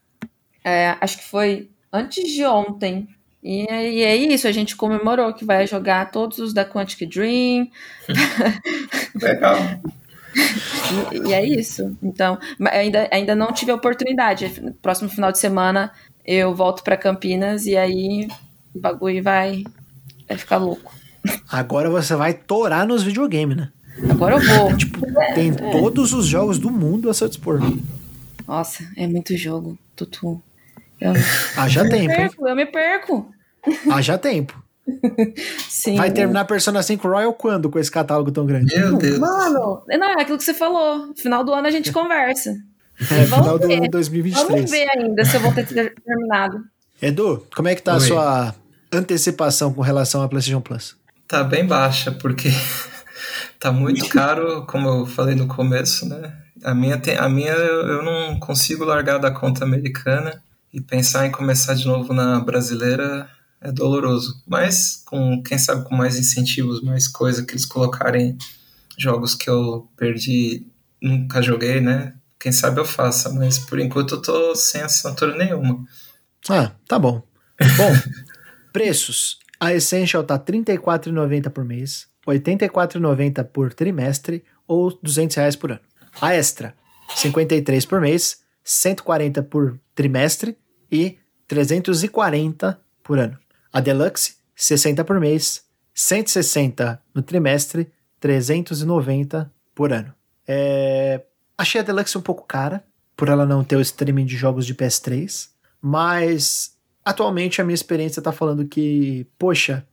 É, 0.62 0.94
acho 1.00 1.16
que 1.16 1.24
foi 1.24 1.70
antes 1.90 2.30
de 2.30 2.44
ontem. 2.44 3.08
E, 3.42 3.62
e 3.62 4.02
é 4.02 4.14
isso, 4.14 4.46
a 4.46 4.52
gente 4.52 4.76
comemorou 4.76 5.32
que 5.32 5.46
vai 5.46 5.66
jogar 5.66 6.10
todos 6.10 6.38
os 6.38 6.52
da 6.52 6.66
Quantic 6.66 7.08
Dream. 7.08 7.70
Legal. 9.22 9.56
E, 10.34 11.28
e 11.28 11.32
é 11.32 11.44
isso. 11.44 11.96
Então, 12.02 12.38
ainda, 12.70 13.08
ainda 13.10 13.34
não 13.34 13.52
tive 13.52 13.70
a 13.70 13.74
oportunidade. 13.74 14.74
Próximo 14.82 15.08
final 15.08 15.32
de 15.32 15.38
semana 15.38 15.92
eu 16.24 16.54
volto 16.54 16.82
para 16.82 16.96
Campinas 16.96 17.66
e 17.66 17.76
aí 17.76 18.28
o 18.74 18.80
bagulho 18.80 19.22
vai, 19.22 19.64
vai 20.28 20.36
ficar 20.36 20.58
louco. 20.58 20.92
Agora 21.50 21.88
você 21.88 22.14
vai 22.14 22.34
torar 22.34 22.86
nos 22.86 23.02
videogames, 23.02 23.56
né? 23.56 23.72
Agora 24.10 24.36
eu 24.36 24.40
vou. 24.40 24.76
Tipo, 24.76 25.00
tem 25.34 25.52
todos 25.54 26.12
os 26.12 26.26
jogos 26.26 26.58
do 26.58 26.70
mundo 26.70 27.10
a 27.10 27.14
seu 27.14 27.28
dispor. 27.28 27.60
Nossa, 28.46 28.86
é 28.96 29.06
muito 29.06 29.36
jogo, 29.36 29.78
Tutu. 29.96 30.40
Eu 31.00 31.12
Haja 31.56 31.88
tempo, 31.88 32.14
perco, 32.14 32.48
eu 32.48 32.56
me 32.56 32.66
perco. 32.66 33.30
Haja 33.90 34.18
tempo. 34.18 34.62
Sim. 35.68 35.96
Vai 35.96 36.10
terminar 36.10 36.44
Persona 36.44 36.82
5 36.82 37.06
Royal 37.08 37.32
quando 37.34 37.68
com 37.70 37.78
esse 37.78 37.90
catálogo 37.90 38.30
tão 38.30 38.46
grande? 38.46 38.74
Meu 38.74 38.96
Deus. 38.96 39.18
Mano, 39.18 39.82
não, 39.88 40.08
é 40.18 40.22
aquilo 40.22 40.38
que 40.38 40.44
você 40.44 40.54
falou. 40.54 41.12
Final 41.16 41.44
do 41.44 41.52
ano 41.52 41.66
a 41.66 41.70
gente 41.70 41.90
conversa. 41.92 42.56
É, 43.00 43.24
vamos 43.26 43.44
final 43.46 43.58
do 43.58 43.68
ver. 43.68 43.78
ano 43.78 43.88
2023. 43.90 44.48
Vamos 44.50 44.70
ver 44.70 44.88
ainda 44.90 45.24
se 45.24 45.36
eu 45.36 45.40
vou 45.40 45.52
ter 45.52 45.66
ter- 45.66 45.94
terminado. 46.04 46.64
Edu, 47.00 47.46
como 47.54 47.68
é 47.68 47.74
que 47.74 47.82
tá 47.82 47.92
a 47.92 47.96
Oi. 47.96 48.00
sua 48.00 48.54
antecipação 48.92 49.72
com 49.72 49.82
relação 49.82 50.22
à 50.22 50.28
PlayStation 50.28 50.60
Plus? 50.60 50.96
Tá 51.28 51.44
bem 51.44 51.64
baixa, 51.66 52.10
porque 52.10 52.50
Tá 53.58 53.72
muito 53.72 54.08
caro, 54.08 54.64
como 54.66 54.88
eu 54.88 55.06
falei 55.06 55.34
no 55.34 55.48
começo, 55.48 56.08
né? 56.08 56.32
A 56.62 56.74
minha, 56.74 56.96
tem, 56.96 57.16
a 57.16 57.28
minha 57.28 57.52
eu 57.52 58.02
não 58.04 58.38
consigo 58.38 58.84
largar 58.84 59.18
da 59.18 59.30
conta 59.32 59.64
americana 59.64 60.40
e 60.72 60.80
pensar 60.80 61.26
em 61.26 61.30
começar 61.32 61.74
de 61.74 61.86
novo 61.86 62.12
na 62.12 62.38
brasileira 62.40 63.28
é 63.60 63.72
doloroso. 63.72 64.42
Mas 64.46 65.02
com 65.04 65.42
quem 65.42 65.58
sabe 65.58 65.84
com 65.88 65.94
mais 65.94 66.18
incentivos, 66.18 66.82
mais 66.82 67.08
coisa 67.08 67.44
que 67.44 67.52
eles 67.52 67.66
colocarem 67.66 68.36
jogos 68.96 69.34
que 69.34 69.48
eu 69.48 69.88
perdi, 69.96 70.66
nunca 71.00 71.42
joguei, 71.42 71.80
né? 71.80 72.14
Quem 72.38 72.52
sabe 72.52 72.80
eu 72.80 72.84
faça, 72.84 73.32
mas 73.32 73.58
por 73.58 73.78
enquanto 73.78 74.16
eu 74.16 74.22
tô 74.22 74.54
sem 74.54 74.80
assinatura 74.80 75.36
nenhuma. 75.36 75.84
Ah, 76.48 76.72
tá 76.86 76.98
bom. 76.98 77.22
Bom, 77.76 77.92
preços. 78.72 79.38
A 79.60 79.74
Essential 79.74 80.22
tá 80.22 80.34
R$ 80.34 80.40
34,90 80.40 81.50
por 81.50 81.64
mês, 81.64 82.06
R$ 82.26 82.38
84,90 82.38 83.44
por 83.44 83.74
trimestre 83.74 84.44
ou 84.68 84.96
200 85.02 85.36
reais 85.36 85.56
por 85.56 85.72
ano. 85.72 85.80
A 86.20 86.34
Extra, 86.34 86.74
53 87.16 87.84
por 87.86 88.00
mês, 88.00 88.40
140 88.62 89.42
por 89.42 89.80
trimestre 89.94 90.56
e 90.92 91.18
340 91.48 92.80
por 93.02 93.18
ano. 93.18 93.36
A 93.72 93.80
Deluxe, 93.80 94.36
60 94.54 95.04
por 95.04 95.20
mês, 95.20 95.62
160 95.94 97.02
no 97.14 97.22
trimestre, 97.22 97.90
390 98.20 99.52
por 99.74 99.92
ano. 99.92 100.14
É... 100.46 101.22
Achei 101.56 101.80
a 101.80 101.84
Deluxe 101.84 102.16
um 102.16 102.22
pouco 102.22 102.46
cara, 102.46 102.84
por 103.16 103.28
ela 103.28 103.44
não 103.44 103.64
ter 103.64 103.76
o 103.76 103.80
streaming 103.80 104.24
de 104.24 104.36
jogos 104.36 104.64
de 104.64 104.74
PS3, 104.74 105.48
mas 105.82 106.76
atualmente 107.04 107.60
a 107.60 107.64
minha 107.64 107.74
experiência 107.74 108.22
tá 108.22 108.30
falando 108.30 108.66
que, 108.66 109.26
poxa, 109.38 109.86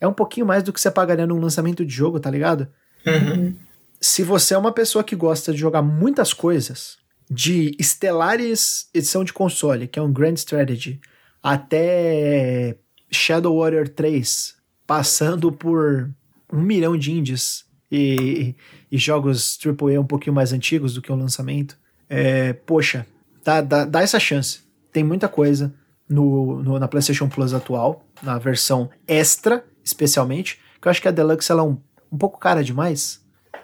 é 0.00 0.06
um 0.06 0.12
pouquinho 0.12 0.46
mais 0.46 0.62
do 0.62 0.72
que 0.72 0.80
você 0.80 0.90
pagaria 0.90 1.26
num 1.26 1.40
lançamento 1.40 1.84
de 1.84 1.92
jogo, 1.92 2.20
tá 2.20 2.30
ligado? 2.30 2.68
Uhum. 3.06 3.56
Se 4.00 4.22
você 4.22 4.54
é 4.54 4.58
uma 4.58 4.72
pessoa 4.72 5.02
que 5.02 5.16
gosta 5.16 5.52
de 5.52 5.58
jogar 5.58 5.82
muitas 5.82 6.32
coisas, 6.32 6.98
de 7.30 7.76
Stellaris 7.80 8.88
edição 8.94 9.24
de 9.24 9.32
console, 9.32 9.88
que 9.88 9.98
é 9.98 10.02
um 10.02 10.12
Grand 10.12 10.34
Strategy, 10.34 11.00
até 11.42 12.78
Shadow 13.10 13.58
Warrior 13.58 13.88
3, 13.88 14.56
passando 14.86 15.50
por 15.52 16.10
um 16.52 16.60
milhão 16.60 16.96
de 16.96 17.12
indies 17.12 17.64
e, 17.90 18.54
e 18.90 18.98
jogos 18.98 19.58
AAA 19.64 20.00
um 20.00 20.06
pouquinho 20.06 20.34
mais 20.34 20.52
antigos 20.52 20.94
do 20.94 21.02
que 21.02 21.12
o 21.12 21.16
lançamento, 21.16 21.78
é, 22.08 22.52
poxa, 22.52 23.06
dá, 23.44 23.60
dá, 23.60 23.84
dá 23.84 24.02
essa 24.02 24.18
chance. 24.18 24.60
Tem 24.92 25.04
muita 25.04 25.28
coisa 25.28 25.74
no, 26.08 26.62
no, 26.62 26.78
na 26.78 26.88
PlayStation 26.88 27.28
Plus 27.28 27.52
atual, 27.52 28.04
na 28.22 28.38
versão 28.38 28.90
extra, 29.06 29.64
especialmente, 29.84 30.58
que 30.80 30.88
eu 30.88 30.90
acho 30.90 31.02
que 31.02 31.08
a 31.08 31.12
Deluxe 31.12 31.50
ela 31.52 31.62
é 31.62 31.64
um, 31.64 31.78
um 32.10 32.18
pouco 32.18 32.38
cara 32.38 32.64
demais 32.64 33.22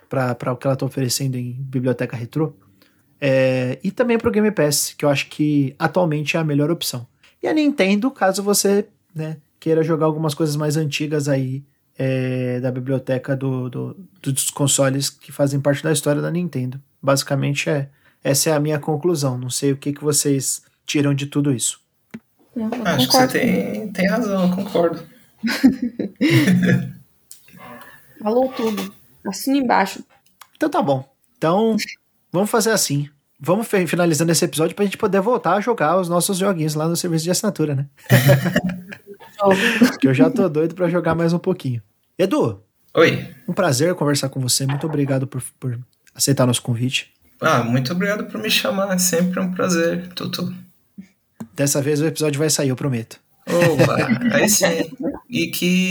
para 0.09 0.53
o 0.53 0.57
que 0.57 0.66
ela 0.66 0.74
está 0.74 0.86
oferecendo 0.86 1.36
em 1.36 1.53
biblioteca 1.53 2.16
retrô. 2.16 2.55
É, 3.20 3.78
e 3.82 3.90
também 3.90 4.18
para 4.18 4.28
o 4.28 4.32
Game 4.32 4.51
Pass, 4.51 4.95
que 4.97 5.05
eu 5.05 5.09
acho 5.09 5.28
que 5.28 5.74
atualmente 5.78 6.36
é 6.36 6.40
a 6.40 6.45
melhor 6.45 6.70
opção. 6.70 7.07
E 7.42 7.49
a 7.49 7.55
Nintendo, 7.55 8.11
caso 8.11 8.42
você 8.42 8.86
né, 9.14 9.36
queira 9.60 9.82
jogar 9.82 10.06
algumas 10.06 10.34
coisas 10.34 10.56
mais 10.56 10.76
antigas 10.76 11.28
aí 11.28 11.64
é, 11.96 12.60
da 12.60 12.70
biblioteca 12.70 13.36
do, 13.36 13.70
do, 13.70 13.96
dos 14.20 14.50
consoles 14.50 15.08
que 15.08 15.30
fazem 15.32 15.60
parte 15.60 15.82
da 15.82 15.92
história 15.92 16.20
da 16.20 16.30
Nintendo. 16.30 16.80
Basicamente 17.00 17.70
é 17.70 17.88
essa 18.22 18.50
é 18.50 18.52
a 18.54 18.60
minha 18.60 18.78
conclusão. 18.78 19.36
Não 19.36 19.50
sei 19.50 19.72
o 19.72 19.76
que, 19.76 19.92
que 19.92 20.02
vocês 20.02 20.62
tiram 20.86 21.14
de 21.14 21.26
tudo 21.26 21.52
isso. 21.52 21.80
Eu 22.56 22.66
Acho 22.84 23.06
concordo. 23.06 23.06
que 23.06 23.12
você 23.12 23.28
tem, 23.28 23.92
tem 23.92 24.08
razão, 24.08 24.48
eu 24.48 24.56
concordo. 24.56 25.02
Falou 28.22 28.48
tudo. 28.52 28.94
Assina 29.26 29.58
embaixo. 29.58 30.02
Então 30.56 30.70
tá 30.70 30.80
bom. 30.80 31.06
Então, 31.36 31.76
vamos 32.32 32.48
fazer 32.50 32.70
assim. 32.70 33.10
Vamos 33.38 33.66
finalizando 33.66 34.32
esse 34.32 34.44
episódio 34.44 34.74
pra 34.74 34.86
gente 34.86 34.96
poder 34.96 35.20
voltar 35.20 35.54
a 35.56 35.60
jogar 35.60 36.00
os 36.00 36.08
nossos 36.08 36.38
joguinhos 36.38 36.74
lá 36.74 36.88
no 36.88 36.96
serviço 36.96 37.24
de 37.24 37.30
assinatura, 37.30 37.74
né? 37.74 37.86
que 40.01 40.09
eu 40.09 40.14
já 40.14 40.30
tô 40.30 40.49
doido 40.49 40.74
para 40.74 40.88
jogar 40.88 41.14
mais 41.14 41.32
um 41.32 41.38
pouquinho. 41.38 41.82
Edu. 42.18 42.62
Oi. 42.95 43.26
Um 43.49 43.53
prazer 43.53 43.95
conversar 43.95 44.28
com 44.28 44.40
você. 44.40 44.66
Muito 44.66 44.86
obrigado 44.86 45.26
por, 45.26 45.42
por 45.59 45.78
aceitar 46.14 46.47
nosso 46.47 46.62
convite. 46.62 47.12
Ah, 47.40 47.62
muito 47.62 47.92
obrigado 47.92 48.24
por 48.24 48.40
me 48.40 48.51
chamar. 48.51 48.95
É 48.95 48.99
sempre 48.99 49.40
um 49.40 49.53
prazer, 49.53 50.09
Tutu. 50.14 50.55
Dessa 51.55 51.82
vez 51.82 52.01
o 52.01 52.07
episódio 52.07 52.38
vai 52.38 52.51
sair, 52.51 52.68
eu 52.68 52.76
prometo. 52.76 53.18
Opa, 53.47 53.97
aí 54.34 54.49
sim. 54.49 54.90
E 55.28 55.49
que 55.49 55.90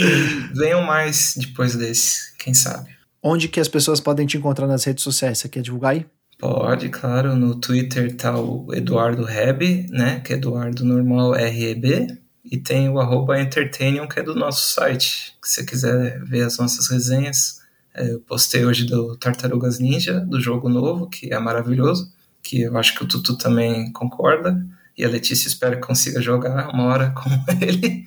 venham 0.56 0.82
mais 0.82 1.36
depois 1.38 1.76
desse, 1.76 2.36
quem 2.38 2.54
sabe. 2.54 2.90
Onde 3.22 3.48
que 3.48 3.60
as 3.60 3.68
pessoas 3.68 4.00
podem 4.00 4.26
te 4.26 4.38
encontrar 4.38 4.68
nas 4.68 4.84
redes 4.84 5.04
sociais? 5.04 5.38
Você 5.38 5.48
quer 5.48 5.62
divulgar 5.62 5.92
aí? 5.92 6.06
Pode, 6.40 6.90
claro. 6.90 7.36
No 7.36 7.56
Twitter 7.56 8.16
tá 8.18 8.38
o 8.38 8.68
Eduardo 8.74 9.24
Reb, 9.24 9.88
né? 9.90 10.20
Que 10.20 10.34
é 10.34 10.36
Eduardo 10.36 10.84
Normal 10.84 11.32
REB. 11.32 12.08
E 12.54 12.58
tem 12.58 12.88
o 12.88 13.00
arroba 13.00 13.42
Entertainium, 13.42 14.08
que 14.08 14.20
é 14.20 14.22
do 14.22 14.36
nosso 14.36 14.76
site. 14.76 15.36
Se 15.44 15.56
você 15.56 15.66
quiser 15.66 16.24
ver 16.24 16.44
as 16.44 16.60
nossas 16.60 16.88
resenhas, 16.88 17.64
é, 17.96 18.12
eu 18.12 18.20
postei 18.20 18.64
hoje 18.64 18.86
do 18.86 19.18
Tartarugas 19.18 19.80
Ninja, 19.80 20.20
do 20.20 20.40
jogo 20.40 20.70
novo, 20.70 21.10
que 21.10 21.34
é 21.34 21.40
maravilhoso. 21.40 22.14
Que 22.44 22.62
eu 22.62 22.78
acho 22.78 22.94
que 22.94 23.04
o 23.04 23.08
Tutu 23.08 23.40
também 23.40 23.92
concorda. 23.92 24.64
E 24.96 25.04
a 25.04 25.10
Letícia 25.10 25.48
espero 25.48 25.78
que 25.78 25.88
consiga 25.88 26.22
jogar 26.22 26.70
uma 26.70 26.84
hora 26.84 27.10
com 27.18 27.28
ele 27.60 28.06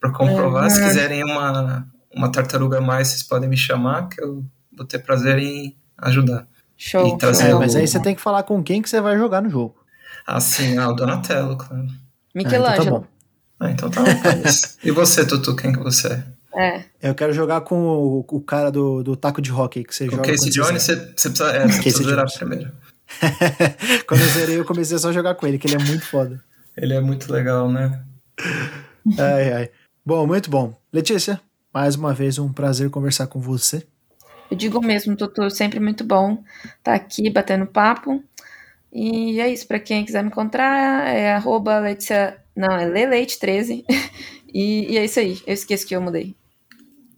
para 0.00 0.10
comprovar. 0.10 0.68
Se 0.72 0.82
quiserem 0.82 1.22
uma, 1.22 1.86
uma 2.12 2.32
tartaruga 2.32 2.80
mais, 2.80 3.06
vocês 3.06 3.22
podem 3.22 3.48
me 3.48 3.56
chamar, 3.56 4.08
que 4.08 4.20
eu 4.20 4.44
vou 4.76 4.84
ter 4.84 4.98
prazer 4.98 5.38
em 5.38 5.76
ajudar. 5.98 6.48
Show. 6.76 7.14
E 7.14 7.16
trazer 7.16 7.50
é, 7.50 7.54
mas 7.54 7.76
aí 7.76 7.86
você 7.86 8.00
tem 8.00 8.16
que 8.16 8.20
falar 8.20 8.42
com 8.42 8.60
quem 8.60 8.82
que 8.82 8.90
você 8.90 9.00
vai 9.00 9.16
jogar 9.16 9.40
no 9.40 9.48
jogo. 9.48 9.76
Ah, 10.26 10.40
sim, 10.40 10.76
ah, 10.78 10.88
o 10.88 10.94
Donatello, 10.94 11.56
claro. 11.56 11.86
Michelangelo. 12.34 12.66
Ah, 12.66 12.82
então 12.82 13.00
tá. 13.02 13.13
Ah, 13.64 13.70
então 13.70 13.90
tá 13.90 14.02
bom. 14.02 14.10
e 14.84 14.90
você, 14.90 15.26
Tutu, 15.26 15.56
quem 15.56 15.72
que 15.72 15.78
você 15.78 16.08
é? 16.08 16.24
É. 16.54 16.84
Eu 17.02 17.14
quero 17.14 17.32
jogar 17.32 17.62
com 17.62 17.76
o, 17.76 18.18
o 18.20 18.40
cara 18.40 18.70
do, 18.70 19.02
do 19.02 19.16
taco 19.16 19.40
de 19.40 19.50
hockey 19.50 19.82
que 19.82 19.94
você 19.94 20.06
o 20.06 20.10
joga. 20.10 20.22
O 20.22 20.26
Casey 20.26 20.50
Jones, 20.50 20.82
você, 20.82 20.94
você 20.94 21.30
precisa, 21.30 21.50
é, 21.50 21.66
você 21.66 21.82
precisa 21.82 22.04
zerar 22.04 22.32
primeiro. 22.32 22.72
Quando 24.06 24.20
eu 24.20 24.28
zerei, 24.28 24.58
eu 24.58 24.64
comecei 24.64 24.98
só 24.98 25.08
a 25.08 25.12
jogar 25.12 25.34
com 25.34 25.46
ele, 25.46 25.58
que 25.58 25.66
ele 25.66 25.76
é 25.76 25.84
muito 25.84 26.04
foda. 26.04 26.42
Ele 26.76 26.92
é 26.92 27.00
muito 27.00 27.32
legal, 27.32 27.70
né? 27.70 28.00
ai, 29.18 29.52
ai. 29.52 29.70
Bom, 30.04 30.26
muito 30.26 30.50
bom. 30.50 30.78
Letícia, 30.92 31.40
mais 31.72 31.96
uma 31.96 32.12
vez 32.12 32.38
um 32.38 32.52
prazer 32.52 32.90
conversar 32.90 33.26
com 33.28 33.40
você. 33.40 33.86
Eu 34.50 34.56
digo 34.56 34.84
mesmo, 34.84 35.16
Tutu, 35.16 35.50
sempre 35.50 35.80
muito 35.80 36.04
bom 36.04 36.44
estar 36.62 36.74
tá 36.82 36.94
aqui 36.94 37.30
batendo 37.30 37.66
papo. 37.66 38.22
E 38.92 39.40
é 39.40 39.48
isso, 39.48 39.66
para 39.66 39.80
quem 39.80 40.04
quiser 40.04 40.22
me 40.22 40.28
encontrar, 40.28 41.08
é 41.08 41.32
arroba 41.32 41.78
Letícia, 41.78 42.43
não, 42.56 42.72
é 42.72 42.86
Leleite13. 42.86 43.84
e, 44.52 44.92
e, 44.92 44.98
é 44.98 45.04
isso 45.04 45.20
aí, 45.20 45.40
eu 45.46 45.54
esqueço 45.54 45.86
que 45.86 45.94
eu 45.94 46.00
mudei. 46.00 46.34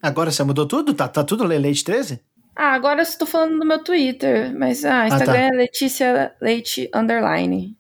Agora 0.03 0.31
você 0.31 0.43
mudou 0.43 0.67
tudo? 0.67 0.95
Tá, 0.95 1.09
tá 1.09 1.25
tudo 1.25 1.45
Leleite13? 1.45 2.21
Ah, 2.55 2.73
agora 2.73 3.01
eu 3.01 3.03
estou 3.03 3.27
falando 3.27 3.59
no 3.59 3.67
meu 3.67 3.85
Twitter, 3.85 4.57
mas 4.59 4.83
ah, 4.85 5.07
Instagram 5.07 5.33
ah, 5.33 5.51
tá. 5.51 5.55
é 5.55 5.59
Letícia 5.59 6.33
Leite 6.41 6.91
Underline. 6.95 7.77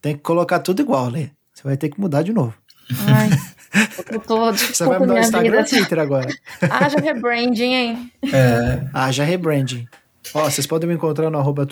Tem 0.00 0.16
que 0.16 0.22
colocar 0.22 0.60
tudo 0.60 0.80
igual, 0.80 1.08
Lê. 1.08 1.30
Você 1.52 1.64
vai 1.64 1.76
ter 1.76 1.88
que 1.88 2.00
mudar 2.00 2.22
de 2.22 2.32
novo. 2.32 2.54
Ai, 3.08 3.28
eu 4.12 4.20
tô 4.20 4.52
Você 4.52 4.84
vai 4.84 5.00
mudar 5.00 5.14
o 5.14 5.18
Instagram 5.18 5.62
e 5.62 5.64
Twitter 5.64 5.98
agora. 5.98 6.28
Haja 6.62 6.98
rebranding, 7.00 7.74
hein? 7.74 8.12
É. 8.32 8.88
Haja 8.94 9.24
rebranding. 9.24 9.88
Ó, 10.32 10.44
vocês 10.48 10.66
podem 10.66 10.88
me 10.88 10.94
encontrar 10.94 11.30
no 11.30 11.38
arroba 11.38 11.66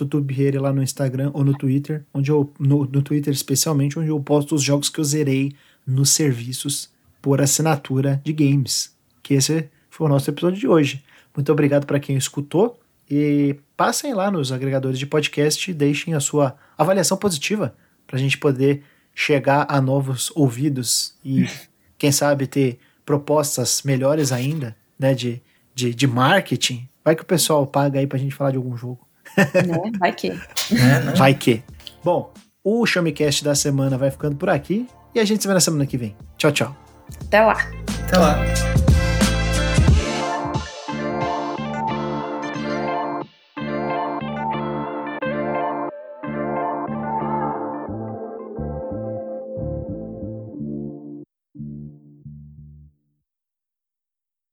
lá 0.61 0.72
no 0.72 0.82
Instagram 0.82 1.30
ou 1.32 1.44
no 1.44 1.56
Twitter, 1.56 2.04
onde 2.12 2.30
eu, 2.30 2.52
no, 2.59 2.84
no 2.86 3.02
Twitter 3.02 3.32
especialmente, 3.32 3.98
onde 3.98 4.09
eu 4.09 4.20
posto 4.20 4.54
os 4.54 4.62
jogos 4.62 4.88
que 4.88 4.98
eu 4.98 5.04
zerei 5.04 5.52
nos 5.86 6.11
serviços 6.11 6.90
por 7.22 7.40
assinatura 7.40 8.20
de 8.24 8.32
games. 8.32 8.94
Que 9.22 9.34
esse 9.34 9.68
foi 9.88 10.06
o 10.06 10.11
nosso 10.11 10.30
episódio 10.30 10.59
de 10.59 10.66
hoje. 10.66 11.04
Muito 11.36 11.52
obrigado 11.52 11.86
para 11.86 12.00
quem 12.00 12.16
escutou 12.16 12.78
e 13.11 13.56
passem 13.76 14.12
lá 14.12 14.30
nos 14.30 14.52
agregadores 14.52 14.98
de 14.98 15.06
podcast 15.06 15.70
e 15.70 15.74
deixem 15.74 16.14
a 16.14 16.20
sua 16.20 16.56
avaliação 16.76 17.16
positiva 17.16 17.74
para 18.06 18.16
a 18.16 18.20
gente 18.20 18.36
poder 18.38 18.82
chegar 19.14 19.66
a 19.68 19.80
novos 19.80 20.30
ouvidos 20.34 21.14
e, 21.24 21.46
quem 21.96 22.12
sabe, 22.12 22.46
ter 22.46 22.78
propostas 23.04 23.82
melhores 23.82 24.32
ainda, 24.32 24.76
né, 24.98 25.14
de, 25.14 25.40
de, 25.74 25.94
de 25.94 26.06
marketing. 26.06 26.88
Vai 27.09 27.16
que 27.16 27.22
o 27.22 27.26
pessoal 27.26 27.66
paga 27.66 28.00
aí 28.00 28.06
para 28.06 28.18
a 28.18 28.20
gente 28.20 28.34
falar 28.34 28.50
de 28.50 28.59
algum 28.59 28.76
jogo. 28.76 29.00
Né? 29.34 29.92
Vai 29.98 30.12
que. 30.12 30.28
É, 30.28 31.04
né? 31.04 31.12
Vai 31.16 31.32
que. 31.32 31.62
Bom, 32.04 32.34
o 32.62 32.84
Showmecast 32.84 33.42
da 33.42 33.54
semana 33.54 33.96
vai 33.96 34.11
ficando 34.11 34.36
por 34.36 34.50
aqui 34.50 34.86
e 35.14 35.18
a 35.18 35.24
gente 35.24 35.40
se 35.40 35.48
vê 35.48 35.54
na 35.54 35.61
semana 35.61 35.86
que 35.86 35.96
vem. 35.96 36.14
Tchau, 36.36 36.52
tchau. 36.52 36.76
Até 37.26 37.40
lá. 37.40 37.56
Até 38.06 38.18
lá. 38.18 38.88